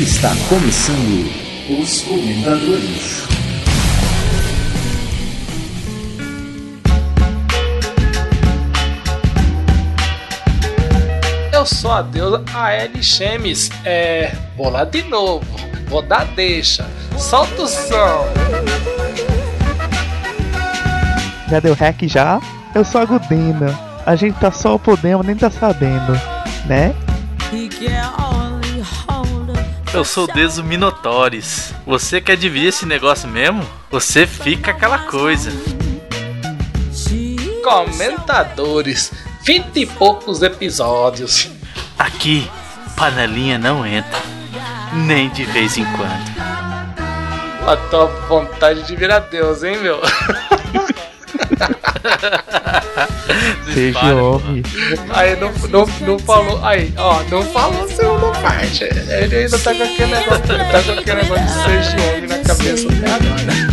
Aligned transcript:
Está 0.00 0.30
começando 0.48 1.30
os 1.68 2.00
Comentadores. 2.00 3.22
Eu 11.52 11.66
sou 11.66 11.92
a 11.92 12.00
deusa 12.00 12.42
Aele 12.54 13.02
Chemes. 13.02 13.68
É. 13.84 14.32
Vou 14.56 14.70
lá 14.70 14.86
de 14.86 15.02
novo. 15.02 15.44
Vou 15.88 16.00
dar 16.00 16.24
deixa. 16.28 16.88
Solta 17.18 17.60
o 17.60 17.68
som. 17.68 18.24
Já 21.50 21.60
deu 21.60 21.74
hack 21.74 22.04
já? 22.04 22.40
Eu 22.74 22.86
sou 22.86 23.02
a 23.02 23.04
Gudina. 23.04 23.78
A 24.06 24.16
gente 24.16 24.40
tá 24.40 24.50
só 24.50 24.78
podendo, 24.78 25.22
nem 25.22 25.36
tá 25.36 25.50
sabendo, 25.50 26.18
né? 26.64 26.94
Eu 29.92 30.04
sou 30.04 30.24
o 30.24 30.26
Deso 30.32 30.62
Minotores. 30.62 31.74
Você 31.84 32.20
quer 32.20 32.36
dividir 32.36 32.68
esse 32.68 32.86
negócio 32.86 33.28
mesmo? 33.28 33.68
Você 33.90 34.24
fica 34.24 34.70
aquela 34.70 35.00
coisa. 35.00 35.50
Comentadores. 37.64 39.12
Vinte 39.42 39.80
e 39.80 39.86
poucos 39.86 40.42
episódios. 40.42 41.50
Aqui, 41.98 42.48
panelinha 42.96 43.58
não 43.58 43.84
entra. 43.84 44.20
Nem 44.92 45.28
de 45.30 45.44
vez 45.44 45.76
em 45.76 45.84
quando. 45.96 46.40
A 47.66 47.76
tua 47.90 48.06
vontade 48.28 48.84
de 48.84 48.94
virar 48.94 49.20
Deus, 49.20 49.64
hein, 49.64 49.76
meu? 49.78 50.00
Seja 53.72 54.14
homem. 54.14 54.62
Aí 55.10 55.36
não, 55.36 55.52
não, 55.68 55.86
não 56.06 56.18
falou. 56.18 56.64
Aí, 56.64 56.92
ó, 56.96 57.22
não 57.30 57.42
falou 57.44 57.84
a 57.84 57.88
segunda 57.88 58.30
parte. 58.40 58.84
Ele 58.84 59.36
ainda 59.36 59.58
tá 59.58 59.74
com 59.74 59.82
aquele 59.82 60.14
negócio. 60.14 60.42
Tá 60.42 60.82
com 60.82 60.92
aquele 60.92 61.22
negócio 61.22 61.44
de 61.44 61.52
ser 61.52 61.96
de 61.96 62.02
homem 62.02 62.26
na 62.28 62.38
cabeça 62.38 62.88
até 62.88 63.10
agora. 63.12 63.70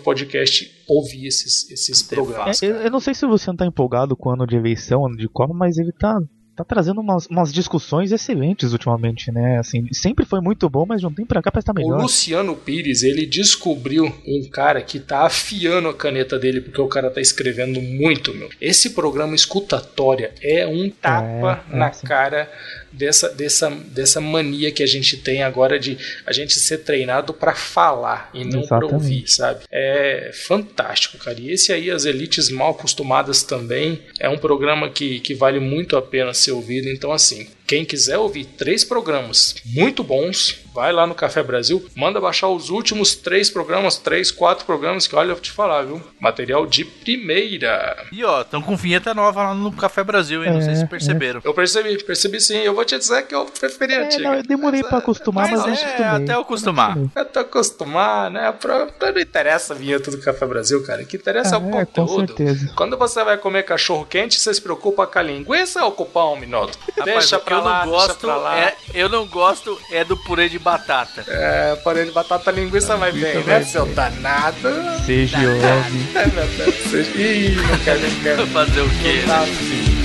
podcast 0.00 0.80
ouvir 0.90 1.26
esses, 1.26 1.70
esses 1.70 2.02
programas. 2.02 2.62
É, 2.62 2.66
eu, 2.66 2.76
eu 2.76 2.90
não 2.90 2.98
sei 2.98 3.14
se 3.14 3.24
você 3.24 3.48
não 3.48 3.56
tá 3.56 3.64
empolgado 3.64 4.16
com 4.16 4.28
o 4.28 4.32
ano 4.32 4.46
de 4.46 4.56
eleição, 4.56 5.06
ano 5.06 5.16
de 5.16 5.28
Copa, 5.28 5.54
mas 5.54 5.78
ele 5.78 5.92
tá, 5.92 6.18
tá 6.64 6.74
trazendo 6.74 7.00
umas, 7.00 7.26
umas 7.26 7.52
discussões 7.52 8.12
excelentes 8.12 8.72
ultimamente, 8.72 9.30
né? 9.32 9.58
Assim, 9.58 9.86
sempre 9.92 10.24
foi 10.24 10.40
muito 10.40 10.68
bom, 10.68 10.84
mas 10.86 11.00
de 11.00 11.06
um 11.06 11.12
tempo 11.12 11.28
pra 11.28 11.42
cá 11.42 11.50
parece 11.50 11.66
que 11.66 11.72
tá 11.72 11.80
O 11.80 11.88
melhor. 11.88 12.02
Luciano 12.02 12.54
Pires, 12.56 13.02
ele 13.02 13.26
descobriu 13.26 14.04
um 14.26 14.48
cara 14.50 14.82
que 14.82 14.98
tá 15.00 15.24
afiando 15.26 15.88
a 15.88 15.94
caneta 15.94 16.38
dele, 16.38 16.60
porque 16.60 16.80
o 16.80 16.88
cara 16.88 17.10
tá 17.10 17.20
escrevendo 17.20 17.80
muito, 17.80 18.34
meu. 18.34 18.48
Esse 18.60 18.90
programa 18.90 19.34
escutatória 19.34 20.32
é 20.42 20.66
um 20.66 20.90
tapa 20.90 21.64
É, 21.70 21.76
é, 21.76 21.76
na 21.76 21.92
sim. 21.92 22.06
cara 22.06 22.50
dessa, 22.92 23.28
dessa, 23.30 23.70
dessa 23.70 24.20
mania 24.20 24.70
que 24.72 24.82
a 24.82 24.86
gente 24.86 25.16
tem 25.16 25.42
agora 25.42 25.78
de 25.78 25.96
a 26.26 26.32
gente 26.32 26.54
ser 26.54 26.78
treinado 26.78 27.32
pra 27.32 27.54
falar 27.54 28.30
e 28.34 28.44
não 28.44 28.62
pra 28.66 28.78
Exatamente. 28.78 28.94
ouvir, 28.94 29.24
sabe? 29.28 29.60
É 29.70 30.30
fantástico, 30.46 31.18
cara. 31.18 31.38
E 31.40 31.50
esse 31.50 31.72
aí, 31.72 31.90
As 31.90 32.04
Elites 32.04 32.50
Mal 32.50 32.70
Acostumadas 32.72 33.42
também, 33.42 34.00
é 34.18 34.28
um 34.28 34.38
programa 34.38 34.90
que, 34.90 35.20
que 35.20 35.34
vale 35.34 35.60
muito 35.60 35.96
a 35.96 36.02
pena 36.02 36.32
ser 36.34 36.52
ouvido. 36.52 36.88
Então, 36.88 37.12
assim, 37.12 37.48
quem 37.66 37.84
quiser 37.84 38.18
ouvir 38.18 38.44
três 38.44 38.84
programas 38.84 39.54
muito 39.64 40.02
bons, 40.02 40.58
vai 40.74 40.92
lá 40.92 41.06
no 41.06 41.14
Café 41.14 41.42
Brasil, 41.42 41.84
manda 41.94 42.20
baixar 42.20 42.48
os 42.48 42.68
últimos 42.70 43.14
três 43.14 43.48
programas, 43.48 43.96
três, 43.96 44.30
quatro 44.30 44.64
programas, 44.66 45.06
que 45.06 45.14
olha, 45.14 45.30
eu 45.30 45.34
vou 45.36 45.42
te 45.42 45.52
falar, 45.52 45.82
viu? 45.82 46.02
Material 46.18 46.66
de 46.66 46.84
primeira. 46.84 48.04
E 48.12 48.24
ó, 48.24 48.40
estão 48.42 48.60
com 48.60 48.76
vinheta 48.76 49.14
nova 49.14 49.42
lá 49.44 49.54
no 49.54 49.70
Café 49.72 50.02
Brasil, 50.02 50.44
hein? 50.44 50.52
Não 50.52 50.60
sei 50.60 50.72
É, 50.72 50.76
se 50.76 50.82
é. 50.82 50.86
perceberam. 50.86 51.40
Eu 51.44 51.54
percebi, 51.54 52.02
percebi 52.02 52.40
sim. 52.40 52.56
Eu 52.58 52.74
vou 52.80 52.84
te 52.84 52.96
dizer 52.98 53.26
que 53.26 53.34
eu 53.34 53.44
preferi 53.44 53.94
a 53.94 54.00
É, 54.00 54.04
antiga. 54.06 54.22
não, 54.24 54.34
eu 54.34 54.42
demorei 54.42 54.82
pra 54.82 54.98
acostumar, 54.98 55.50
mas, 55.50 55.60
Mas 55.66 55.82
é, 55.82 56.02
até 56.06 56.34
eu 56.34 56.40
acostumar. 56.40 56.96
Eu 57.14 57.24
tô 57.26 57.40
acostumado, 57.40 58.32
né? 58.32 58.52
Pra, 58.52 58.86
pra 58.86 59.12
não 59.12 59.20
interessa 59.20 59.74
a 59.74 59.76
vinheta 59.76 60.10
do 60.10 60.18
Café 60.18 60.46
Brasil, 60.46 60.82
cara. 60.84 61.02
O 61.02 61.06
que 61.06 61.16
interessa 61.16 61.56
é, 61.56 61.58
o 61.58 61.68
É, 61.78 61.84
com 61.84 62.06
conteúdo. 62.06 62.26
certeza. 62.36 62.72
Quando 62.74 62.96
você 62.96 63.22
vai 63.22 63.36
comer 63.36 63.64
cachorro 63.64 64.04
quente, 64.06 64.40
você 64.40 64.52
se 64.54 64.60
preocupa 64.62 65.06
com 65.06 65.18
a 65.18 65.22
linguiça 65.22 65.84
ou 65.84 65.92
com 65.92 66.04
o 66.04 66.06
pão, 66.06 66.36
Minuto? 66.36 66.78
Rapaz, 66.96 67.04
deixa 67.18 67.36
o 67.36 67.40
pra 67.40 67.56
eu 67.56 67.64
lá, 67.64 67.84
não 67.84 67.92
deixa 67.92 68.06
gosto 68.06 68.20
pra 68.20 68.36
lá. 68.36 68.58
é 68.58 68.74
eu 68.94 69.08
não 69.08 69.26
gosto 69.26 69.78
é 69.90 70.02
do 70.04 70.16
purê 70.16 70.48
de 70.48 70.58
batata. 70.58 71.24
É, 71.28 71.76
parei 71.84 72.04
de 72.06 72.10
batata 72.12 72.50
linguiça 72.50 72.96
vai 72.96 73.12
bem, 73.12 73.34
né, 73.36 73.40
vai 73.42 73.62
seu 73.64 73.84
danado? 73.86 74.68
Seja 75.04 75.36
homem. 75.38 76.08
Ai, 76.14 76.26
meu 76.26 76.46
Deus. 76.46 76.74
Você- 76.76 77.00
Ih, 77.14 77.56
não 77.56 77.78
quero, 77.84 78.00
não 78.00 78.20
quero. 78.22 78.46
Fazer 78.50 78.80
o 78.80 78.88
quê? 79.02 79.22
Tá, 79.26 79.40
né? 79.40 79.99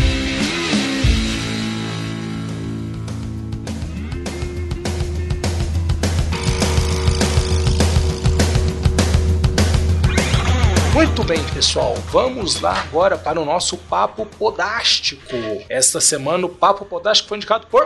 Muito 10.96 11.25
bem, 11.25 11.44
pessoal. 11.54 11.94
Vamos 12.10 12.62
lá 12.62 12.80
agora 12.80 13.18
para 13.18 13.38
o 13.38 13.44
nosso 13.44 13.75
Papo 13.75 14.25
Podástico. 14.25 15.36
Esta 15.68 16.00
semana 16.00 16.46
o 16.46 16.50
Papo 16.50 16.86
Podástico 16.86 17.28
foi 17.28 17.38
indicado 17.38 17.68
por. 17.68 17.84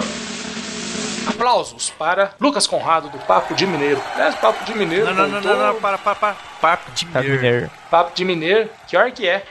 Aplausos 1.29 1.89
para 1.91 2.33
Lucas 2.39 2.65
Conrado 2.67 3.09
do 3.09 3.17
Papo 3.19 3.53
de 3.53 3.65
Mineiro. 3.65 4.01
Aliás, 4.13 4.35
Papo 4.35 4.63
de 4.65 4.77
Mineiro. 4.77 5.05
Não, 5.05 5.13
não, 5.13 5.27
não, 5.27 5.41
não, 5.41 5.73
não, 5.73 5.81
para, 5.81 5.97
para, 5.97 6.15
para. 6.15 6.37
Papo 6.59 6.91
de 6.91 7.05
mineiro. 7.05 7.35
mineiro. 7.35 7.71
Papo 7.89 8.13
de 8.15 8.25
Mineiro, 8.25 8.69
que 8.87 8.97
hora 8.97 9.09
que 9.09 9.25
é? 9.27 9.43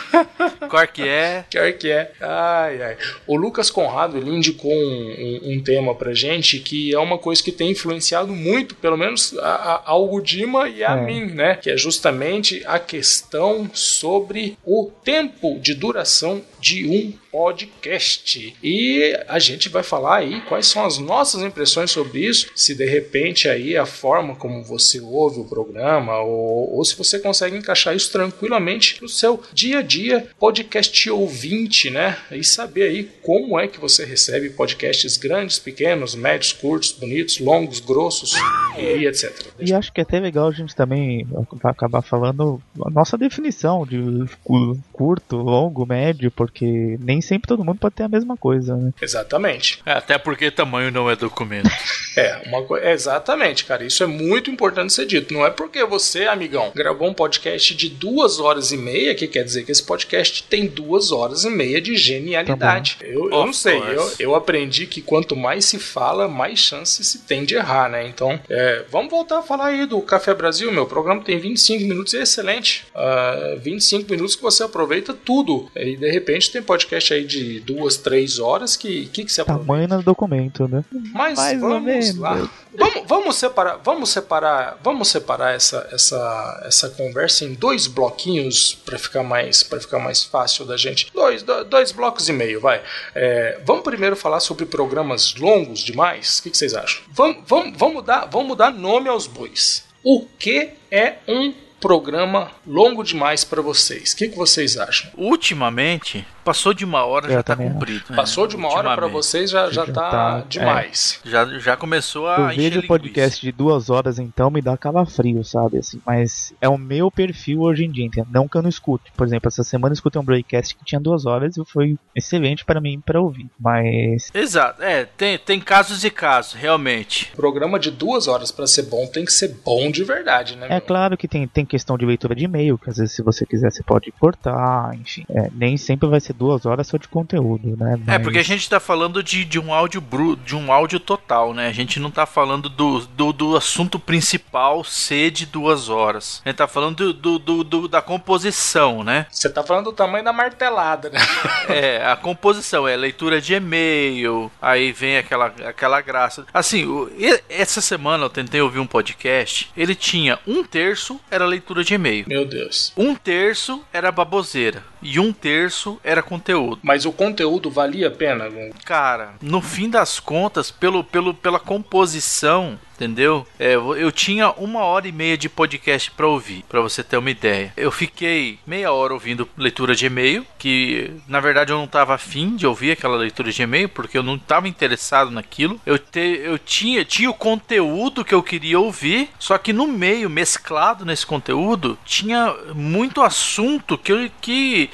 Qual 0.68 0.86
que 0.86 1.08
é? 1.08 1.44
Pior 1.50 1.72
que 1.72 1.90
é. 1.90 2.12
Ai, 2.20 2.82
ai. 2.82 2.96
O 3.26 3.36
Lucas 3.36 3.70
Conrado 3.70 4.16
ele 4.18 4.30
indicou 4.30 4.70
um, 4.72 5.40
um, 5.44 5.52
um 5.54 5.62
tema 5.62 5.94
pra 5.94 6.12
gente 6.14 6.58
que 6.58 6.94
é 6.94 6.98
uma 6.98 7.18
coisa 7.18 7.42
que 7.42 7.50
tem 7.50 7.70
influenciado 7.70 8.28
muito, 8.34 8.74
pelo 8.76 8.96
menos 8.96 9.36
a, 9.38 9.48
a, 9.54 9.82
ao 9.86 10.06
Gudima 10.06 10.68
e 10.68 10.84
a 10.84 10.92
É. 10.92 11.00
mim, 11.00 11.24
né? 11.26 11.56
Que 11.56 11.70
é 11.70 11.76
justamente 11.76 12.62
a 12.66 12.78
questão 12.78 13.68
sobre 13.72 14.56
o 14.64 14.90
tempo 15.02 15.58
de 15.58 15.74
duração 15.74 16.42
de 16.60 16.86
um 16.86 17.21
podcast. 17.32 18.54
E 18.62 19.18
a 19.28 19.38
gente 19.38 19.68
vai 19.68 19.82
falar 19.82 20.18
aí 20.18 20.40
quais 20.42 20.66
são 20.66 20.84
as 20.84 20.98
nossas 20.98 21.42
impressões 21.42 21.90
sobre 21.90 22.20
isso, 22.20 22.48
se 22.54 22.74
de 22.74 22.84
repente 22.84 23.48
aí 23.48 23.76
a 23.76 23.86
forma 23.86 24.36
como 24.36 24.62
você 24.62 25.00
ouve 25.00 25.40
o 25.40 25.44
programa 25.44 26.20
ou, 26.20 26.76
ou 26.76 26.84
se 26.84 26.96
você 26.96 27.18
consegue 27.18 27.56
encaixar 27.56 27.96
isso 27.96 28.12
tranquilamente 28.12 29.00
no 29.02 29.08
seu 29.08 29.42
dia 29.52 29.78
a 29.78 29.82
dia 29.82 30.26
podcast 30.38 31.10
ouvinte, 31.10 31.90
né? 31.90 32.16
E 32.30 32.44
saber 32.44 32.82
aí 32.84 33.04
como 33.22 33.58
é 33.58 33.66
que 33.66 33.80
você 33.80 34.04
recebe 34.04 34.50
podcasts 34.50 35.16
grandes, 35.16 35.58
pequenos, 35.58 36.14
médios, 36.14 36.52
curtos, 36.52 36.92
bonitos, 36.92 37.38
longos, 37.38 37.80
grossos 37.80 38.34
e 38.78 39.06
etc. 39.06 39.32
E 39.58 39.72
acho 39.72 39.92
que 39.92 40.00
é 40.00 40.02
até 40.02 40.20
legal 40.20 40.48
a 40.48 40.52
gente 40.52 40.74
também 40.74 41.26
acabar 41.62 42.02
falando 42.02 42.60
a 42.84 42.90
nossa 42.90 43.16
definição 43.16 43.86
de 43.86 43.98
cu- 44.44 44.78
curto, 44.92 45.36
longo, 45.36 45.86
médio, 45.86 46.30
porque 46.30 46.98
nem 47.00 47.20
sempre 47.22 47.48
todo 47.48 47.64
mundo 47.64 47.78
pode 47.78 47.94
ter 47.94 48.04
a 48.04 48.08
mesma 48.08 48.36
coisa, 48.36 48.76
né? 48.76 48.92
Exatamente. 49.00 49.80
É, 49.86 49.92
Até 49.92 50.18
porque 50.18 50.50
tamanho 50.50 50.90
não 50.90 51.10
é 51.10 51.16
documento. 51.16 51.70
É, 52.14 52.42
uma 52.46 52.62
coisa. 52.62 52.90
Exatamente, 52.90 53.64
cara. 53.64 53.82
Isso 53.84 54.02
é 54.02 54.06
muito 54.06 54.50
importante 54.50 54.92
ser 54.92 55.06
dito. 55.06 55.32
Não 55.32 55.46
é 55.46 55.50
porque 55.50 55.82
você, 55.82 56.26
amigão, 56.26 56.70
gravou 56.74 57.08
um 57.08 57.14
podcast 57.14 57.74
de 57.74 57.88
duas 57.88 58.38
horas 58.38 58.70
e 58.70 58.76
meia, 58.76 59.14
que 59.14 59.26
quer 59.26 59.42
dizer 59.42 59.64
que 59.64 59.72
esse 59.72 59.82
podcast 59.82 60.42
tem 60.42 60.66
duas 60.66 61.10
horas 61.10 61.44
e 61.44 61.48
meia 61.48 61.80
de 61.80 61.96
genialidade. 61.96 62.98
eu, 63.00 63.30
eu 63.30 63.38
Of 63.38 63.46
não 63.46 63.52
sei, 63.54 63.78
eu, 63.78 64.12
eu 64.18 64.34
aprendi 64.34 64.86
que 64.86 65.00
quanto 65.00 65.34
mais 65.34 65.64
se 65.64 65.78
fala, 65.78 66.28
mais 66.28 66.58
chance 66.58 67.02
se 67.02 67.20
tem 67.20 67.46
de 67.46 67.54
errar, 67.54 67.88
né? 67.88 68.06
Então, 68.06 68.38
é, 68.46 68.84
vamos 68.90 69.10
voltar 69.10 69.38
a 69.38 69.42
falar 69.42 69.68
aí 69.68 69.86
do 69.86 70.00
Café 70.02 70.34
Brasil. 70.34 70.70
Meu 70.70 70.84
programa 70.84 71.22
tem 71.22 71.38
25 71.38 71.82
minutos 71.84 72.12
e 72.12 72.18
é 72.18 72.22
excelente. 72.22 72.84
Ah, 72.94 73.56
25 73.58 74.10
minutos 74.10 74.36
que 74.36 74.42
você 74.42 74.62
aproveita 74.62 75.14
tudo. 75.14 75.70
E 75.74 75.96
de 75.96 76.10
repente 76.10 76.50
tem 76.50 76.62
podcast 76.62 77.11
aí 77.12 77.24
de 77.24 77.60
duas, 77.60 77.96
três 77.96 78.38
horas 78.38 78.76
que, 78.76 79.06
que, 79.06 79.24
que 79.24 79.32
você 79.32 79.40
aproveita. 79.42 79.66
Tamanho 79.66 79.88
no 79.88 80.02
documento, 80.02 80.66
né? 80.68 80.84
Mas 81.12 81.38
Mais 81.38 81.60
vamos 81.60 82.16
lá. 82.16 82.50
Vamos, 82.76 83.02
vamos 83.06 83.36
separar, 83.36 83.78
vamos 83.84 84.08
separar, 84.08 84.78
vamos 84.82 85.08
separar 85.08 85.54
essa, 85.54 85.86
essa, 85.92 86.62
essa 86.66 86.88
conversa 86.90 87.44
em 87.44 87.52
dois 87.54 87.86
bloquinhos 87.86 88.74
para 88.74 88.98
ficar 88.98 89.22
mais 89.22 89.62
para 89.62 89.78
ficar 89.78 89.98
mais 89.98 90.24
fácil 90.24 90.64
da 90.64 90.76
gente. 90.76 91.10
Dois, 91.12 91.42
do- 91.42 91.64
dois 91.64 91.92
blocos 91.92 92.28
e 92.28 92.32
meio, 92.32 92.60
vai. 92.60 92.80
É, 93.14 93.60
vamos 93.64 93.82
primeiro 93.84 94.16
falar 94.16 94.40
sobre 94.40 94.64
programas 94.64 95.34
longos 95.34 95.80
demais. 95.80 96.38
O 96.38 96.42
que, 96.44 96.50
que 96.50 96.56
vocês 96.56 96.74
acham? 96.74 97.02
Vamos, 97.10 97.44
vamos, 97.46 97.76
vamos 97.78 98.04
dar, 98.04 98.24
vamos 98.26 98.56
dar 98.56 98.72
nome 98.72 99.08
aos 99.08 99.26
bois. 99.26 99.84
O 100.02 100.26
que 100.38 100.70
é 100.90 101.16
um 101.28 101.52
programa 101.78 102.50
longo 102.66 103.02
demais 103.04 103.44
para 103.44 103.60
vocês? 103.60 104.12
O 104.12 104.16
que, 104.16 104.28
que 104.28 104.36
vocês 104.36 104.78
acham? 104.78 105.10
Ultimamente, 105.16 106.26
passou 106.44 106.74
de 106.74 106.84
uma 106.84 107.04
hora, 107.04 107.26
Eu 107.26 107.32
já 107.34 107.42
tá 107.42 107.54
também 107.56 107.72
cumprido. 107.72 108.04
né? 108.10 108.16
Passou 108.16 108.46
de 108.46 108.56
uma 108.56 108.68
hora 108.68 108.94
para 108.94 109.06
vocês 109.06 109.50
já 109.50 109.70
já 109.70 109.84
Já 109.86 109.92
tá, 109.92 110.10
tá, 110.10 110.44
demais. 110.48 111.20
Já, 111.24 111.44
já 111.58 111.76
começou 111.76 112.28
a 112.28 112.36
Eu 112.38 112.46
vejo 112.48 112.60
linguiça. 112.62 112.86
podcast 112.86 113.40
de 113.40 113.52
duas 113.52 113.90
horas, 113.90 114.18
então 114.18 114.50
me 114.50 114.60
dá 114.62 114.76
calafrio, 114.76 115.42
sabe? 115.44 115.78
Assim, 115.78 116.00
mas 116.06 116.52
é 116.60 116.68
o 116.68 116.78
meu 116.78 117.10
perfil 117.10 117.60
hoje 117.62 117.84
em 117.84 117.90
dia, 117.90 118.04
entendeu? 118.06 118.26
não 118.32 118.46
que 118.48 118.56
eu 118.56 118.62
não 118.62 118.68
escute. 118.68 119.12
Por 119.16 119.26
exemplo, 119.26 119.48
essa 119.48 119.62
semana 119.64 119.92
eu 119.92 119.94
escutei 119.94 120.20
um 120.20 120.24
broadcast 120.24 120.74
que 120.74 120.84
tinha 120.84 121.00
duas 121.00 121.26
horas 121.26 121.56
e 121.56 121.64
foi 121.64 121.96
excelente 122.14 122.64
para 122.64 122.80
mim 122.80 123.00
para 123.00 123.20
ouvir. 123.20 123.48
Mas 123.58 124.30
Exato, 124.34 124.82
é, 124.82 125.04
tem, 125.04 125.38
tem 125.38 125.60
casos 125.60 126.04
e 126.04 126.10
casos, 126.10 126.54
realmente. 126.54 127.32
Programa 127.36 127.78
de 127.78 127.90
duas 127.90 128.28
horas 128.28 128.50
para 128.50 128.66
ser 128.66 128.82
bom 128.84 129.06
tem 129.06 129.24
que 129.24 129.32
ser 129.32 129.48
bom 129.64 129.90
de 129.90 130.04
verdade, 130.04 130.56
né? 130.56 130.66
é 130.66 130.70
meu? 130.70 130.80
claro 130.80 131.16
que 131.16 131.26
tem, 131.28 131.46
tem 131.46 131.64
questão 131.64 131.96
de 131.98 132.04
leitura 132.04 132.34
de 132.34 132.44
e-mail, 132.44 132.78
que 132.78 132.90
às 132.90 132.96
vezes 132.96 133.14
se 133.14 133.22
você 133.22 133.44
quiser 133.46 133.70
você 133.70 133.82
pode 133.82 134.10
cortar, 134.12 134.94
enfim. 134.94 135.24
É, 135.30 135.50
nem 135.54 135.76
sempre 135.76 136.08
vai 136.08 136.20
ser 136.20 136.31
duas 136.32 136.66
horas 136.66 136.86
só 136.86 136.96
de 136.96 137.08
conteúdo, 137.08 137.76
né? 137.76 137.94
É, 138.06 138.12
Mas- 138.12 138.22
porque 138.22 138.38
a 138.38 138.42
gente 138.44 138.68
tá 138.68 138.78
falando 138.80 139.22
de, 139.22 139.44
de 139.44 139.58
um 139.58 139.72
áudio 139.72 140.00
bru, 140.00 140.36
de 140.36 140.54
um 140.56 140.72
áudio 140.72 140.98
total, 141.00 141.52
né? 141.54 141.68
A 141.68 141.72
gente 141.72 141.98
não 142.00 142.10
tá 142.10 142.26
falando 142.26 142.68
do, 142.68 143.00
do, 143.00 143.32
do 143.32 143.56
assunto 143.56 143.98
principal 143.98 144.82
ser 144.84 145.30
de 145.30 145.46
duas 145.46 145.88
horas. 145.88 146.40
A 146.44 146.48
gente 146.48 146.56
tá 146.58 146.68
falando 146.68 147.12
do, 147.12 147.12
do, 147.12 147.38
do- 147.38 147.64
do- 147.64 147.88
da 147.88 148.00
composição, 148.02 149.02
né? 149.04 149.26
Você 149.30 149.48
tá 149.48 149.62
falando 149.62 149.86
do 149.86 149.92
tamanho 149.92 150.24
da 150.24 150.32
martelada, 150.32 151.10
né? 151.10 151.20
É, 151.68 152.04
a 152.04 152.16
composição 152.16 152.86
é 152.88 152.96
leitura 152.96 153.40
de 153.40 153.54
e-mail, 153.54 154.50
aí 154.60 154.92
vem 154.92 155.16
aquela, 155.16 155.46
aquela 155.46 156.00
graça. 156.00 156.44
Assim, 156.52 156.84
o- 156.84 157.08
e- 157.16 157.42
essa 157.48 157.80
semana 157.80 158.24
eu 158.24 158.30
tentei 158.30 158.60
ouvir 158.60 158.78
um 158.80 158.86
podcast, 158.86 159.70
ele 159.76 159.94
tinha 159.94 160.38
um 160.46 160.64
terço 160.64 161.20
era 161.30 161.46
leitura 161.46 161.84
de 161.84 161.94
e-mail, 161.94 162.24
Meu 162.28 162.44
Deus. 162.44 162.92
um 162.96 163.14
terço 163.14 163.82
era 163.92 164.10
baboseira 164.10 164.82
e 165.02 165.18
um 165.18 165.32
terço 165.32 165.98
era 166.02 166.22
conteúdo. 166.22 166.78
Mas 166.82 167.04
o 167.04 167.12
conteúdo 167.12 167.70
valia 167.70 168.08
a 168.08 168.10
pena? 168.10 168.48
Cara, 168.84 169.34
no 169.40 169.60
fim 169.60 169.90
das 169.90 170.20
contas, 170.20 170.70
pelo, 170.70 171.02
pelo, 171.02 171.34
pela 171.34 171.58
composição, 171.58 172.78
entendeu? 173.02 173.46
É, 173.58 173.74
eu 173.74 174.12
tinha 174.12 174.50
uma 174.52 174.80
hora 174.84 175.08
e 175.08 175.12
meia 175.12 175.36
de 175.36 175.48
podcast 175.48 176.10
pra 176.12 176.26
ouvir, 176.26 176.64
pra 176.68 176.80
você 176.80 177.02
ter 177.02 177.16
uma 177.16 177.30
ideia. 177.30 177.72
Eu 177.76 177.90
fiquei 177.90 178.58
meia 178.66 178.92
hora 178.92 179.12
ouvindo 179.12 179.48
leitura 179.56 179.94
de 179.94 180.06
e-mail, 180.06 180.46
que 180.58 181.10
na 181.26 181.40
verdade 181.40 181.72
eu 181.72 181.78
não 181.78 181.86
tava 181.86 182.14
afim 182.14 182.54
de 182.56 182.66
ouvir 182.66 182.92
aquela 182.92 183.16
leitura 183.16 183.50
de 183.50 183.62
e-mail, 183.62 183.88
porque 183.88 184.16
eu 184.16 184.22
não 184.22 184.38
tava 184.38 184.68
interessado 184.68 185.30
naquilo. 185.30 185.80
Eu, 185.84 185.98
te, 185.98 186.20
eu 186.42 186.58
tinha, 186.58 187.04
tinha 187.04 187.28
o 187.30 187.34
conteúdo 187.34 188.24
que 188.24 188.34
eu 188.34 188.42
queria 188.42 188.78
ouvir, 188.78 189.30
só 189.38 189.58
que 189.58 189.72
no 189.72 189.86
meio, 189.86 190.30
mesclado 190.30 191.04
nesse 191.04 191.26
conteúdo, 191.26 191.98
tinha 192.04 192.54
muito 192.74 193.20
assunto 193.22 193.98
que, 193.98 194.12
eu- 194.12 194.30
que 194.40 194.90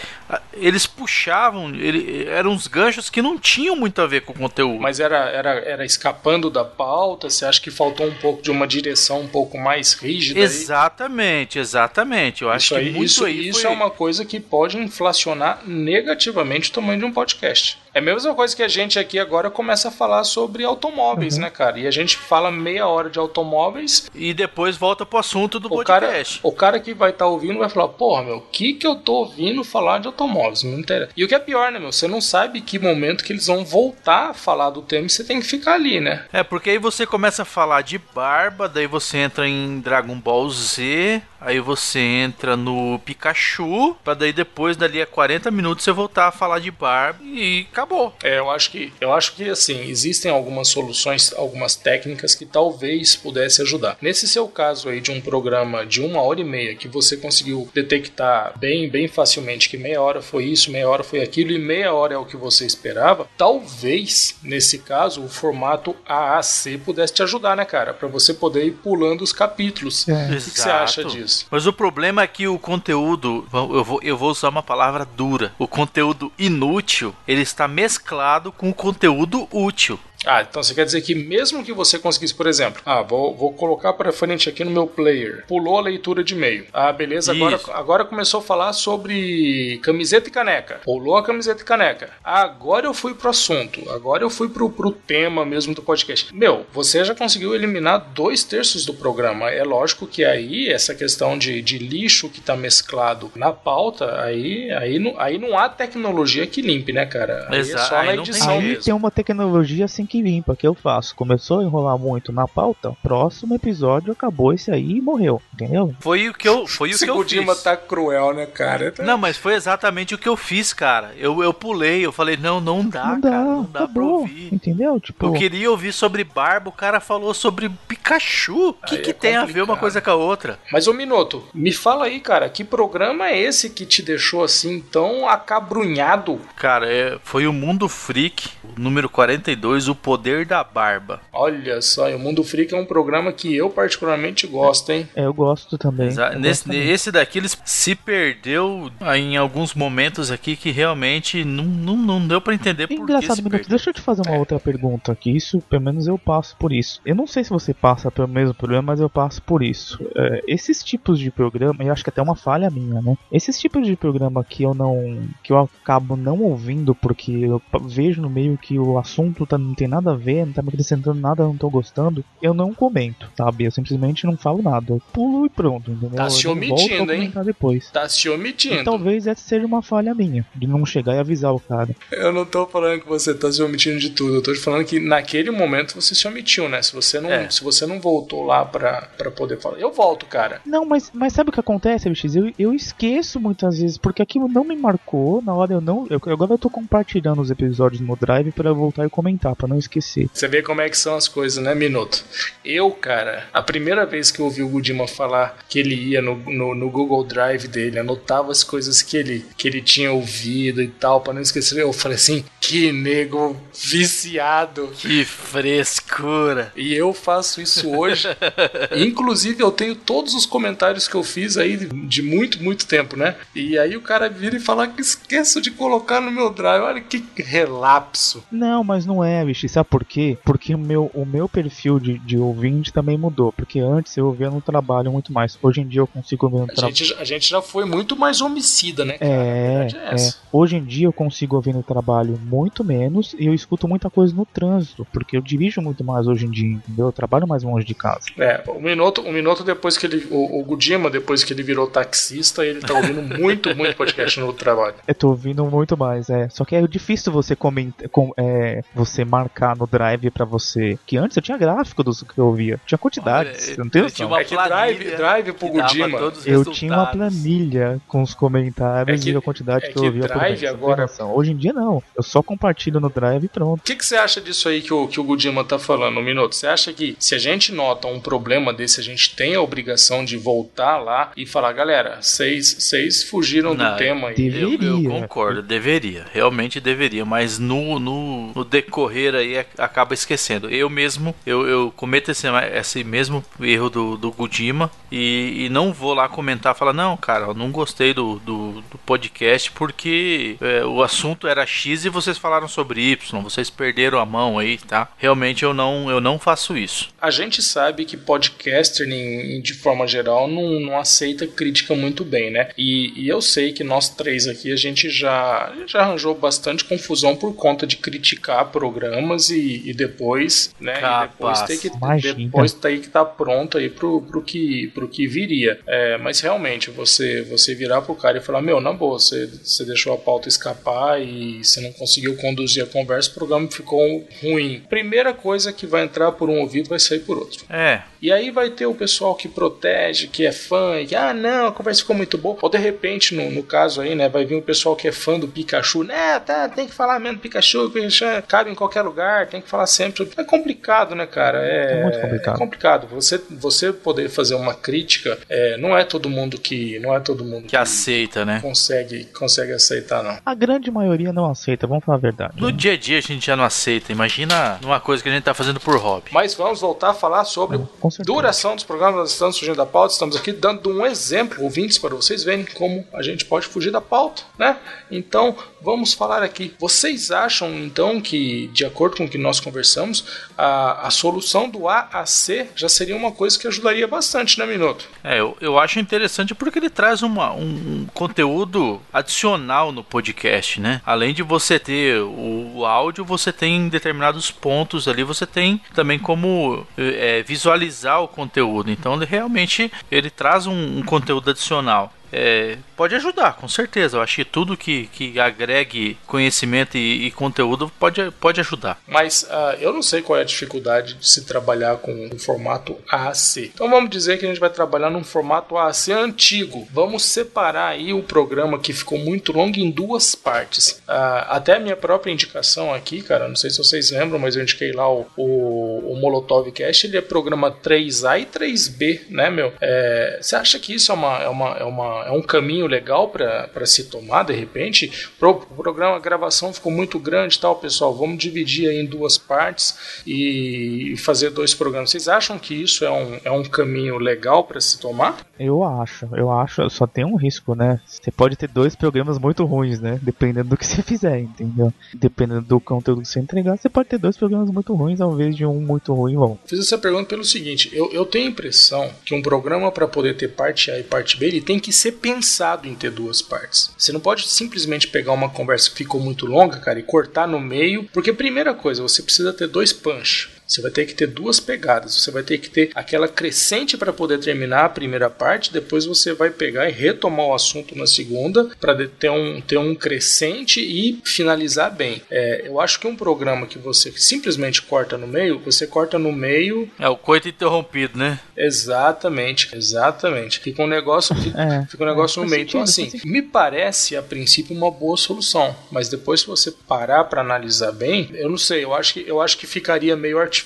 eles 0.54 0.86
puxavam, 0.86 1.68
ele, 1.74 2.26
eram 2.28 2.50
uns 2.52 2.66
ganchos 2.66 3.10
que 3.10 3.20
não 3.22 3.38
tinham 3.38 3.76
muito 3.76 4.00
a 4.00 4.06
ver 4.06 4.22
com 4.22 4.32
o 4.32 4.36
conteúdo. 4.38 4.80
Mas 4.80 5.00
era, 5.00 5.16
era, 5.30 5.50
era 5.60 5.84
escapando 5.84 6.50
da 6.50 6.64
pauta? 6.64 7.28
Você 7.30 7.44
acha 7.44 7.60
que 7.60 7.70
faltou 7.70 7.97
um 8.06 8.14
pouco 8.14 8.42
de 8.42 8.50
uma 8.50 8.66
direção 8.66 9.20
um 9.20 9.28
pouco 9.28 9.58
mais 9.58 9.92
rígida? 9.94 10.38
aí? 10.38 10.44
Exatamente, 10.44 11.58
exatamente. 11.58 12.42
Eu 12.42 12.50
acho 12.50 12.66
Isso, 12.66 12.74
que 12.74 12.80
aí, 12.80 12.92
muito 12.92 13.04
isso, 13.06 13.28
isso 13.28 13.60
foi... 13.62 13.70
é 13.70 13.74
uma 13.74 13.90
coisa 13.90 14.24
que 14.24 14.38
pode 14.40 14.76
inflacionar 14.76 15.62
negativamente 15.66 16.70
o 16.70 16.72
tamanho 16.72 16.98
de 17.00 17.04
um 17.04 17.12
podcast. 17.12 17.78
É 17.98 18.00
a 18.00 18.04
mesma 18.04 18.32
coisa 18.32 18.54
que 18.54 18.62
a 18.62 18.68
gente 18.68 18.96
aqui 18.96 19.18
agora 19.18 19.50
começa 19.50 19.88
a 19.88 19.90
falar 19.90 20.22
sobre 20.22 20.62
automóveis, 20.64 21.34
Uhum. 21.34 21.40
né, 21.42 21.50
cara? 21.50 21.80
E 21.80 21.86
a 21.86 21.90
gente 21.90 22.16
fala 22.16 22.48
meia 22.48 22.86
hora 22.86 23.10
de 23.10 23.18
automóveis 23.18 24.08
E 24.14 24.32
depois 24.32 24.76
volta 24.76 25.04
pro 25.04 25.18
assunto 25.18 25.58
do 25.58 25.66
o 25.66 25.82
cara, 25.84 26.06
podcast. 26.06 26.38
o 26.44 26.52
cara 26.52 26.78
que 26.78 26.94
vai 26.94 27.10
estar 27.10 27.26
ouvindo 27.26 27.58
vai 27.58 27.68
falar, 27.68 27.88
porra, 27.88 28.22
meu, 28.22 28.36
o 28.36 28.40
que 28.42 28.74
que 28.74 28.86
eu 28.86 28.94
tô 28.94 29.14
ouvindo 29.14 29.64
falar 29.64 29.98
de 29.98 30.06
automóveis? 30.06 30.62
Não 30.62 30.78
interessa. 30.78 31.10
E 31.16 31.24
o 31.24 31.28
que 31.28 31.34
é 31.34 31.38
pior, 31.40 31.72
né, 31.72 31.80
meu? 31.80 31.90
Você 31.90 32.06
não 32.06 32.20
sabe 32.20 32.60
que 32.60 32.78
momento 32.78 33.24
que 33.24 33.32
eles 33.32 33.48
vão 33.48 33.64
voltar 33.64 34.30
a 34.30 34.34
falar 34.34 34.70
do 34.70 34.80
tema 34.80 35.06
e 35.06 35.10
você 35.10 35.24
tem 35.24 35.40
que 35.40 35.46
ficar 35.46 35.74
ali, 35.74 35.98
né? 35.98 36.24
É, 36.32 36.44
porque 36.44 36.70
aí 36.70 36.78
você 36.78 37.04
começa 37.04 37.42
a 37.42 37.44
falar 37.44 37.82
de 37.82 37.98
barba, 37.98 38.68
daí 38.68 38.86
você 38.86 39.18
entra 39.18 39.48
em 39.48 39.80
Dragon 39.80 40.14
Ball 40.20 40.48
Z, 40.50 41.20
aí 41.40 41.58
você 41.58 41.98
entra 41.98 42.56
no 42.56 43.00
Pikachu, 43.00 43.96
pra 44.04 44.14
daí 44.14 44.32
depois, 44.32 44.76
dali 44.76 45.02
a 45.02 45.06
40 45.06 45.50
minutos, 45.50 45.82
você 45.84 45.90
voltar 45.90 46.28
a 46.28 46.32
falar 46.32 46.60
de 46.60 46.70
barba 46.70 47.18
e 47.24 47.66
acabou. 47.72 47.87
É, 48.22 48.38
eu 48.38 48.50
acho 48.50 48.70
que 48.70 48.92
eu 49.00 49.12
acho 49.12 49.34
que 49.34 49.48
assim, 49.48 49.88
existem 49.88 50.30
algumas 50.30 50.68
soluções, 50.68 51.32
algumas 51.36 51.74
técnicas 51.74 52.34
que 52.34 52.46
talvez 52.46 53.16
pudesse 53.16 53.62
ajudar. 53.62 53.96
Nesse 54.00 54.28
seu 54.28 54.48
caso 54.48 54.88
aí 54.88 55.00
de 55.00 55.10
um 55.10 55.20
programa 55.20 55.84
de 55.84 56.00
uma 56.00 56.20
hora 56.22 56.40
e 56.40 56.44
meia 56.44 56.74
que 56.74 56.88
você 56.88 57.16
conseguiu 57.16 57.68
detectar 57.74 58.52
bem, 58.58 58.88
bem 58.88 59.08
facilmente 59.08 59.68
que 59.68 59.76
meia 59.76 60.00
hora 60.00 60.22
foi 60.22 60.44
isso, 60.44 60.70
meia 60.70 60.88
hora 60.88 61.02
foi 61.02 61.22
aquilo 61.22 61.52
e 61.52 61.58
meia 61.58 61.92
hora 61.92 62.14
é 62.14 62.18
o 62.18 62.24
que 62.24 62.36
você 62.36 62.64
esperava, 62.64 63.28
talvez 63.36 64.36
nesse 64.42 64.78
caso 64.78 65.22
o 65.22 65.28
formato 65.28 65.94
AAC 66.06 66.78
pudesse 66.84 67.14
te 67.14 67.22
ajudar, 67.22 67.56
né, 67.56 67.64
cara, 67.64 67.94
Pra 67.94 68.08
você 68.08 68.32
poder 68.32 68.64
ir 68.64 68.72
pulando 68.72 69.22
os 69.22 69.32
capítulos. 69.32 70.08
É. 70.08 70.12
O 70.12 70.28
que, 70.28 70.50
que 70.50 70.60
você 70.60 70.70
acha 70.70 71.04
disso? 71.04 71.46
Mas 71.50 71.66
o 71.66 71.72
problema 71.72 72.22
é 72.22 72.26
que 72.26 72.46
o 72.46 72.58
conteúdo, 72.58 73.46
eu 73.52 73.84
vou, 73.84 74.00
eu 74.02 74.16
vou 74.16 74.30
usar 74.30 74.48
uma 74.48 74.62
palavra 74.62 75.04
dura, 75.04 75.52
o 75.58 75.66
conteúdo 75.66 76.32
inútil, 76.38 77.14
ele 77.26 77.42
está 77.42 77.66
mesclado 77.78 78.50
com 78.50 78.72
conteúdo 78.72 79.46
útil. 79.52 80.00
Ah, 80.26 80.42
então 80.42 80.62
você 80.62 80.74
quer 80.74 80.84
dizer 80.84 81.00
que 81.02 81.14
mesmo 81.14 81.64
que 81.64 81.72
você 81.72 81.98
conseguisse, 81.98 82.34
por 82.34 82.46
exemplo, 82.46 82.82
ah, 82.84 83.02
vou, 83.02 83.34
vou 83.34 83.52
colocar 83.52 83.92
para 83.92 84.12
frente 84.12 84.48
aqui 84.48 84.64
no 84.64 84.70
meu 84.70 84.86
player, 84.86 85.44
pulou 85.46 85.78
a 85.78 85.82
leitura 85.82 86.24
de 86.24 86.34
e-mail. 86.34 86.66
Ah, 86.72 86.92
beleza, 86.92 87.32
agora, 87.32 87.56
Isso. 87.56 87.70
agora 87.70 88.04
começou 88.04 88.40
a 88.40 88.42
falar 88.42 88.72
sobre 88.72 89.78
camiseta 89.82 90.28
e 90.28 90.32
caneca. 90.32 90.80
Pulou 90.84 91.16
a 91.16 91.22
camiseta 91.22 91.62
e 91.62 91.64
caneca. 91.64 92.10
Agora 92.22 92.86
eu 92.86 92.94
fui 92.94 93.14
pro 93.14 93.30
assunto, 93.30 93.88
agora 93.90 94.24
eu 94.24 94.30
fui 94.30 94.48
pro, 94.48 94.68
pro 94.68 94.90
tema 94.90 95.44
mesmo 95.44 95.74
do 95.74 95.82
podcast. 95.82 96.34
Meu, 96.34 96.66
você 96.72 97.04
já 97.04 97.14
conseguiu 97.14 97.54
eliminar 97.54 98.10
dois 98.12 98.42
terços 98.44 98.84
do 98.84 98.94
programa. 98.94 99.50
É 99.50 99.62
lógico 99.62 100.06
que 100.06 100.24
aí, 100.24 100.68
essa 100.68 100.94
questão 100.94 101.38
de, 101.38 101.62
de 101.62 101.78
lixo 101.78 102.28
que 102.28 102.40
tá 102.40 102.56
mesclado 102.56 103.30
na 103.36 103.52
pauta, 103.52 104.20
aí, 104.20 104.70
aí, 104.72 104.98
não, 104.98 105.18
aí 105.18 105.38
não 105.38 105.56
há 105.56 105.68
tecnologia 105.68 106.46
que 106.46 106.60
limpe, 106.60 106.92
né, 106.92 107.06
cara? 107.06 107.46
Aí 107.50 107.60
é 107.60 107.64
só 107.64 107.94
na 107.94 108.00
aí 108.00 108.16
não 108.16 108.24
tem 108.24 108.32
edição 108.32 108.58
Aí 108.58 108.62
mesmo. 108.62 108.84
tem 108.84 108.94
uma 108.94 109.10
tecnologia 109.10 109.84
assim 109.84 110.06
que 110.08 110.20
limpa, 110.22 110.56
que 110.56 110.66
eu 110.66 110.74
faço. 110.74 111.14
Começou 111.14 111.60
a 111.60 111.62
enrolar 111.62 111.98
muito 111.98 112.32
na 112.32 112.48
pauta, 112.48 112.92
próximo 113.02 113.54
episódio 113.54 114.12
acabou 114.12 114.52
esse 114.52 114.70
aí 114.70 114.96
e 114.96 115.00
morreu, 115.00 115.40
entendeu? 115.54 115.94
Foi 116.00 116.28
o 116.28 116.34
que 116.34 116.48
eu, 116.48 116.66
foi 116.66 116.90
o 116.92 116.98
que 116.98 117.08
eu 117.08 117.22
fiz. 117.24 117.62
tá 117.62 117.76
cruel, 117.76 118.32
né, 118.34 118.46
cara? 118.46 118.90
Tá- 118.90 119.02
Não, 119.02 119.18
mas 119.18 119.36
foi 119.36 119.54
exatamente 119.54 120.14
o 120.14 120.18
que 120.18 120.28
eu 120.28 120.36
fiz, 120.36 120.72
cara. 120.72 121.12
Eu, 121.18 121.42
eu 121.42 121.52
pulei, 121.54 122.04
eu 122.04 122.10
falei, 122.12 122.36
não, 122.36 122.60
não 122.60 122.84
dá, 122.88 123.04
não 123.06 123.20
dá, 123.20 123.30
cara, 123.30 123.44
não 123.44 123.62
dá 123.64 123.70
pra 123.70 123.82
acabou, 123.84 124.20
ouvir. 124.20 124.52
entendeu? 124.52 124.98
Tipo, 124.98 125.26
Eu 125.26 125.32
queria 125.34 125.70
ouvir 125.70 125.92
sobre 125.92 126.24
barba, 126.24 126.68
o 126.70 126.72
cara 126.72 126.98
falou 127.00 127.34
sobre 127.34 127.68
Pikachu. 127.86 128.70
O 128.70 128.72
que, 128.72 128.96
Aí 128.96 129.02
que 129.02 129.10
é 129.10 129.12
tem 129.14 129.36
a 129.36 129.40
ver 129.40 129.46
complicado. 129.46 129.68
uma 129.68 129.76
coisa 129.76 130.00
com 130.00 130.10
a 130.10 130.14
outra? 130.14 130.58
Mas, 130.72 130.86
ô 130.88 130.92
Minoto, 130.92 131.44
me 131.54 131.72
fala 131.72 132.06
aí, 132.06 132.20
cara, 132.20 132.48
que 132.48 132.64
programa 132.64 133.28
é 133.28 133.38
esse 133.38 133.70
que 133.70 133.84
te 133.84 134.02
deixou 134.02 134.42
assim 134.42 134.80
tão 134.80 135.28
acabrunhado? 135.28 136.40
Cara, 136.56 136.90
é- 136.90 137.18
foi 137.22 137.46
o 137.46 137.52
Mundo 137.52 137.88
Freak, 137.88 138.48
o 138.64 138.80
número 138.80 139.08
42, 139.08 139.88
o 139.88 139.94
Poder 139.98 140.46
da 140.46 140.62
Barba. 140.64 141.20
Olha 141.32 141.80
só, 141.82 142.08
e 142.08 142.14
o 142.14 142.18
Mundo 142.18 142.42
Freak 142.44 142.74
é 142.74 142.78
um 142.78 142.84
programa 142.86 143.32
que 143.32 143.54
eu 143.54 143.68
particularmente 143.70 144.46
gosto, 144.46 144.90
hein? 144.90 145.08
É, 145.14 145.24
eu 145.24 145.34
gosto 145.34 145.76
também. 145.76 146.08
Exa- 146.08 146.32
Eu 146.32 146.40
Nesse, 146.40 146.64
gosto 146.64 146.72
também. 146.76 146.90
esse 146.90 147.12
daqui 147.12 147.38
ele 147.38 147.48
se 147.64 147.94
perdeu 147.94 148.90
ah, 149.00 149.16
em 149.18 149.36
alguns 149.36 149.74
momentos 149.74 150.30
aqui 150.30 150.56
que 150.56 150.70
realmente 150.70 151.44
não, 151.44 151.64
não, 151.64 151.96
não 151.96 152.26
deu 152.26 152.40
pra 152.40 152.54
entender 152.54 152.86
por 152.86 152.96
que 152.96 153.02
Engraçado, 153.02 153.36
se 153.36 153.42
Minuto, 153.42 153.52
perdeu. 153.52 153.68
deixa 153.70 153.90
eu 153.90 153.94
te 153.94 154.00
fazer 154.00 154.22
uma 154.26 154.36
É. 154.36 154.38
outra 154.38 154.58
pergunta 154.60 155.12
aqui. 155.12 155.34
Isso, 155.36 155.60
pelo 155.62 155.82
menos 155.82 156.06
eu 156.06 156.18
passo 156.18 156.56
por 156.56 156.72
isso. 156.72 157.00
Eu 157.04 157.14
não 157.14 157.26
sei 157.26 157.44
se 157.44 157.50
você 157.50 157.72
passa 157.74 158.10
pelo 158.10 158.28
mesmo 158.28 158.54
problema, 158.54 158.82
mas 158.82 159.00
eu 159.00 159.08
passo 159.10 159.42
por 159.42 159.62
isso. 159.62 159.98
É, 160.14 160.42
esses 160.46 160.82
tipos 160.82 161.18
de 161.18 161.30
programa, 161.30 161.82
eu 161.82 161.92
acho 161.92 162.02
que 162.04 162.10
até 162.10 162.20
é 162.20 162.24
uma 162.24 162.36
falha 162.36 162.70
minha, 162.70 163.00
né? 163.00 163.16
Esses 163.32 163.58
tipos 163.58 163.86
de 163.86 163.96
programa 163.96 164.44
que 164.44 164.62
eu 164.62 164.74
não. 164.74 165.18
que 165.42 165.52
eu 165.52 165.58
acabo 165.58 166.16
não 166.16 166.40
ouvindo 166.42 166.94
porque 166.94 167.32
eu 167.32 167.60
vejo 167.86 168.20
no 168.20 168.30
meio 168.30 168.56
que 168.58 168.78
o 168.78 168.98
assunto 168.98 169.46
tá, 169.46 169.56
não 169.58 169.74
tem 169.74 169.87
nada 169.88 170.12
a 170.12 170.16
ver, 170.16 170.46
não 170.46 170.52
tá 170.52 170.62
me 170.62 170.68
acrescentando 170.68 171.18
nada, 171.20 171.42
eu 171.42 171.48
não 171.48 171.56
tô 171.56 171.68
gostando, 171.70 172.24
eu 172.42 172.52
não 172.54 172.72
comento, 172.74 173.28
sabe? 173.36 173.64
Eu 173.64 173.70
simplesmente 173.70 174.26
não 174.26 174.36
falo 174.36 174.62
nada. 174.62 174.92
Eu 174.94 175.02
pulo 175.12 175.46
e 175.46 175.48
pronto, 175.48 175.90
entendeu? 175.90 176.16
Tá 176.16 176.24
eu 176.24 176.30
se 176.30 176.46
omitindo, 176.48 176.76
volto 176.98 177.12
hein? 177.12 177.18
comentar 177.20 177.44
depois. 177.44 177.90
Tá 177.90 178.08
se 178.08 178.28
E 178.28 178.30
omitindo. 178.30 178.84
talvez 178.84 179.26
essa 179.26 179.40
seja 179.46 179.66
uma 179.66 179.82
falha 179.82 180.14
minha, 180.14 180.44
de 180.54 180.66
não 180.66 180.84
chegar 180.86 181.14
e 181.14 181.18
avisar 181.18 181.52
o 181.54 181.60
cara. 181.60 181.94
Eu 182.12 182.32
não 182.32 182.44
tô 182.44 182.66
falando 182.66 183.00
que 183.00 183.08
você 183.08 183.34
tá 183.34 183.50
se 183.50 183.62
omitindo 183.62 183.98
de 183.98 184.10
tudo. 184.10 184.36
Eu 184.36 184.42
tô 184.42 184.52
te 184.52 184.58
falando 184.60 184.84
que 184.84 185.00
naquele 185.00 185.50
momento 185.50 185.94
você 185.94 186.14
se 186.14 186.26
omitiu, 186.28 186.68
né? 186.68 186.82
Se 186.82 186.92
você 186.94 187.20
não, 187.20 187.30
É. 187.30 187.48
se 187.50 187.62
você 187.64 187.86
não 187.86 188.00
voltou 188.00 188.44
lá 188.44 188.64
pra, 188.64 189.08
pra 189.16 189.30
poder 189.30 189.58
falar. 189.60 189.78
Eu 189.78 189.92
volto, 189.92 190.26
cara. 190.26 190.60
Não, 190.66 190.84
mas, 190.84 191.10
mas 191.14 191.32
sabe 191.32 191.50
o 191.50 191.52
que 191.52 191.60
acontece, 191.60 192.08
BX? 192.10 192.36
Eu, 192.36 192.52
eu 192.58 192.74
esqueço 192.74 193.40
muitas 193.40 193.78
vezes, 193.78 193.96
porque 193.98 194.22
aquilo 194.22 194.48
não 194.48 194.64
me 194.64 194.76
marcou, 194.76 195.40
na 195.42 195.54
hora 195.54 195.72
eu 195.72 195.80
não. 195.80 196.06
Eu, 196.10 196.20
agora 196.32 196.52
eu 196.54 196.58
tô 196.58 196.68
compartilhando 196.68 197.40
os 197.40 197.50
episódios 197.50 198.00
no 198.00 198.16
Drive 198.16 198.52
pra 198.52 198.68
eu 198.70 198.74
voltar 198.74 199.06
e 199.06 199.10
comentar, 199.10 199.54
pra 199.56 199.68
não 199.68 199.77
esquecer. 199.78 200.28
Você 200.32 200.48
vê 200.48 200.62
como 200.62 200.80
é 200.80 200.88
que 200.88 200.96
são 200.96 201.16
as 201.16 201.28
coisas, 201.28 201.62
né, 201.62 201.74
Minuto? 201.74 202.24
Eu, 202.64 202.90
cara, 202.90 203.48
a 203.52 203.62
primeira 203.62 204.04
vez 204.04 204.30
que 204.30 204.40
eu 204.40 204.46
ouvi 204.46 204.62
o 204.62 204.68
Gudima 204.68 205.06
falar 205.06 205.58
que 205.68 205.78
ele 205.78 205.94
ia 205.94 206.20
no, 206.20 206.36
no, 206.36 206.74
no 206.74 206.90
Google 206.90 207.24
Drive 207.24 207.66
dele, 207.68 207.98
anotava 207.98 208.52
as 208.52 208.62
coisas 208.62 209.02
que 209.02 209.16
ele, 209.16 209.44
que 209.56 209.68
ele 209.68 209.80
tinha 209.80 210.12
ouvido 210.12 210.82
e 210.82 210.88
tal, 210.88 211.20
pra 211.20 211.32
não 211.32 211.40
esquecer, 211.40 211.80
eu 211.80 211.92
falei 211.92 212.16
assim, 212.16 212.44
que 212.60 212.92
nego 212.92 213.56
viciado. 213.74 214.90
Que 214.96 215.24
frescura. 215.24 216.72
E 216.76 216.94
eu 216.94 217.12
faço 217.14 217.60
isso 217.60 217.90
hoje. 217.90 218.28
Inclusive, 218.96 219.62
eu 219.62 219.70
tenho 219.70 219.94
todos 219.94 220.34
os 220.34 220.44
comentários 220.44 221.08
que 221.08 221.14
eu 221.14 221.22
fiz 221.22 221.56
aí 221.56 221.76
de 221.76 222.22
muito, 222.22 222.62
muito 222.62 222.86
tempo, 222.86 223.16
né? 223.16 223.36
E 223.54 223.78
aí 223.78 223.96
o 223.96 224.02
cara 224.02 224.28
vira 224.28 224.56
e 224.56 224.60
fala 224.60 224.86
que 224.86 225.00
esqueço 225.00 225.60
de 225.60 225.70
colocar 225.70 226.20
no 226.20 226.30
meu 226.30 226.50
drive. 226.50 226.82
Olha 226.82 227.00
que 227.00 227.24
relapso. 227.36 228.44
Não, 228.50 228.84
mas 228.84 229.06
não 229.06 229.24
é, 229.24 229.44
Sabe 229.68 229.88
por 229.88 230.04
quê? 230.04 230.36
Porque 230.44 230.74
o 230.74 230.78
meu, 230.78 231.10
o 231.14 231.24
meu 231.24 231.48
perfil 231.48 231.98
de, 232.00 232.18
de 232.18 232.38
ouvinte 232.38 232.92
também 232.92 233.16
mudou. 233.16 233.52
Porque 233.52 233.80
antes 233.80 234.16
eu 234.16 234.26
ouvia 234.26 234.50
no 234.50 234.60
trabalho 234.60 235.12
muito 235.12 235.32
mais. 235.32 235.58
Hoje 235.62 235.80
em 235.80 235.86
dia 235.86 236.00
eu 236.00 236.06
consigo 236.06 236.46
ouvir 236.46 236.60
no 236.60 236.66
trabalho. 236.66 236.94
a 237.18 237.24
gente 237.24 237.48
já 237.48 237.62
foi 237.62 237.84
muito 237.84 238.16
mais 238.16 238.40
homicida, 238.40 239.04
né? 239.04 239.18
cara? 239.18 239.32
É, 239.32 239.88
é 239.92 240.08
é. 240.14 240.32
Hoje 240.52 240.76
em 240.76 240.84
dia 240.84 241.06
eu 241.06 241.12
consigo 241.12 241.56
ouvir 241.56 241.74
no 241.74 241.82
trabalho 241.82 242.38
muito 242.42 242.82
menos 242.82 243.34
e 243.38 243.46
eu 243.46 243.54
escuto 243.54 243.86
muita 243.86 244.08
coisa 244.08 244.34
no 244.34 244.46
trânsito, 244.46 245.06
porque 245.12 245.36
eu 245.36 245.40
dirijo 245.40 245.80
muito 245.80 246.02
mais 246.02 246.26
hoje 246.26 246.46
em 246.46 246.50
dia, 246.50 246.72
entendeu? 246.72 247.06
Eu 247.06 247.12
trabalho 247.12 247.46
mais 247.46 247.62
longe 247.62 247.86
de 247.86 247.94
casa. 247.94 248.26
É, 248.38 248.62
um 248.68 248.80
minuto, 248.80 249.20
um 249.22 249.32
minuto 249.32 249.62
depois 249.62 249.96
que 249.96 250.06
ele. 250.06 250.26
O, 250.30 250.60
o 250.60 250.64
Gudima, 250.64 251.10
depois 251.10 251.44
que 251.44 251.52
ele 251.52 251.62
virou 251.62 251.86
taxista, 251.86 252.64
ele 252.64 252.80
tá 252.80 252.94
ouvindo 252.94 253.22
muito, 253.38 253.74
muito 253.74 253.96
podcast 253.96 254.40
no 254.40 254.52
trabalho. 254.52 254.94
Eu 255.06 255.14
tô 255.14 255.28
ouvindo 255.28 255.64
muito 255.64 255.96
mais, 255.96 256.28
é. 256.30 256.48
Só 256.48 256.64
que 256.64 256.74
é 256.74 256.86
difícil 256.86 257.32
você 257.32 257.54
comentar, 257.54 258.08
com, 258.08 258.32
é, 258.36 258.82
você 258.94 259.24
marcar 259.24 259.57
no 259.76 259.86
drive 259.86 260.30
pra 260.30 260.44
você. 260.44 260.98
Que 261.06 261.16
antes 261.16 261.36
eu 261.36 261.42
tinha 261.42 261.56
gráfico 261.58 262.02
dos 262.04 262.22
que 262.22 262.38
eu 262.38 262.46
ouvia. 262.46 262.80
Tinha 262.86 262.98
quantidades. 262.98 263.68
Olha, 263.68 263.72
eu 263.78 263.84
não 263.84 263.90
tenho 263.90 264.04
eu 264.06 264.10
tinha 264.10 264.28
uma 264.28 264.40
É 264.40 264.44
que 264.44 264.54
drive, 264.54 264.96
planilha 264.96 265.16
drive 265.16 265.52
pro 265.52 265.68
Gudima. 265.68 266.18
Eu 266.46 266.64
tinha 266.64 266.92
uma 266.92 267.06
planilha 267.06 268.00
com 268.06 268.22
os 268.22 268.34
comentários 268.34 269.20
É 269.20 269.22
que- 269.22 269.30
e 269.32 269.36
a 269.36 269.40
quantidade 269.40 269.84
é 269.86 269.88
que 269.88 269.98
eu 269.98 270.02
que 270.02 270.06
ouvia 270.06 270.22
por 270.28 270.38
drive 270.38 270.60
tem 270.60 270.68
agora-. 270.68 271.06
Hoje 271.34 271.52
em 271.52 271.56
dia 271.56 271.72
não. 271.72 272.02
Eu 272.16 272.22
só 272.22 272.42
compartilho 272.42 273.00
no 273.00 273.08
drive 273.08 273.44
e 273.44 273.48
pronto. 273.48 273.80
O 273.80 273.82
que, 273.82 273.94
que 273.96 274.04
você 274.06 274.16
acha 274.16 274.40
disso 274.40 274.68
aí 274.68 274.80
que 274.80 274.92
o, 274.92 275.06
que 275.08 275.20
o 275.20 275.24
Gudima 275.24 275.64
tá 275.64 275.78
falando, 275.78 276.18
um 276.18 276.22
minuto? 276.22 276.54
Você 276.54 276.66
acha 276.66 276.92
que 276.92 277.16
se 277.18 277.34
a 277.34 277.38
gente 277.38 277.72
nota 277.72 278.06
um 278.08 278.20
problema 278.20 278.72
desse, 278.72 279.00
a 279.00 279.04
gente 279.04 279.34
tem 279.34 279.54
a 279.54 279.60
obrigação 279.60 280.24
de 280.24 280.36
voltar 280.36 280.98
lá 280.98 281.32
e 281.36 281.44
falar, 281.46 281.72
galera, 281.72 282.18
vocês 282.20 282.76
vocês 282.78 283.22
fugiram 283.22 283.74
Não, 283.74 283.92
do 283.92 283.96
tema 283.96 284.28
aí. 284.28 284.34
Deve- 284.34 284.58
Eu, 284.62 284.72
eu 284.72 284.78
Deveria. 284.78 285.08
concordo, 285.20 285.62
deveria, 285.62 286.26
realmente 286.32 286.80
deveria, 286.80 287.24
mas 287.24 287.58
no, 287.58 287.98
no, 287.98 288.52
no 288.54 288.64
decorrer 288.64 289.34
aí 289.34 289.47
é- 289.54 289.66
acaba 289.78 290.14
esquecendo. 290.14 290.70
Eu 290.70 290.88
mesmo, 290.88 291.34
eu, 291.46 291.66
eu 291.66 291.92
cometo 291.96 292.30
esse, 292.30 292.46
esse 292.72 293.04
mesmo 293.04 293.44
erro 293.60 293.90
do, 293.90 294.16
do 294.16 294.30
Gudima 294.30 294.90
e, 295.10 295.64
e 295.64 295.68
não 295.68 295.92
vou 295.92 296.14
lá 296.14 296.28
comentar, 296.28 296.74
falar, 296.74 296.92
não, 296.92 297.16
cara, 297.16 297.46
eu 297.46 297.54
não 297.54 297.70
gostei 297.70 298.12
do, 298.12 298.38
do, 298.40 298.82
do 298.82 298.98
podcast 298.98 299.70
porque 299.72 300.56
é, 300.60 300.84
o 300.84 301.02
assunto 301.02 301.46
era 301.46 301.66
X 301.66 302.04
e 302.04 302.08
vocês 302.08 302.38
falaram 302.38 302.68
sobre 302.68 303.00
Y, 303.00 303.42
vocês 303.42 303.70
perderam 303.70 304.18
a 304.18 304.26
mão 304.26 304.58
aí, 304.58 304.78
tá? 304.78 305.08
Realmente 305.16 305.64
eu 305.64 305.72
não, 305.72 306.10
eu 306.10 306.20
não 306.20 306.38
faço 306.38 306.76
isso. 306.76 307.08
A 307.20 307.30
gente 307.30 307.62
sabe 307.62 308.04
que 308.04 308.16
podcaster, 308.16 309.06
de 309.06 309.74
forma 309.74 310.06
geral, 310.06 310.48
não, 310.48 310.80
não 310.80 310.98
aceita 310.98 311.46
crítica 311.46 311.94
muito 311.94 312.24
bem, 312.24 312.50
né? 312.50 312.70
E, 312.76 313.12
e 313.16 313.28
eu 313.28 313.40
sei 313.40 313.72
que 313.72 313.84
nós 313.84 314.08
três 314.08 314.46
aqui, 314.46 314.72
a 314.72 314.76
gente 314.76 315.10
já, 315.10 315.72
já 315.86 316.00
arranjou 316.00 316.34
bastante 316.34 316.84
confusão 316.84 317.36
por 317.36 317.54
conta 317.54 317.86
de 317.86 317.96
criticar 317.96 318.66
programas 318.66 319.37
e, 319.50 319.90
e 319.90 319.94
depois, 319.94 320.74
né? 320.80 320.98
E 320.98 321.28
depois 321.28 321.58
Capaz. 321.58 321.62
ter 321.62 321.76
que 321.78 321.96
Imagina. 321.96 322.34
depois 322.34 322.72
ter 322.72 322.98
que 323.00 323.06
estar 323.06 323.24
pronto 323.24 323.78
aí 323.78 323.88
pro, 323.88 324.20
pro, 324.22 324.42
que, 324.42 324.88
pro 324.88 325.08
que 325.08 325.26
viria. 325.26 325.78
É, 325.86 326.18
mas 326.18 326.40
realmente, 326.40 326.90
você, 326.90 327.42
você 327.42 327.74
virar 327.74 328.02
pro 328.02 328.14
cara 328.14 328.38
e 328.38 328.40
falar, 328.40 328.60
meu, 328.60 328.80
na 328.80 328.92
boa, 328.92 329.18
você, 329.18 329.46
você 329.46 329.84
deixou 329.84 330.12
a 330.12 330.18
pauta 330.18 330.48
escapar 330.48 331.20
e 331.20 331.62
você 331.62 331.80
não 331.80 331.92
conseguiu 331.92 332.36
conduzir 332.36 332.82
a 332.82 332.86
conversa, 332.86 333.30
o 333.30 333.34
programa 333.34 333.68
ficou 333.70 334.26
ruim. 334.42 334.82
Primeira 334.88 335.32
coisa 335.32 335.72
que 335.72 335.86
vai 335.86 336.04
entrar 336.04 336.32
por 336.32 336.48
um 336.48 336.60
ouvido 336.60 336.88
vai 336.88 336.98
sair 336.98 337.20
por 337.20 337.38
outro. 337.38 337.64
É, 337.70 338.02
E 338.20 338.32
aí 338.32 338.50
vai 338.50 338.70
ter 338.70 338.86
o 338.86 338.94
pessoal 338.94 339.34
que 339.34 339.48
protege, 339.48 340.26
que 340.26 340.44
é 340.46 340.52
fã, 340.52 341.00
e 341.00 341.06
que, 341.06 341.14
ah, 341.14 341.32
não, 341.32 341.68
a 341.68 341.72
conversa 341.72 342.00
ficou 342.00 342.16
muito 342.16 342.36
boa. 342.36 342.56
Ou 342.60 342.68
de 342.68 342.78
repente, 342.78 343.34
no, 343.34 343.50
no 343.50 343.62
caso 343.62 344.00
aí, 344.00 344.14
né, 344.14 344.28
vai 344.28 344.44
vir 344.44 344.56
o 344.56 344.62
pessoal 344.62 344.96
que 344.96 345.06
é 345.08 345.12
fã 345.12 345.38
do 345.38 345.46
Pikachu, 345.48 346.02
né, 346.04 346.38
tá, 346.40 346.68
tem 346.68 346.86
que 346.86 346.94
falar 346.94 347.18
mesmo 347.18 347.38
do 347.38 347.40
Pikachu, 347.40 347.90
Pikachu 347.90 348.24
cabe 348.46 348.70
em 348.70 348.74
qualquer 348.74 349.02
lugar, 349.02 349.17
tem 349.50 349.60
que 349.60 349.68
falar 349.68 349.86
sempre. 349.86 350.28
É 350.36 350.44
complicado, 350.44 351.14
né, 351.14 351.26
cara? 351.26 351.58
É, 351.62 352.00
É 352.00 352.02
muito 352.02 352.20
complicado. 352.20 352.54
É 352.54 352.58
complicado. 352.58 353.06
Você, 353.08 353.40
você 353.50 353.92
poder 353.92 354.28
fazer 354.28 354.54
uma 354.54 354.74
crítica, 354.74 355.38
é, 355.48 355.76
não 355.76 355.96
é 355.96 356.04
todo 356.04 356.28
mundo 356.28 356.58
que, 356.58 356.98
não 357.00 357.14
é 357.14 357.20
todo 357.20 357.44
mundo 357.44 357.66
que 357.66 357.76
aceita, 357.76 358.44
né? 358.44 358.60
consegue, 358.60 359.24
consegue 359.26 359.72
aceitar, 359.72 360.22
não. 360.22 360.38
A 360.44 360.54
grande 360.54 360.90
maioria 360.90 361.32
não 361.32 361.50
aceita, 361.50 361.86
vamos 361.86 362.04
falar 362.04 362.18
a 362.18 362.20
verdade. 362.20 362.54
No 362.60 362.72
dia 362.72 362.92
a 362.92 362.96
dia 362.96 363.18
a 363.18 363.20
gente 363.20 363.46
já 363.46 363.56
não 363.56 363.64
aceita. 363.64 364.12
Imagina 364.12 364.78
numa 364.82 365.00
coisa 365.00 365.22
que 365.22 365.28
a 365.28 365.32
gente 365.32 365.44
tá 365.44 365.54
fazendo 365.54 365.80
por 365.80 365.96
hobby. 365.96 366.30
Mas 366.32 366.54
vamos 366.54 366.80
voltar 366.80 367.10
a 367.10 367.14
falar 367.14 367.44
sobre. 367.44 367.78
Duração 368.24 368.74
dos 368.74 368.84
programas, 368.84 369.16
nós 369.16 369.32
estamos 369.32 369.58
fugindo 369.58 369.76
da 369.76 369.86
pauta, 369.86 370.12
estamos 370.12 370.36
aqui 370.36 370.52
dando 370.52 370.90
um 370.90 371.04
exemplo, 371.04 371.62
ouvintes, 371.62 371.98
para 371.98 372.14
vocês 372.14 372.44
verem 372.44 372.64
como 372.74 373.04
a 373.12 373.22
gente 373.22 373.44
pode 373.44 373.66
fugir 373.66 373.90
da 373.90 374.00
pauta, 374.00 374.42
né? 374.58 374.76
Então, 375.10 375.56
vamos 375.80 376.12
falar 376.12 376.42
aqui. 376.42 376.74
Vocês 376.78 377.30
acham, 377.30 377.70
então, 377.74 378.20
que, 378.20 378.68
de 378.68 378.84
acordo 378.84 379.07
com 379.16 379.24
o 379.24 379.28
que 379.28 379.38
nós 379.38 379.60
conversamos, 379.60 380.24
a, 380.56 381.06
a 381.06 381.10
solução 381.10 381.68
do 381.68 381.88
A 381.88 382.08
a 382.12 382.26
C 382.26 382.68
já 382.74 382.88
seria 382.88 383.16
uma 383.16 383.32
coisa 383.32 383.58
que 383.58 383.66
ajudaria 383.66 384.06
bastante, 384.06 384.58
né, 384.58 384.66
Minuto? 384.66 385.08
É, 385.22 385.40
eu, 385.40 385.56
eu 385.60 385.78
acho 385.78 385.98
interessante 385.98 386.54
porque 386.54 386.78
ele 386.78 386.90
traz 386.90 387.22
uma, 387.22 387.52
um, 387.52 387.62
um 387.62 388.06
conteúdo 388.12 389.00
adicional 389.12 389.92
no 389.92 390.02
podcast, 390.04 390.80
né? 390.80 391.00
Além 391.04 391.34
de 391.34 391.42
você 391.42 391.78
ter 391.78 392.20
o, 392.20 392.72
o 392.76 392.86
áudio, 392.86 393.24
você 393.24 393.52
tem 393.52 393.88
determinados 393.88 394.50
pontos 394.50 395.08
ali, 395.08 395.22
você 395.22 395.46
tem 395.46 395.80
também 395.94 396.18
como 396.18 396.86
é, 396.96 397.42
visualizar 397.42 398.22
o 398.22 398.28
conteúdo. 398.28 398.90
Então, 398.90 399.14
ele 399.14 399.24
realmente 399.24 399.90
ele 400.10 400.30
traz 400.30 400.66
um, 400.66 400.98
um 400.98 401.02
conteúdo 401.02 401.50
adicional. 401.50 402.12
É, 402.32 402.76
pode 402.96 403.14
ajudar, 403.14 403.54
com 403.54 403.68
certeza. 403.68 404.16
Eu 404.16 404.22
acho 404.22 404.36
que 404.36 404.44
tudo 404.44 404.76
que, 404.76 405.06
que 405.08 405.38
agregue 405.38 406.18
conhecimento 406.26 406.96
e, 406.96 407.26
e 407.26 407.30
conteúdo 407.30 407.90
pode, 407.98 408.30
pode 408.32 408.60
ajudar. 408.60 409.00
Mas 409.06 409.46
ah, 409.50 409.76
eu 409.80 409.92
não 409.92 410.02
sei 410.02 410.22
qual 410.22 410.38
é 410.38 410.42
a 410.42 410.44
dificuldade 410.44 411.14
de 411.14 411.28
se 411.28 411.44
trabalhar 411.44 411.96
com 411.98 412.12
um 412.32 412.38
formato 412.38 412.96
AAC. 413.10 413.70
Então 413.74 413.88
vamos 413.88 414.10
dizer 414.10 414.38
que 414.38 414.44
a 414.44 414.48
gente 414.48 414.60
vai 414.60 414.70
trabalhar 414.70 415.10
num 415.10 415.24
formato 415.24 415.76
AAC 415.76 416.10
antigo. 416.12 416.86
Vamos 416.92 417.24
separar 417.24 417.88
aí 417.88 418.12
o 418.12 418.22
programa 418.22 418.78
que 418.78 418.92
ficou 418.92 419.18
muito 419.18 419.52
longo 419.52 419.78
em 419.78 419.90
duas 419.90 420.34
partes. 420.34 421.00
Ah, 421.06 421.56
até 421.56 421.76
a 421.76 421.80
minha 421.80 421.96
própria 421.96 422.32
indicação 422.32 422.92
aqui, 422.92 423.22
cara, 423.22 423.48
não 423.48 423.56
sei 423.56 423.70
se 423.70 423.78
vocês 423.78 424.10
lembram, 424.10 424.38
mas 424.38 424.56
eu 424.56 424.62
indiquei 424.62 424.92
lá 424.92 425.10
o, 425.10 425.26
o, 425.36 426.12
o 426.12 426.16
Molotov 426.16 426.70
Cast, 426.72 427.06
ele 427.06 427.16
é 427.16 427.20
programa 427.20 427.70
3A 427.70 428.40
e 428.40 428.46
3B, 428.46 429.20
né, 429.30 429.50
meu? 429.50 429.72
É, 429.80 430.38
Você 430.40 430.56
acha 430.56 430.78
que 430.78 430.94
isso 430.94 431.10
é 431.12 431.14
uma, 431.14 431.38
é 431.38 431.48
uma, 431.48 431.76
é 431.78 431.84
uma 431.84 432.17
uma, 432.18 432.24
é 432.26 432.30
um 432.30 432.42
caminho 432.42 432.86
legal 432.86 433.28
para 433.28 433.86
se 433.86 434.04
tomar, 434.04 434.44
de 434.44 434.52
repente. 434.52 435.28
Pro, 435.38 435.50
o 435.50 435.82
programa, 435.82 436.16
a 436.16 436.20
gravação 436.20 436.72
ficou 436.72 436.90
muito 436.90 437.18
grande 437.18 437.58
tal, 437.58 437.76
pessoal, 437.76 438.14
vamos 438.14 438.38
dividir 438.38 438.90
em 438.90 439.06
duas 439.06 439.38
partes 439.38 440.22
e 440.26 441.14
fazer 441.18 441.50
dois 441.50 441.74
programas. 441.74 442.10
Vocês 442.10 442.28
acham 442.28 442.58
que 442.58 442.74
isso 442.74 443.04
é 443.04 443.10
um, 443.10 443.40
é 443.44 443.50
um 443.50 443.62
caminho 443.62 444.18
legal 444.18 444.64
para 444.64 444.80
se 444.80 444.98
tomar? 444.98 445.38
Eu 445.58 445.82
acho, 445.82 446.28
eu 446.36 446.52
acho, 446.52 446.88
só 446.88 447.06
tem 447.06 447.24
um 447.24 447.36
risco, 447.36 447.74
né? 447.74 448.00
Você 448.06 448.30
pode 448.30 448.56
ter 448.56 448.68
dois 448.68 448.94
programas 448.94 449.38
muito 449.38 449.64
ruins, 449.64 450.00
né? 450.00 450.18
Dependendo 450.22 450.68
do 450.68 450.76
que 450.76 450.86
você 450.86 451.02
fizer, 451.02 451.40
entendeu? 451.40 451.92
Dependendo 452.14 452.62
do 452.62 452.80
conteúdo 452.80 453.22
que 453.22 453.28
você 453.28 453.40
entregar, 453.40 453.76
você 453.76 453.88
pode 453.88 454.08
ter 454.08 454.18
dois 454.18 454.36
programas 454.36 454.70
muito 454.70 454.94
ruins 454.94 455.20
ao 455.20 455.32
invés 455.34 455.56
de 455.56 455.66
um 455.66 455.80
muito 455.80 456.14
ruim 456.14 456.36
bom. 456.36 456.56
Fiz 456.64 456.78
essa 456.78 456.96
pergunta 456.96 457.24
pelo 457.24 457.44
seguinte: 457.44 457.90
eu, 457.92 458.10
eu 458.12 458.24
tenho 458.24 458.46
a 458.46 458.50
impressão 458.50 459.10
que 459.24 459.34
um 459.34 459.42
programa, 459.42 459.90
para 459.90 460.06
poder 460.06 460.36
ter 460.36 460.48
parte 460.48 460.90
A 460.90 460.98
e 460.98 461.02
parte 461.02 461.36
B, 461.36 461.46
ele 461.46 461.60
tem 461.60 461.78
que 461.80 461.92
ser 461.92 462.07
pensado 462.12 462.88
em 462.88 462.94
ter 462.94 463.10
duas 463.10 463.42
partes. 463.42 463.90
Você 463.96 464.12
não 464.12 464.20
pode 464.20 464.48
simplesmente 464.48 465.08
pegar 465.08 465.32
uma 465.32 465.50
conversa 465.50 465.90
que 465.90 465.96
ficou 465.96 466.20
muito 466.20 466.46
longa, 466.46 466.78
cara, 466.78 466.98
e 466.98 467.02
cortar 467.02 467.46
no 467.46 467.60
meio, 467.60 468.08
porque 468.12 468.32
primeira 468.32 468.74
coisa, 468.74 469.02
você 469.02 469.22
precisa 469.22 469.52
ter 469.52 469.66
dois 469.66 469.92
punch. 469.92 470.57
Você 470.68 470.82
vai 470.82 470.90
ter 470.90 471.06
que 471.06 471.14
ter 471.14 471.26
duas 471.26 471.58
pegadas. 471.58 472.14
Você 472.14 472.30
vai 472.30 472.42
ter 472.42 472.58
que 472.58 472.68
ter 472.68 472.90
aquela 472.94 473.26
crescente 473.26 473.96
para 473.96 474.12
poder 474.12 474.38
terminar 474.38 474.84
a 474.84 474.88
primeira 474.88 475.30
parte. 475.30 475.72
Depois 475.72 476.04
você 476.04 476.34
vai 476.34 476.50
pegar 476.50 476.88
e 476.88 476.92
retomar 476.92 477.46
o 477.46 477.54
assunto 477.54 477.96
na 477.96 478.06
segunda 478.06 478.68
para 478.78 479.08
ter 479.08 479.30
um, 479.30 479.62
ter 479.62 479.78
um 479.78 479.94
crescente 479.94 480.80
e 480.80 481.20
finalizar 481.24 481.90
bem. 481.90 482.20
É, 482.30 482.64
eu 482.66 482.78
acho 482.78 483.00
que 483.00 483.06
um 483.06 483.16
programa 483.16 483.66
que 483.66 483.78
você 483.78 484.12
simplesmente 484.12 484.82
corta 484.82 485.16
no 485.16 485.26
meio, 485.26 485.58
você 485.58 485.86
corta 485.86 486.18
no 486.18 486.30
meio. 486.30 486.90
É 486.98 487.08
o 487.08 487.16
coito 487.16 487.48
interrompido, 487.48 488.18
né? 488.18 488.38
Exatamente, 488.54 489.74
exatamente. 489.74 490.60
Fica 490.60 490.82
um 490.82 490.86
negócio, 490.86 491.34
fica, 491.34 491.62
É, 491.62 491.86
fica 491.86 492.04
um 492.04 492.06
negócio 492.06 492.40
é, 492.40 492.44
no 492.44 492.50
meio. 492.50 492.62
Então, 492.62 492.86
sentido, 492.86 493.06
assim, 493.06 493.18
faz 493.18 493.24
me 493.24 493.40
parece 493.40 494.16
a 494.16 494.22
princípio 494.22 494.76
uma 494.76 494.90
boa 494.90 495.16
solução. 495.16 495.74
Mas 495.90 496.10
depois, 496.10 496.40
se 496.40 496.46
você 496.46 496.70
parar 496.70 497.24
para 497.24 497.40
analisar 497.40 497.92
bem, 497.92 498.28
eu 498.34 498.50
não 498.50 498.58
sei. 498.58 498.84
Eu 498.84 498.92
acho 498.92 499.14
que, 499.14 499.24
eu 499.26 499.40
acho 499.40 499.56
que 499.56 499.66
ficaria 499.66 500.14
meio 500.14 500.38
artificial. 500.38 500.57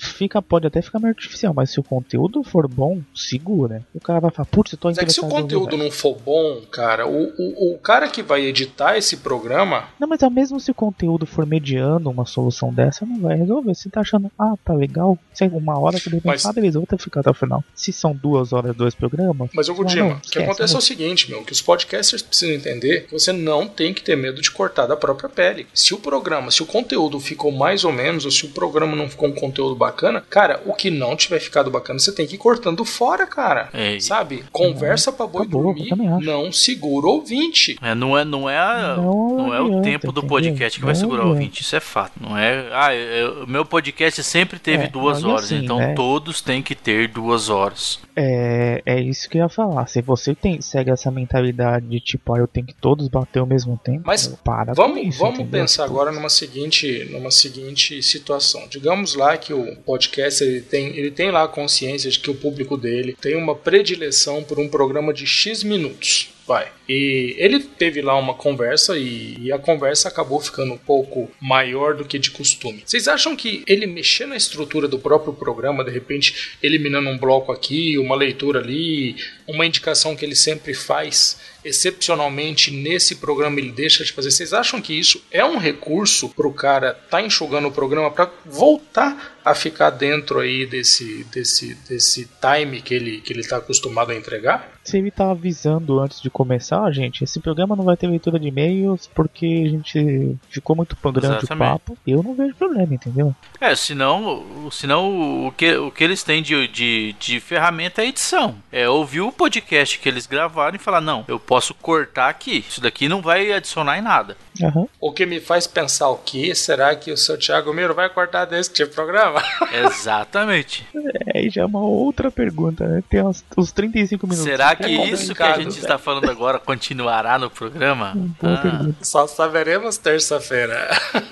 Fica, 0.00 0.40
pode 0.42 0.66
até 0.66 0.80
ficar 0.82 0.98
meio 0.98 1.10
artificial, 1.14 1.52
mas 1.54 1.70
se 1.70 1.80
o 1.80 1.82
conteúdo 1.82 2.42
for 2.42 2.68
bom, 2.68 3.00
segura. 3.14 3.84
O 3.94 4.00
cara 4.00 4.20
vai 4.20 4.30
falar, 4.30 4.46
putz, 4.46 4.72
eu 4.72 4.78
tô 4.78 4.88
Mas 4.88 4.98
é 4.98 5.04
que 5.04 5.12
se 5.12 5.20
o 5.20 5.24
interessado 5.24 5.42
conteúdo 5.42 5.70
velho." 5.76 5.84
não 5.84 5.90
for 5.90 6.16
bom, 6.24 6.60
cara, 6.70 7.06
o, 7.06 7.32
o, 7.38 7.74
o 7.74 7.78
cara 7.78 8.08
que 8.08 8.22
vai 8.22 8.42
editar 8.42 8.96
esse 8.96 9.18
programa. 9.18 9.88
Não, 9.98 10.08
mas 10.08 10.22
ao 10.22 10.30
mesmo 10.30 10.58
se 10.60 10.70
o 10.70 10.74
conteúdo 10.74 11.26
for 11.26 11.46
mediano, 11.46 12.10
uma 12.10 12.26
solução 12.26 12.72
dessa 12.72 13.04
não 13.06 13.20
vai 13.20 13.36
resolver. 13.36 13.74
Se 13.74 13.88
tá 13.90 14.00
achando, 14.00 14.30
ah, 14.38 14.54
tá 14.64 14.72
legal, 14.72 15.18
se 15.32 15.44
é 15.44 15.46
uma 15.48 15.78
hora 15.78 15.98
que 15.98 16.08
de 16.08 16.16
repente, 16.16 16.26
Mas- 16.26 16.46
ah, 16.46 16.52
beleza, 16.52 16.78
vou 16.78 16.86
ter 16.86 16.96
que 16.96 17.04
ficar 17.04 17.20
até 17.20 17.30
o 17.30 17.34
final. 17.34 17.62
Se 17.74 17.92
são 17.92 18.14
duas 18.14 18.52
horas, 18.52 18.74
dois 18.76 18.94
programas. 18.94 19.50
Mas, 19.54 19.68
ô 19.68 19.74
Gudima, 19.74 20.14
o 20.16 20.20
que 20.20 20.38
acontece 20.38 20.74
é 20.74 20.78
o 20.78 20.80
seguinte, 20.80 21.30
meu, 21.30 21.42
que 21.44 21.52
os 21.52 21.62
podcasters 21.62 22.22
precisam 22.22 22.54
entender 22.54 23.06
que 23.06 23.12
você 23.12 23.32
não 23.32 23.66
tem 23.66 23.92
que 23.92 24.02
ter 24.02 24.16
medo 24.16 24.40
de 24.40 24.50
cortar 24.50 24.86
da 24.86 24.96
própria 24.96 25.28
pele. 25.28 25.66
Se 25.74 25.94
o 25.94 25.98
programa, 25.98 26.50
se 26.50 26.62
o 26.62 26.66
conteúdo 26.66 27.18
ficou 27.20 27.50
mais 27.52 27.84
ou 27.84 27.92
menos, 27.92 28.24
ou 28.24 28.30
se 28.30 28.44
o 28.46 28.48
programa 28.50 28.96
não 28.96 29.08
ficou 29.08 29.23
um 29.28 29.32
conteúdo 29.34 29.74
bacana, 29.74 30.20
cara, 30.28 30.60
o 30.66 30.72
que 30.74 30.90
não 30.90 31.16
tiver 31.16 31.38
ficado 31.40 31.70
bacana, 31.70 31.98
você 31.98 32.12
tem 32.12 32.26
que 32.26 32.34
ir 32.34 32.38
cortando 32.38 32.84
fora, 32.84 33.26
cara. 33.26 33.68
É, 33.72 33.98
Sabe? 34.00 34.44
Conversa 34.52 35.12
pra 35.12 35.26
boi 35.26 35.42
Acabou, 35.42 35.74
dormir, 35.74 35.90
não 36.24 36.52
segura 36.52 37.06
o 37.06 37.10
ouvinte. 37.10 37.76
É, 37.82 37.94
não 37.94 38.16
é, 38.18 38.24
não 38.24 38.48
é, 38.48 38.58
a- 38.58 38.96
Não 38.96 39.36
não, 39.36 39.54
é 39.54 39.60
o 39.60 39.82
tempo 39.82 40.12
do 40.12 40.22
podcast 40.22 40.78
que 40.78 40.84
vai 40.84 40.94
Não 40.94 41.00
segurar 41.00 41.24
o 41.26 41.28
ouvinte, 41.30 41.62
isso 41.62 41.74
é 41.76 41.80
fato. 41.80 42.12
Não 42.20 42.36
é, 42.36 42.68
ah, 42.72 42.94
eu- 42.94 43.44
o 43.44 43.46
meu 43.46 43.64
podcast 43.64 44.22
sempre 44.22 44.58
teve 44.58 44.84
É, 44.84 44.88
duas 44.88 45.22
horas, 45.24 45.44
assim, 45.44 45.62
então 45.64 45.78
né? 45.78 45.94
todos 45.94 46.40
têm 46.40 46.62
que 46.62 46.74
ter 46.74 47.08
duas 47.08 47.48
horas. 47.48 47.98
É, 48.16 48.82
é 48.86 49.00
isso 49.00 49.28
que 49.28 49.38
eu 49.38 49.42
ia 49.42 49.48
falar. 49.48 49.86
Se 49.88 50.00
você 50.00 50.34
tem, 50.34 50.60
segue 50.60 50.90
essa 50.90 51.10
mentalidade 51.10 51.86
de 51.86 51.98
tipo, 52.00 52.32
ah, 52.34 52.38
eu 52.38 52.46
tenho 52.46 52.66
que 52.66 52.74
todos 52.74 53.08
bater 53.08 53.40
ao 53.40 53.46
mesmo 53.46 53.78
tempo, 53.82 54.02
Mas 54.06 54.26
para 54.44 54.66
com 54.66 54.74
Vamos, 54.74 55.00
isso, 55.06 55.18
vamos 55.18 55.40
entendeu? 55.40 55.60
pensar 55.62 55.84
agora 55.84 56.12
numa 56.12 56.28
seguinte, 56.28 57.08
numa 57.10 57.30
seguinte 57.30 58.02
situação. 58.02 58.66
Digamos 58.70 59.13
lá 59.14 59.36
que 59.36 59.52
o 59.52 59.76
podcast 59.76 60.42
ele 60.42 60.60
tem, 60.60 60.96
ele 60.96 61.10
tem 61.10 61.30
lá 61.30 61.44
a 61.44 61.48
consciência 61.48 62.10
de 62.10 62.18
que 62.18 62.30
o 62.30 62.34
público 62.34 62.76
dele 62.76 63.16
tem 63.20 63.36
uma 63.36 63.54
predileção 63.54 64.42
por 64.42 64.58
um 64.58 64.68
programa 64.68 65.12
de 65.12 65.26
X 65.26 65.62
minutos. 65.62 66.34
Vai. 66.46 66.70
E 66.86 67.34
ele 67.38 67.58
teve 67.58 68.02
lá 68.02 68.18
uma 68.18 68.34
conversa 68.34 68.98
e, 68.98 69.36
e 69.40 69.50
a 69.50 69.58
conversa 69.58 70.08
acabou 70.08 70.38
ficando 70.40 70.74
um 70.74 70.78
pouco 70.78 71.30
maior 71.40 71.94
do 71.94 72.04
que 72.04 72.18
de 72.18 72.30
costume. 72.30 72.82
Vocês 72.84 73.08
acham 73.08 73.34
que 73.34 73.64
ele 73.66 73.86
mexer 73.86 74.26
na 74.26 74.36
estrutura 74.36 74.86
do 74.86 74.98
próprio 74.98 75.32
programa, 75.32 75.82
de 75.82 75.90
repente 75.90 76.58
eliminando 76.62 77.08
um 77.08 77.16
bloco 77.16 77.50
aqui, 77.50 77.96
uma 77.96 78.14
leitura 78.14 78.60
ali, 78.60 79.16
uma 79.46 79.64
indicação 79.64 80.14
que 80.14 80.24
ele 80.24 80.36
sempre 80.36 80.74
faz, 80.74 81.38
excepcionalmente 81.64 82.70
nesse 82.70 83.16
programa 83.16 83.58
ele 83.60 83.72
deixa 83.72 84.04
de 84.04 84.12
fazer. 84.12 84.30
Vocês 84.30 84.52
acham 84.52 84.80
que 84.80 84.92
isso 84.98 85.22
é 85.30 85.44
um 85.44 85.56
recurso 85.58 86.28
para 86.28 86.46
o 86.46 86.52
cara 86.52 86.94
tá 87.10 87.22
enxugando 87.22 87.68
o 87.68 87.72
programa 87.72 88.10
para 88.10 88.30
voltar 88.44 89.34
a 89.44 89.54
ficar 89.54 89.90
dentro 89.90 90.40
aí 90.40 90.64
desse, 90.64 91.24
desse, 91.24 91.74
desse 91.86 92.28
time 92.40 92.80
que 92.80 92.94
ele 92.94 93.20
que 93.20 93.30
ele 93.32 93.40
está 93.40 93.58
acostumado 93.58 94.10
a 94.10 94.14
entregar? 94.14 94.72
Se 94.82 94.98
ele 94.98 95.10
tá 95.10 95.30
avisando 95.30 95.98
antes 96.00 96.20
de 96.20 96.28
começar, 96.30 96.90
gente, 96.92 97.24
esse 97.24 97.40
programa 97.40 97.74
não 97.76 97.84
vai 97.84 97.96
ter 97.96 98.06
leitura 98.06 98.38
de 98.38 98.48
e-mails 98.48 99.08
porque 99.14 99.64
a 99.66 99.68
gente 99.70 100.36
ficou 100.50 100.74
muito 100.76 100.96
grande 101.10 101.26
o 101.36 101.38
Exatamente. 101.38 101.58
papo. 101.70 101.98
Eu 102.06 102.22
não 102.22 102.34
vejo 102.34 102.54
problema, 102.54 102.94
entendeu? 102.94 103.34
É, 103.60 103.74
senão, 103.74 104.44
o- 104.66 104.70
senão 104.70 105.46
o, 105.46 105.52
que, 105.52 105.74
o 105.76 105.90
que 105.90 106.04
eles 106.04 106.22
têm 106.22 106.42
de, 106.42 106.66
de, 106.68 107.14
de 107.18 107.40
ferramenta 107.40 108.02
é 108.02 108.08
edição. 108.08 108.56
É 108.72 108.88
ouvir 108.88 109.20
o 109.22 109.32
podcast 109.32 109.98
que 109.98 110.08
eles 110.08 110.26
gravaram 110.26 110.76
e 110.76 110.78
falar, 110.78 111.00
não, 111.00 111.24
eu 111.28 111.38
posso 111.38 111.53
cortar 111.74 112.28
aqui. 112.28 112.64
Isso 112.68 112.80
daqui 112.80 113.08
não 113.08 113.22
vai 113.22 113.52
adicionar 113.52 113.98
em 113.98 114.02
nada. 114.02 114.36
Aham. 114.62 114.86
O 115.00 115.12
que 115.12 115.26
me 115.26 115.40
faz 115.40 115.66
pensar 115.66 116.08
o 116.10 116.16
que 116.16 116.54
será 116.54 116.94
que 116.94 117.10
o 117.10 117.16
seu 117.16 117.36
Thiago 117.38 117.72
Miro 117.72 117.94
vai 117.94 118.08
cortar 118.08 118.44
desse 118.44 118.72
tipo 118.72 118.90
de 118.90 118.94
programa? 118.94 119.42
Exatamente. 119.72 120.86
É, 120.94 121.38
aí 121.38 121.50
já 121.50 121.62
é 121.62 121.66
uma 121.66 121.80
outra 121.80 122.30
pergunta, 122.30 122.86
né? 122.86 123.02
Tem 123.08 123.22
uns, 123.22 123.44
uns 123.56 123.72
35 123.72 124.26
minutos. 124.26 124.44
Será 124.44 124.76
que 124.76 124.84
É 124.84 125.10
isso 125.10 125.34
que 125.34 125.42
a 125.42 125.54
gente 125.58 125.70
velho. 125.70 125.78
está 125.80 125.98
falando 125.98 126.30
agora 126.30 126.58
continuará 126.58 127.38
no 127.38 127.50
programa? 127.50 128.12
Boa 128.40 128.54
Ah, 128.54 128.58
pergunta. 128.58 128.96
Só 129.02 129.26
saberemos 129.26 129.96
terça-feira. 129.98 130.88